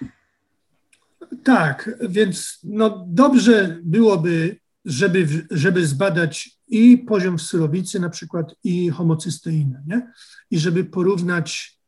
Tak, 1.43 1.89
więc 2.09 2.59
no 2.63 3.05
dobrze 3.07 3.77
byłoby, 3.83 4.59
żeby, 4.85 5.27
żeby 5.51 5.87
zbadać 5.87 6.49
i 6.67 6.97
poziom 6.97 7.37
w 7.37 7.41
surowicy 7.41 7.99
na 7.99 8.09
przykład 8.09 8.55
i 8.63 8.89
homocysteinę, 8.89 9.83
nie? 9.87 10.11
I 10.51 10.59
żeby 10.59 10.83
porównać, 10.83 11.80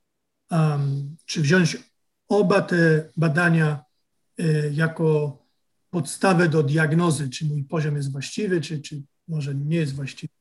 um, 0.54 1.16
czy 1.26 1.42
wziąć 1.42 1.78
oba 2.28 2.62
te 2.62 3.10
badania 3.18 3.84
y, 4.40 4.72
jako 4.74 5.38
podstawę 5.90 6.50
do 6.50 6.64
diagnozy, 6.64 7.30
czy 7.30 7.46
mój 7.46 7.64
poziom 7.64 7.96
jest 7.96 8.12
właściwy, 8.12 8.62
czy, 8.62 8.82
czy 8.82 9.02
może 9.28 9.56
nie 9.56 9.78
jest 9.78 9.96
właściwy. 9.96 10.34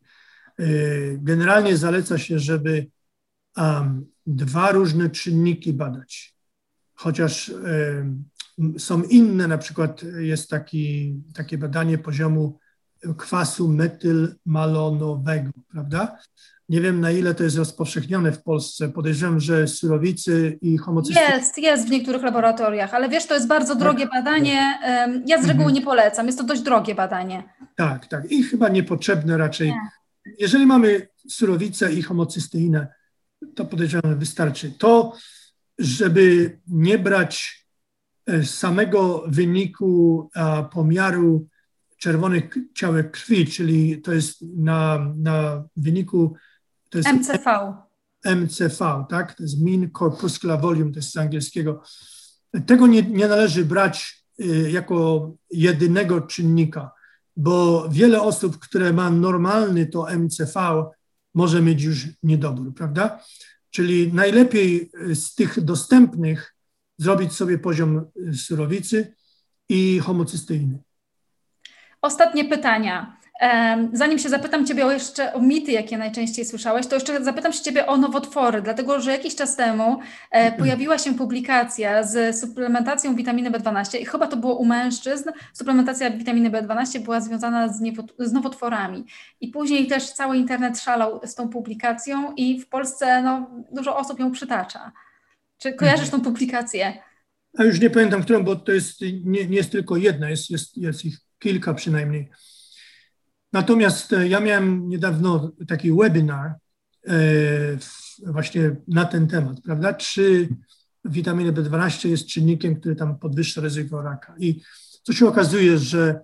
Y, 0.61 1.19
generalnie 1.23 1.77
zaleca 1.77 2.19
się, 2.19 2.39
żeby 2.39 2.87
um, 3.57 4.07
dwa 4.27 4.73
różne 4.73 5.11
czynniki 5.11 5.73
badać, 5.73 6.37
chociaż 6.95 7.49
um, 7.49 8.25
są 8.79 9.03
inne, 9.03 9.49
na 9.49 9.59
przykład 9.59 10.03
jest 10.19 10.51
taki, 10.51 11.15
takie 11.35 11.59
badanie 11.59 11.99
poziomu 11.99 12.59
kwasu 13.17 13.69
metylmalonowego, 13.69 15.51
prawda? 15.69 16.19
Nie 16.73 16.81
wiem, 16.81 17.01
na 17.01 17.11
ile 17.11 17.35
to 17.35 17.45
jest 17.45 17.57
rozpowszechnione 17.57 18.33
w 18.33 18.43
Polsce. 18.43 18.89
Podejrzewam, 18.89 19.41
że 19.41 19.69
surowicy 19.69 20.59
i 20.63 20.79
homocystyny... 20.79 21.27
Jest, 21.27 21.59
jest 21.59 21.89
w 21.89 21.91
niektórych 21.91 22.23
laboratoriach, 22.23 22.95
ale 22.95 23.09
wiesz, 23.09 23.27
to 23.27 23.35
jest 23.35 23.47
bardzo 23.47 23.75
drogie 23.75 24.05
tak. 24.05 24.13
badanie. 24.13 24.79
Ja 25.27 25.43
z 25.43 25.47
reguły 25.47 25.67
mhm. 25.67 25.75
nie 25.75 25.83
polecam. 25.83 26.27
Jest 26.27 26.39
to 26.39 26.45
dość 26.45 26.63
drogie 26.63 26.95
badanie. 26.95 27.43
Tak, 27.77 28.07
tak. 28.07 28.33
I 28.33 28.43
chyba 28.43 28.69
niepotrzebne 28.69 29.37
raczej. 29.37 29.69
Nie 29.69 29.81
jeżeli 30.39 30.67
mamy 30.67 31.09
surowicę 31.29 31.93
i 31.93 32.03
homocysteinę, 32.03 32.87
to 33.55 33.65
podejrzewam, 33.65 34.19
wystarczy. 34.19 34.73
To, 34.79 35.17
żeby 35.79 36.59
nie 36.69 36.99
brać 36.99 37.67
e, 38.27 38.45
samego 38.45 39.25
wyniku 39.27 40.31
pomiaru 40.73 41.49
czerwonych 41.99 42.57
ciałek 42.75 43.11
krwi, 43.11 43.47
czyli 43.47 44.03
to 44.03 44.13
jest 44.13 44.43
na, 44.57 45.13
na 45.17 45.65
wyniku 45.77 46.37
to 46.93 46.99
jest 46.99 47.09
MCV. 47.09 47.77
MCV, 48.25 49.05
tak? 49.11 49.35
To 49.35 49.43
jest 49.43 49.63
Mean 49.63 49.91
Corpuscular 49.99 50.61
Volume, 50.61 50.93
to 50.93 50.99
jest 50.99 51.13
z 51.13 51.17
angielskiego. 51.17 51.83
Tego 52.67 52.87
nie, 52.87 53.03
nie 53.03 53.29
należy 53.29 53.65
brać 53.65 54.25
y, 54.41 54.71
jako 54.71 55.31
jedynego 55.51 56.21
czynnika 56.21 56.91
bo 57.37 57.89
wiele 57.89 58.23
osób, 58.23 58.59
które 58.59 58.93
ma 58.93 59.11
normalny 59.11 59.87
to 59.87 60.07
MCV, 60.11 60.85
może 61.35 61.63
mieć 61.63 61.83
już 61.83 62.07
niedobór, 62.23 62.75
prawda? 62.75 63.21
Czyli 63.71 64.13
najlepiej 64.13 64.91
z 65.15 65.35
tych 65.35 65.61
dostępnych 65.61 66.55
zrobić 66.99 67.33
sobie 67.33 67.59
poziom 67.59 68.05
surowicy 68.35 69.15
i 69.69 69.99
homocysteiny. 69.99 70.79
Ostatnie 72.03 72.45
pytania. 72.45 73.17
Zanim 73.93 74.19
się 74.19 74.29
zapytam 74.29 74.67
Ciebie 74.67 74.87
o 74.87 74.93
jeszcze 74.93 75.33
o 75.33 75.41
mity, 75.41 75.73
jakie 75.73 75.99
najczęściej 75.99 76.45
słyszałeś, 76.45 76.87
to 76.87 76.95
jeszcze 76.95 77.25
zapytam 77.25 77.53
się 77.53 77.63
Ciebie 77.63 77.87
o 77.87 77.97
nowotwory, 77.97 78.63
dlatego 78.63 79.01
że 79.01 79.11
jakiś 79.11 79.35
czas 79.35 79.57
temu 79.57 79.99
e, 80.31 80.53
pojawiła 80.53 80.99
się 80.99 81.15
publikacja 81.15 82.03
z 82.03 82.41
suplementacją 82.41 83.17
witaminy 83.17 83.51
B12 83.51 84.01
i 84.01 84.05
chyba 84.05 84.27
to 84.27 84.37
było 84.37 84.57
u 84.57 84.65
mężczyzn. 84.65 85.31
Suplementacja 85.53 86.11
witaminy 86.11 86.51
B12 86.51 86.99
była 86.99 87.21
związana 87.21 87.69
z, 87.69 87.83
z 88.19 88.33
nowotworami. 88.33 89.05
I 89.41 89.49
później 89.49 89.87
też 89.87 90.13
cały 90.13 90.37
internet 90.37 90.81
szalał 90.81 91.21
z 91.25 91.35
tą 91.35 91.49
publikacją 91.49 92.33
i 92.37 92.61
w 92.61 92.69
Polsce 92.69 93.23
no, 93.23 93.51
dużo 93.73 93.97
osób 93.97 94.21
ją 94.21 94.33
przytacza. 94.33 94.93
Czy 95.59 95.73
kojarzysz 95.73 96.11
tą 96.11 96.21
publikację? 96.21 96.93
A 97.59 97.65
już 97.65 97.81
nie 97.81 97.91
pamiętam, 97.91 98.23
którą, 98.23 98.45
bo 98.45 98.57
to 98.57 98.73
jest, 98.73 99.01
nie, 99.25 99.47
nie 99.47 99.57
jest 99.57 99.73
tylko 99.73 99.97
jedna, 99.97 100.31
jest, 100.31 100.51
jest, 100.51 100.77
jest 100.77 101.05
ich 101.05 101.19
kilka 101.39 101.75
przynajmniej. 101.75 102.31
Natomiast 103.53 104.13
e, 104.13 104.29
ja 104.29 104.41
miałem 104.41 104.89
niedawno 104.89 105.53
taki 105.69 105.93
webinar 105.93 106.55
e, 107.09 107.15
właśnie 108.27 108.77
na 108.89 109.05
ten 109.05 109.29
temat, 109.29 109.61
prawda? 109.61 109.95
Czy 109.95 110.49
witamina 111.05 111.53
B12 111.53 112.09
jest 112.09 112.27
czynnikiem, 112.27 112.77
który 112.77 112.97
tam 112.97 113.19
podwyższa 113.19 113.61
ryzyko 113.61 114.03
raka. 114.03 114.35
I 114.39 114.61
co 115.03 115.13
się 115.13 115.29
okazuje, 115.29 115.79
że 115.79 116.21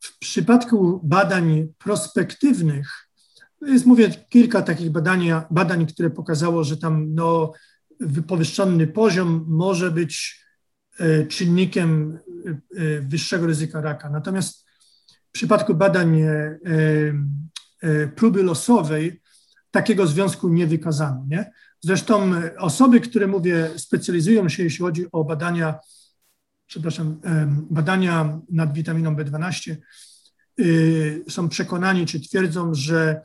w 0.00 0.18
przypadku 0.18 1.00
badań 1.04 1.68
prospektywnych, 1.78 3.08
jest 3.62 3.86
mówię 3.86 4.10
kilka 4.28 4.62
takich 4.62 4.90
badań, 4.90 5.28
badań, 5.50 5.86
które 5.86 6.10
pokazało, 6.10 6.64
że 6.64 6.76
tam 6.76 7.14
no, 7.14 7.52
powyższony 8.26 8.86
poziom 8.86 9.44
może 9.48 9.90
być 9.90 10.44
e, 10.98 11.26
czynnikiem 11.26 12.18
wyższego 13.00 13.46
ryzyka 13.46 13.80
raka. 13.80 14.10
Natomiast 14.10 14.67
przypadku 15.38 15.74
badań 15.74 16.20
e, 16.20 16.58
e, 17.82 18.08
próby 18.08 18.42
losowej 18.42 19.22
takiego 19.70 20.06
związku 20.06 20.48
nie 20.48 20.66
wykazano. 20.66 21.24
Nie? 21.28 21.52
Zresztą 21.80 22.32
osoby, 22.58 23.00
które 23.00 23.26
mówię, 23.26 23.70
specjalizują 23.76 24.48
się, 24.48 24.62
jeśli 24.62 24.78
chodzi 24.78 25.06
o 25.12 25.24
badania, 25.24 25.78
przepraszam, 26.66 27.20
badania 27.70 28.40
nad 28.50 28.72
witaminą 28.72 29.16
B12, 29.16 29.76
y, 30.60 31.24
są 31.28 31.48
przekonani 31.48 32.06
czy 32.06 32.20
twierdzą, 32.20 32.74
że 32.74 33.22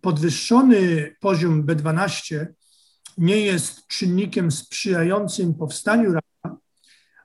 podwyższony 0.00 1.14
poziom 1.20 1.66
B12 1.66 2.46
nie 3.18 3.40
jest 3.40 3.86
czynnikiem 3.86 4.50
sprzyjającym 4.50 5.54
powstaniu 5.54 6.12
raka, 6.12 6.56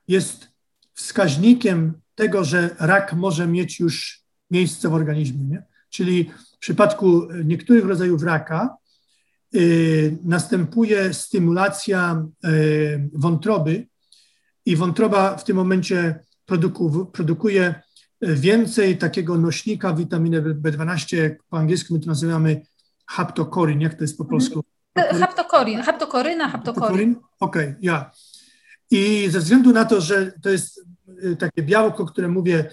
jest 0.08 0.48
wskaźnikiem 0.94 2.02
tego, 2.16 2.44
że 2.44 2.76
rak 2.80 3.14
może 3.14 3.48
mieć 3.48 3.80
już 3.80 4.21
miejsce 4.52 4.89
w 4.89 4.93
organizmie. 4.93 5.43
Nie? 5.45 5.64
Czyli 5.89 6.32
w 6.56 6.58
przypadku 6.58 7.28
niektórych 7.45 7.86
rodzajów 7.86 8.24
raka 8.24 8.78
y, 9.56 10.18
następuje 10.24 11.14
stymulacja 11.14 12.26
y, 12.45 13.10
wątroby 13.14 13.88
i 14.66 14.76
wątroba 14.76 15.38
w 15.38 15.43
tym 15.43 15.56
momencie 15.56 16.20
produku, 16.45 17.06
produkuje 17.06 17.76
więcej 18.22 18.97
takiego 18.97 19.38
nośnika 19.38 19.93
witaminy 19.93 20.41
B12, 20.41 21.36
po 21.49 21.58
angielsku 21.58 21.93
my 21.93 21.99
to 21.99 22.08
nazywamy 22.08 22.62
haptokorin, 23.08 23.82
jak 23.82 23.93
to 23.93 24.04
jest 24.04 24.18
po 24.18 24.26
polsku? 24.26 24.64
Haptokorin, 24.95 25.82
haptokoryna, 25.82 26.49
haptokorin. 26.49 27.16
Okej, 27.39 27.68
okay, 27.68 27.76
ja. 27.82 28.12
I 28.91 29.28
ze 29.30 29.39
względu 29.39 29.74
na 29.74 29.86
to, 29.86 30.02
że 30.02 30.32
to 30.41 30.49
jest 30.49 30.86
takie 31.39 31.64
białko, 31.64 32.06
które 32.06 32.28
mówię, 32.28 32.72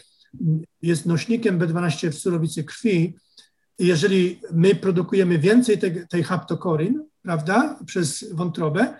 jest 0.83 1.07
nośnikiem 1.07 1.59
B12 1.59 2.11
w 2.11 2.18
surowicy 2.18 2.64
krwi, 2.64 3.16
jeżeli 3.79 4.41
my 4.53 4.74
produkujemy 4.74 5.39
więcej 5.39 5.79
tej, 6.09 6.24
haptokorin, 6.24 7.05
prawda, 7.22 7.79
przez 7.87 8.24
wątrobę, 8.33 8.95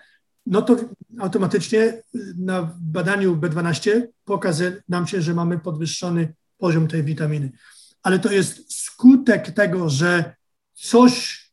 no 0.45 0.61
to 0.61 0.77
automatycznie 1.19 2.01
na 2.37 2.77
badaniu 2.81 3.35
B12 3.35 4.01
pokaże 4.25 4.81
nam 4.89 5.07
się, 5.07 5.21
że 5.21 5.33
mamy 5.33 5.59
podwyższony 5.59 6.33
poziom 6.57 6.87
tej 6.87 7.03
witaminy. 7.03 7.51
Ale 8.03 8.19
to 8.19 8.31
jest 8.31 8.73
skutek 8.73 9.51
tego, 9.51 9.89
że 9.89 10.35
coś, 10.73 11.43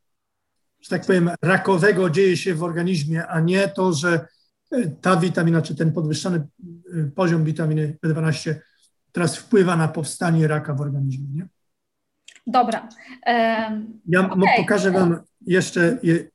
że 0.80 0.90
tak 0.90 1.06
powiem, 1.06 1.30
rakowego 1.42 2.10
dzieje 2.10 2.36
się 2.36 2.54
w 2.54 2.62
organizmie, 2.62 3.26
a 3.26 3.40
nie 3.40 3.68
to, 3.68 3.92
że 3.92 4.26
ta 5.00 5.16
witamina, 5.16 5.62
czy 5.62 5.74
ten 5.74 5.92
podwyższony 5.92 6.46
poziom 7.14 7.44
witaminy 7.44 7.98
B12 8.06 8.54
teraz 9.16 9.36
wpływa 9.36 9.76
na 9.76 9.88
powstanie 9.88 10.48
raka 10.48 10.74
w 10.74 10.80
organizmie. 10.80 11.28
Nie? 11.34 11.48
Dobra. 12.46 12.88
ja 14.08 14.30
okay. 14.30 14.56
pokażę 14.56 14.90
Wam 14.90 15.20
jeszcze. 15.46 15.98
Je... 16.02 16.30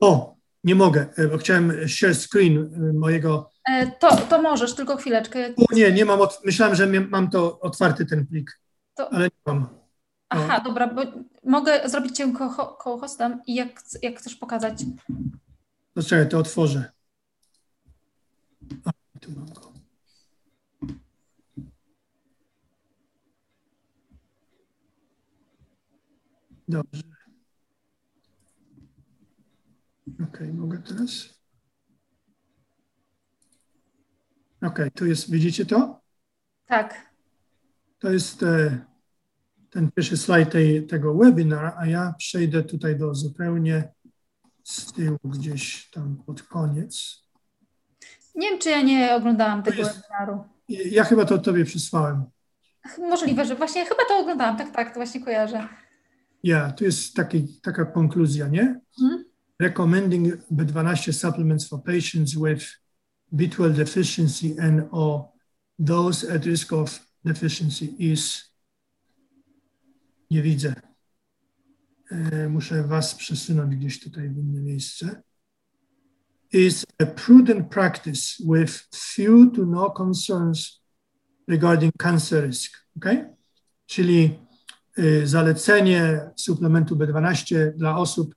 O, 0.00 0.36
nie 0.64 0.74
mogę, 0.74 1.06
e, 1.16 1.28
bo 1.28 1.38
chciałem 1.38 1.88
share 1.88 2.14
screen 2.14 2.58
e, 2.58 2.92
mojego. 2.92 3.50
E, 3.68 3.86
to, 3.86 4.16
to 4.16 4.42
możesz, 4.42 4.74
tylko 4.74 4.96
chwileczkę. 4.96 5.54
O, 5.56 5.74
nie, 5.74 5.92
nie 5.92 6.04
mam. 6.04 6.20
Od... 6.20 6.40
Myślałem, 6.44 6.74
że 6.74 6.86
mam 6.86 7.30
to 7.30 7.60
otwarty 7.60 8.06
ten 8.06 8.26
plik, 8.26 8.60
to... 8.94 9.12
ale 9.12 9.24
nie 9.24 9.52
mam. 9.52 9.66
Aha, 10.28 10.60
dobra, 10.64 10.86
bo 10.86 11.02
mogę 11.44 11.88
zrobić 11.88 12.16
cię 12.16 12.32
co-hostem 12.84 13.40
i 13.46 13.54
jak, 13.54 13.68
jak 14.02 14.18
chcesz 14.18 14.34
pokazać. 14.34 14.84
To 15.94 16.02
czekaj, 16.02 16.28
to 16.28 16.38
otworzę. 16.38 16.92
A, 18.84 18.90
tu 19.20 19.30
mam 19.30 19.46
go. 19.46 19.71
Dobrze. 26.72 27.02
Ok, 30.22 30.38
mogę 30.54 30.78
teraz? 30.78 31.42
Ok, 34.62 34.78
tu 34.94 35.06
jest, 35.06 35.30
widzicie 35.30 35.66
to? 35.66 36.00
Tak. 36.66 37.12
To 37.98 38.10
jest 38.10 38.42
e, 38.42 38.84
ten 39.70 39.90
pierwszy 39.92 40.16
slajd 40.16 40.50
tej, 40.50 40.86
tego 40.86 41.14
webinara, 41.14 41.76
a 41.78 41.86
ja 41.86 42.14
przejdę 42.18 42.62
tutaj 42.62 42.98
do 42.98 43.14
zupełnie 43.14 43.92
z 44.64 44.92
tyłu, 44.92 45.18
gdzieś 45.24 45.90
tam 45.90 46.16
pod 46.26 46.42
koniec. 46.42 47.22
Nie 48.34 48.50
wiem, 48.50 48.58
czy 48.58 48.70
ja 48.70 48.82
nie 48.82 49.14
oglądałam 49.14 49.62
tego 49.62 49.78
jest, 49.78 49.94
webinaru. 49.94 50.44
Ja 50.68 51.04
chyba 51.04 51.24
to 51.24 51.38
tobie 51.38 51.64
przysłałem. 51.64 52.24
Możliwe, 52.98 53.44
że 53.44 53.54
właśnie 53.54 53.84
chyba 53.84 54.04
to 54.08 54.18
oglądałam, 54.18 54.56
tak, 54.56 54.70
tak, 54.70 54.88
to 54.88 54.94
właśnie 54.94 55.24
kojarzę. 55.24 55.68
Ja, 56.42 56.72
tu 56.72 56.84
jest 56.84 57.14
taki, 57.14 57.60
taka 57.62 57.84
konkluzja, 57.84 58.48
nie? 58.48 58.80
Hmm? 58.98 59.24
Recommending 59.60 60.34
B12 60.50 61.12
supplements 61.12 61.68
for 61.68 61.82
patients 61.82 62.34
with 62.34 62.82
B12 63.32 63.72
deficiency 63.72 64.56
and 64.60 64.88
or 64.90 65.28
those 65.86 66.34
at 66.34 66.44
risk 66.44 66.72
of 66.72 67.00
deficiency 67.24 67.84
is 67.98 68.52
nie 70.30 70.42
widzę. 70.42 70.74
E, 72.10 72.48
muszę 72.48 72.82
was 72.82 73.14
przesunąć 73.14 73.76
gdzieś 73.76 74.00
tutaj 74.00 74.28
w 74.28 74.38
inne 74.38 74.60
miejsce. 74.60 75.22
Is 76.52 76.84
a 76.98 77.06
prudent 77.06 77.68
practice 77.70 78.44
with 78.44 78.88
few 78.94 79.50
to 79.50 79.66
no 79.66 79.90
concerns 79.90 80.82
regarding 81.48 81.92
cancer 81.98 82.46
risk. 82.46 82.72
Okay? 82.96 83.36
Czyli 83.86 84.38
zalecenie 85.24 86.20
suplementu 86.36 86.96
B12 86.96 87.72
dla 87.76 87.96
osób 87.96 88.34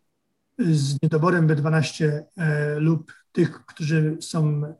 z 0.59 1.01
niedoborem 1.03 1.47
B12 1.47 2.05
e, 2.37 2.79
lub 2.79 3.13
tych, 3.31 3.65
którzy 3.65 4.17
są, 4.21 4.63
e, 4.63 4.73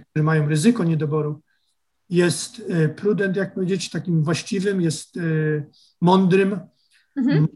którzy 0.00 0.22
mają 0.22 0.48
ryzyko 0.48 0.84
niedoboru, 0.84 1.42
jest 2.10 2.62
e, 2.68 2.88
prudent, 2.88 3.36
jak 3.36 3.54
powiedzieć, 3.54 3.90
takim 3.90 4.24
właściwym, 4.24 4.80
jest 4.80 5.18
mądrym 6.00 6.60
mhm. 7.16 7.48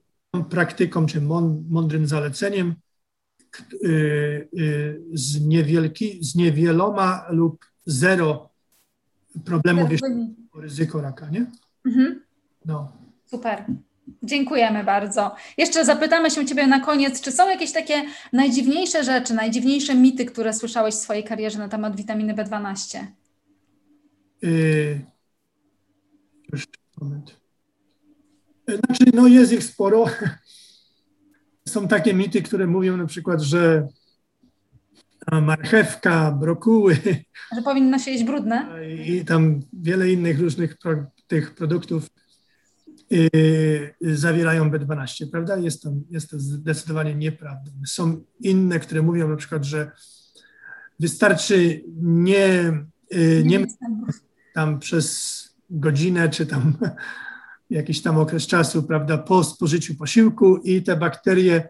praktyką, 0.51 1.07
czy 1.07 1.21
mądrym 1.71 2.07
zaleceniem 2.07 2.75
z, 5.13 5.41
niewielki, 5.41 6.25
z 6.25 6.35
niewieloma 6.35 7.27
lub 7.31 7.67
zero 7.87 8.51
problemów, 9.45 9.91
jeśli 9.91 10.09
chodzi 10.09 10.49
o 10.53 10.61
ryzyko 10.61 11.01
raka, 11.01 11.31
nie? 11.31 11.47
Mhm. 11.87 12.21
No. 12.65 13.02
Super. 13.33 13.65
Dziękujemy 14.23 14.85
bardzo. 14.85 15.35
Jeszcze 15.59 15.85
zapytamy 15.85 16.31
się 16.31 16.47
Ciebie 16.47 16.67
na 16.67 16.81
koniec, 16.81 17.21
czy 17.21 17.33
są 17.33 17.49
jakieś 17.49 17.73
takie 17.73 18.03
najdziwniejsze 18.33 19.05
rzeczy, 19.05 19.35
najdziwniejsze 19.35 19.95
mity, 19.95 20.25
które 20.25 20.53
słyszałeś 20.53 20.95
w 20.95 20.99
swojej 20.99 21.25
karierze 21.25 21.59
na 21.59 21.69
temat 21.69 21.97
witaminy 21.97 22.35
B12? 22.35 22.99
Yy, 24.43 25.01
już 26.53 26.67
moment. 27.01 27.41
Znaczy, 28.69 29.05
no 29.15 29.27
jest 29.27 29.53
ich 29.53 29.65
sporo. 29.65 30.05
Są 31.69 31.89
takie 31.89 32.15
mity, 32.15 32.43
które 32.43 32.67
mówią 32.67 32.97
na 32.97 33.07
przykład, 33.07 33.41
że 33.41 33.89
marchewka, 35.43 36.33
brokuły. 36.33 36.97
Że 37.57 37.63
powinno 37.63 37.99
się 37.99 38.11
jeść 38.11 38.25
brudne. 38.25 38.69
I 39.07 39.25
tam 39.25 39.61
wiele 39.73 40.13
innych 40.13 40.41
różnych 40.41 40.79
pro, 40.79 41.05
tych 41.27 41.55
produktów 41.55 42.09
yy, 43.13 44.17
zawierają 44.17 44.71
B12, 44.71 45.31
prawda? 45.31 45.57
Jest 45.57 45.83
to, 45.83 45.93
jest 46.11 46.31
to 46.31 46.41
zdecydowanie 46.41 47.15
nieprawda. 47.15 47.71
Są 47.87 48.23
inne, 48.41 48.81
które 48.81 49.03
mówią 49.03 49.29
na 49.29 49.37
przykład, 49.37 49.65
że 49.65 49.91
wystarczy 51.01 51.85
nie, 52.03 52.73
yy, 53.11 53.43
nie 53.45 53.67
tam 54.55 54.79
przez 54.79 55.43
godzinę 55.71 56.29
czy 56.29 56.47
tam 56.47 56.77
jakiś 57.71 58.03
tam 58.03 58.19
okres 58.19 58.47
czasu, 58.47 58.83
prawda, 58.83 59.19
po 59.19 59.45
spożyciu 59.45 59.95
posiłku 59.95 60.57
i 60.57 60.83
te 60.83 60.97
bakterie 60.97 61.69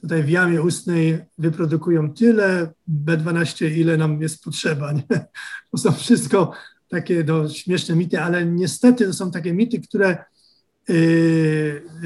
tutaj 0.00 0.22
w 0.22 0.28
jamie 0.28 0.62
ustnej 0.62 1.18
wyprodukują 1.38 2.12
tyle 2.14 2.72
B12, 3.04 3.70
ile 3.70 3.96
nam 3.96 4.22
jest 4.22 4.44
potrzeba. 4.44 4.92
Nie? 5.10 5.26
To 5.70 5.78
są 5.78 5.92
wszystko 5.92 6.52
takie 6.88 7.24
no, 7.26 7.48
śmieszne 7.48 7.96
mity, 7.96 8.20
ale 8.20 8.46
niestety 8.46 9.06
to 9.06 9.12
są 9.12 9.30
takie 9.30 9.52
mity, 9.52 9.80
które 9.80 10.24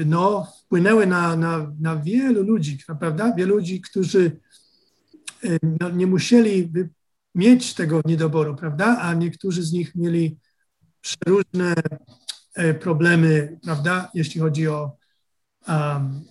no, 0.05 0.53
wpłynęły 0.65 1.07
na, 1.07 1.35
na, 1.35 1.71
na 1.79 1.95
wielu 1.95 2.43
ludzi, 2.43 2.77
prawda? 2.99 3.33
Wielu 3.35 3.55
ludzi, 3.55 3.81
którzy 3.81 4.39
yy, 5.43 5.59
no, 5.79 5.89
nie 5.89 6.07
musieli 6.07 6.71
mieć 7.35 7.73
tego 7.73 8.01
niedoboru, 8.05 8.55
prawda? 8.55 8.97
A 8.99 9.13
niektórzy 9.13 9.63
z 9.63 9.71
nich 9.71 9.95
mieli 9.95 10.37
przeróżne 11.01 11.73
yy, 12.57 12.73
problemy, 12.73 13.59
prawda? 13.63 14.11
Jeśli 14.13 14.41
chodzi 14.41 14.67
o 14.67 14.97
um, 15.67 16.25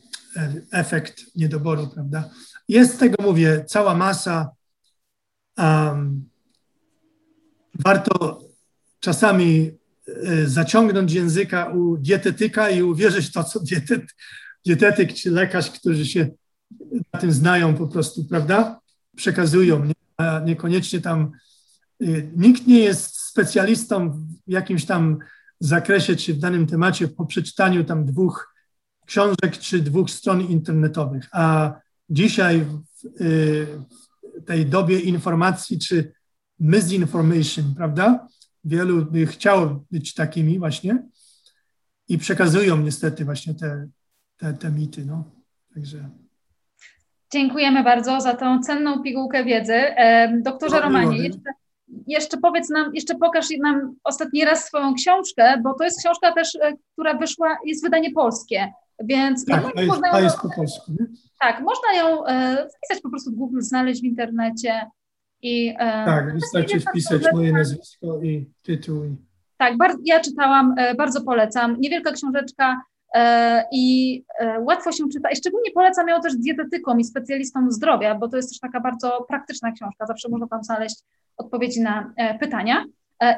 efekt 0.73 1.37
niedoboru, 1.37 1.89
prawda? 1.89 2.31
Jest 2.69 2.99
tego, 2.99 3.23
mówię, 3.23 3.65
cała 3.69 3.95
masa. 3.95 4.51
Um, 5.59 6.29
warto 7.74 8.41
czasami 9.01 9.79
zaciągnąć 10.47 11.12
języka 11.12 11.66
u 11.66 11.97
dietetyka 11.97 12.70
i 12.70 12.83
uwierzyć 12.83 13.33
to, 13.33 13.45
co 13.45 13.61
dietet, 13.61 14.03
dietetyk 14.66 15.15
czy 15.15 15.31
lekarz, 15.31 15.70
którzy 15.70 16.07
się 16.07 16.29
na 17.12 17.20
tym 17.20 17.33
znają 17.33 17.74
po 17.74 17.89
prostu, 17.89 18.24
prawda? 18.24 18.81
Przekazują, 19.16 19.89
a 20.16 20.41
niekoniecznie 20.41 21.01
tam 21.01 21.33
e, 22.01 22.07
nikt 22.37 22.66
nie 22.66 22.79
jest 22.79 23.16
specjalistą 23.16 24.11
w 24.47 24.51
jakimś 24.51 24.85
tam 24.85 25.19
zakresie 25.61 26.16
czy 26.16 26.35
w 26.35 26.39
danym 26.39 26.66
temacie 26.66 27.09
po 27.09 27.27
przeczytaniu 27.27 27.85
tam 27.85 28.05
dwóch 28.05 28.55
książek 29.07 29.59
czy 29.61 29.79
dwóch 29.79 30.11
stron 30.11 30.41
internetowych. 30.41 31.29
A 31.33 31.74
dzisiaj 32.11 32.65
w 32.65 33.23
y, 33.23 33.66
tej 34.47 34.66
dobie 34.66 35.01
informacji 35.01 35.79
czy 35.79 36.12
misinformation, 36.61 37.74
prawda? 37.74 38.29
Wielu 38.65 39.07
by 39.07 39.27
chciało 39.27 39.85
być 39.91 40.15
takimi 40.15 40.59
właśnie 40.59 41.03
i 42.09 42.19
przekazują 42.19 42.77
niestety 42.77 43.25
właśnie 43.25 43.55
te, 43.55 43.89
te, 44.37 44.53
te 44.53 44.71
mity. 44.71 45.05
No. 45.07 45.25
Także. 45.75 46.09
Dziękujemy 47.33 47.85
bardzo 47.85 48.21
za 48.21 48.35
tą 48.35 48.61
cenną 48.61 49.03
pigułkę 49.03 49.45
wiedzy. 49.45 49.81
Doktorze 50.43 50.81
Romanie, 50.81 51.19
jeszcze, 51.19 51.51
jeszcze 52.07 52.37
powiedz 52.37 52.71
nam, 52.71 52.95
jeszcze 52.95 53.15
pokaż 53.15 53.47
nam 53.63 53.95
ostatni 54.05 54.45
raz 54.45 54.65
swoją 54.65 54.95
książkę, 54.95 55.61
bo 55.63 55.75
to 55.75 55.85
jest 55.85 55.99
książka 55.99 56.33
też, 56.33 56.55
e, 56.55 56.73
która 56.93 57.15
wyszła, 57.15 57.59
jest 57.67 57.83
wydanie 57.83 58.13
polskie. 58.13 58.73
Więc 59.05 59.45
tak, 59.47 59.65
jest, 59.77 59.89
można 59.89 60.09
ją, 60.09 60.25
jest 60.25 60.41
po 60.41 60.51
polsku. 60.57 60.93
Nie? 60.93 61.07
Tak, 61.41 61.61
można 61.61 62.01
ją 62.01 62.27
e, 62.27 62.57
wpisać 62.57 63.03
po 63.03 63.11
prostu 63.11 63.31
w 63.31 63.35
Google, 63.35 63.61
znaleźć 63.61 64.01
w 64.01 64.05
internecie. 64.05 64.87
I, 65.43 65.69
e, 65.78 66.05
tak, 66.05 66.35
wystarczy 66.35 66.81
wpisać 66.81 67.23
moje 67.32 67.52
nazwisko 67.52 68.20
i 68.23 68.51
tytuł. 68.62 69.16
Tak, 69.59 69.77
bar- 69.77 69.97
ja 70.05 70.20
czytałam, 70.20 70.74
e, 70.78 70.94
bardzo 70.94 71.23
polecam. 71.24 71.77
Niewielka 71.81 72.12
książeczka 72.12 72.81
e, 73.14 73.64
i 73.73 74.24
łatwo 74.60 74.93
się 74.93 75.09
czyta. 75.12 75.31
I 75.31 75.36
szczególnie 75.36 75.70
polecam 75.70 76.09
ją 76.09 76.20
też 76.20 76.36
dietetykom 76.36 77.01
i 77.01 77.05
specjalistom 77.05 77.73
zdrowia, 77.73 78.14
bo 78.14 78.28
to 78.28 78.36
jest 78.36 78.48
też 78.48 78.59
taka 78.60 78.81
bardzo 78.81 79.24
praktyczna 79.28 79.73
książka. 79.73 80.06
Zawsze 80.06 80.28
można 80.28 80.47
tam 80.47 80.64
znaleźć 80.64 80.97
odpowiedzi 81.36 81.81
na 81.81 82.12
pytania. 82.40 82.85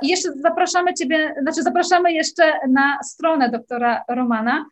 I 0.03 0.09
jeszcze 0.09 0.33
zapraszamy 0.33 0.95
Ciebie, 0.95 1.35
znaczy 1.43 1.63
zapraszamy 1.63 2.13
jeszcze 2.13 2.53
na 2.69 2.99
stronę 3.03 3.51
doktora 3.51 4.03
Romana, 4.09 4.65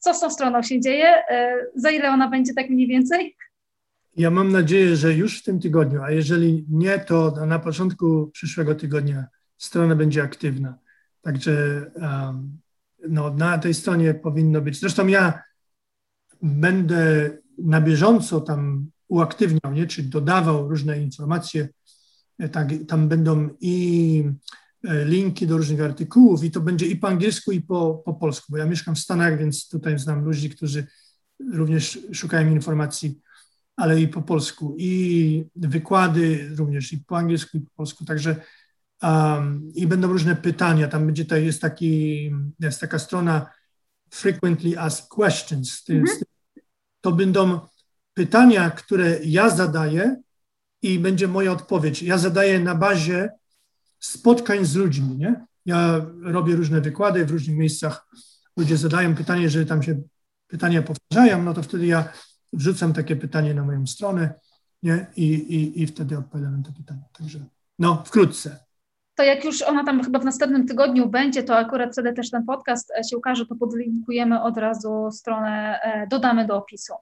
co 0.00 0.14
z 0.14 0.20
tą 0.20 0.30
stroną 0.30 0.62
się 0.62 0.80
dzieje? 0.80 1.14
Za 1.74 1.90
ile 1.90 2.10
ona 2.10 2.28
będzie 2.28 2.54
tak 2.54 2.70
mniej 2.70 2.86
więcej? 2.86 3.36
Ja 4.16 4.30
mam 4.30 4.52
nadzieję, 4.52 4.96
że 4.96 5.14
już 5.14 5.40
w 5.40 5.42
tym 5.42 5.60
tygodniu, 5.60 6.02
a 6.02 6.10
jeżeli 6.10 6.66
nie, 6.68 6.98
to 6.98 7.46
na 7.46 7.58
początku 7.58 8.30
przyszłego 8.32 8.74
tygodnia 8.74 9.26
strona 9.58 9.96
będzie 9.96 10.22
aktywna. 10.22 10.78
Także 11.22 11.86
um, 11.94 12.58
no, 13.08 13.34
na 13.34 13.58
tej 13.58 13.74
stronie 13.74 14.14
powinno 14.14 14.60
być. 14.60 14.80
Zresztą 14.80 15.06
ja 15.06 15.42
będę 16.42 17.30
na 17.58 17.80
bieżąco 17.80 18.40
tam 18.40 18.90
uaktywniał, 19.08 19.72
nie? 19.72 19.86
czy 19.86 20.02
dodawał 20.02 20.68
różne 20.68 21.02
informacje. 21.02 21.68
Tak, 22.52 22.68
tam 22.88 23.08
będą 23.08 23.48
i 23.60 24.24
E, 24.84 25.04
linki 25.04 25.46
do 25.46 25.56
różnych 25.56 25.80
artykułów 25.80 26.44
i 26.44 26.50
to 26.50 26.60
będzie 26.60 26.86
i 26.86 26.96
po 26.96 27.08
angielsku, 27.08 27.52
i 27.52 27.60
po, 27.60 28.02
po 28.04 28.14
polsku, 28.14 28.46
bo 28.48 28.58
ja 28.58 28.66
mieszkam 28.66 28.94
w 28.94 28.98
Stanach, 28.98 29.38
więc 29.38 29.68
tutaj 29.68 29.98
znam 29.98 30.24
ludzi, 30.24 30.50
którzy 30.50 30.86
również 31.52 31.98
szukają 32.12 32.50
informacji, 32.50 33.20
ale 33.76 34.00
i 34.00 34.08
po 34.08 34.22
polsku, 34.22 34.76
i 34.78 35.44
wykłady 35.56 36.50
również 36.56 36.92
i 36.92 36.98
po 36.98 37.16
angielsku, 37.16 37.56
i 37.56 37.60
po 37.60 37.70
polsku, 37.76 38.04
także 38.04 38.36
um, 39.02 39.72
i 39.74 39.86
będą 39.86 40.08
różne 40.08 40.36
pytania, 40.36 40.88
tam 40.88 41.06
będzie, 41.06 41.24
to 41.24 41.36
jest, 41.36 41.60
taki, 41.60 42.30
jest 42.60 42.80
taka 42.80 42.98
strona 42.98 43.50
frequently 44.10 44.78
asked 44.78 45.08
questions, 45.08 45.84
mhm. 45.90 46.18
to 47.00 47.12
będą 47.12 47.60
pytania, 48.14 48.70
które 48.70 49.18
ja 49.24 49.50
zadaję 49.50 50.16
i 50.82 50.98
będzie 50.98 51.28
moja 51.28 51.52
odpowiedź. 51.52 52.02
Ja 52.02 52.18
zadaję 52.18 52.60
na 52.60 52.74
bazie 52.74 53.30
spotkań 54.00 54.64
z 54.64 54.74
ludźmi, 54.74 55.16
nie? 55.16 55.46
Ja 55.66 56.06
robię 56.22 56.56
różne 56.56 56.80
wykłady 56.80 57.26
w 57.26 57.30
różnych 57.30 57.56
miejscach, 57.56 58.06
ludzie 58.56 58.76
zadają 58.76 59.14
pytanie, 59.14 59.42
jeżeli 59.42 59.66
tam 59.66 59.82
się 59.82 60.02
pytania 60.46 60.82
powtarzają, 60.82 61.42
no 61.42 61.54
to 61.54 61.62
wtedy 61.62 61.86
ja 61.86 62.12
wrzucam 62.56 62.92
takie 62.92 63.16
pytanie 63.16 63.54
na 63.54 63.64
moją 63.64 63.86
stronę, 63.86 64.34
nie? 64.82 65.06
I, 65.16 65.32
i, 65.32 65.82
i 65.82 65.86
wtedy 65.86 66.18
odpowiadam 66.18 66.56
na 66.56 66.62
to 66.62 66.72
pytanie. 66.72 67.02
Także 67.18 67.38
no, 67.78 68.02
wkrótce. 68.06 68.64
To 69.14 69.22
jak 69.22 69.44
już 69.44 69.62
ona 69.62 69.84
tam 69.84 70.04
chyba 70.04 70.18
w 70.18 70.24
następnym 70.24 70.66
tygodniu 70.66 71.08
będzie, 71.08 71.42
to 71.42 71.56
akurat 71.56 71.92
wtedy 71.92 72.12
też 72.12 72.30
ten 72.30 72.44
podcast 72.44 72.92
e, 72.98 73.04
się 73.04 73.16
ukaże, 73.16 73.46
to 73.46 73.54
podlinkujemy 73.54 74.42
od 74.42 74.58
razu 74.58 75.08
stronę, 75.12 75.80
e, 75.82 76.06
dodamy 76.06 76.46
do 76.46 76.56
opisu. 76.56 76.92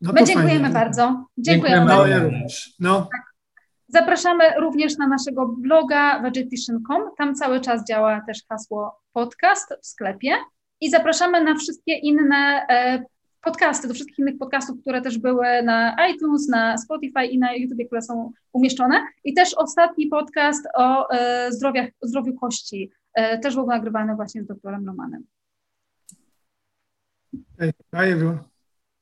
No 0.00 0.12
My 0.12 0.24
dziękujemy 0.24 0.60
fajnie. 0.60 0.74
bardzo. 0.74 1.24
Dziękujemy. 1.38 1.86
dziękujemy. 1.86 2.02
No, 2.02 2.06
ja 2.06 2.18
również. 2.18 2.74
No. 2.80 3.00
Tak. 3.00 3.28
Zapraszamy 3.88 4.44
również 4.60 4.98
na 4.98 5.08
naszego 5.08 5.46
bloga 5.46 6.22
vegetarian.com. 6.22 7.02
Tam 7.18 7.34
cały 7.34 7.60
czas 7.60 7.84
działa 7.84 8.20
też 8.26 8.38
hasło 8.48 9.00
podcast 9.12 9.74
w 9.82 9.86
sklepie. 9.86 10.30
I 10.80 10.90
zapraszamy 10.90 11.44
na 11.44 11.54
wszystkie 11.54 11.92
inne 11.92 12.66
e, 12.70 13.04
podcasty, 13.40 13.88
do 13.88 13.94
wszystkich 13.94 14.18
innych 14.18 14.38
podcastów, 14.38 14.80
które 14.80 15.02
też 15.02 15.18
były 15.18 15.62
na 15.62 15.96
iTunes, 16.10 16.48
na 16.48 16.78
Spotify 16.78 17.26
i 17.26 17.38
na 17.38 17.54
YouTube, 17.54 17.86
które 17.86 18.02
są 18.02 18.32
umieszczone. 18.52 19.04
I 19.24 19.34
też 19.34 19.54
ostatni 19.54 20.06
podcast 20.06 20.68
o 20.74 21.10
e, 21.10 21.52
zdrowiach, 21.52 21.90
zdrowiu 22.02 22.34
kości 22.34 22.90
e, 23.14 23.38
też 23.38 23.54
był 23.54 23.66
nagrywany 23.66 24.16
właśnie 24.16 24.42
z 24.42 24.46
doktorem 24.46 24.86
Romanem. 24.86 25.24
Hey, 27.58 27.72
bye 27.92 28.12
everyone. 28.12 28.47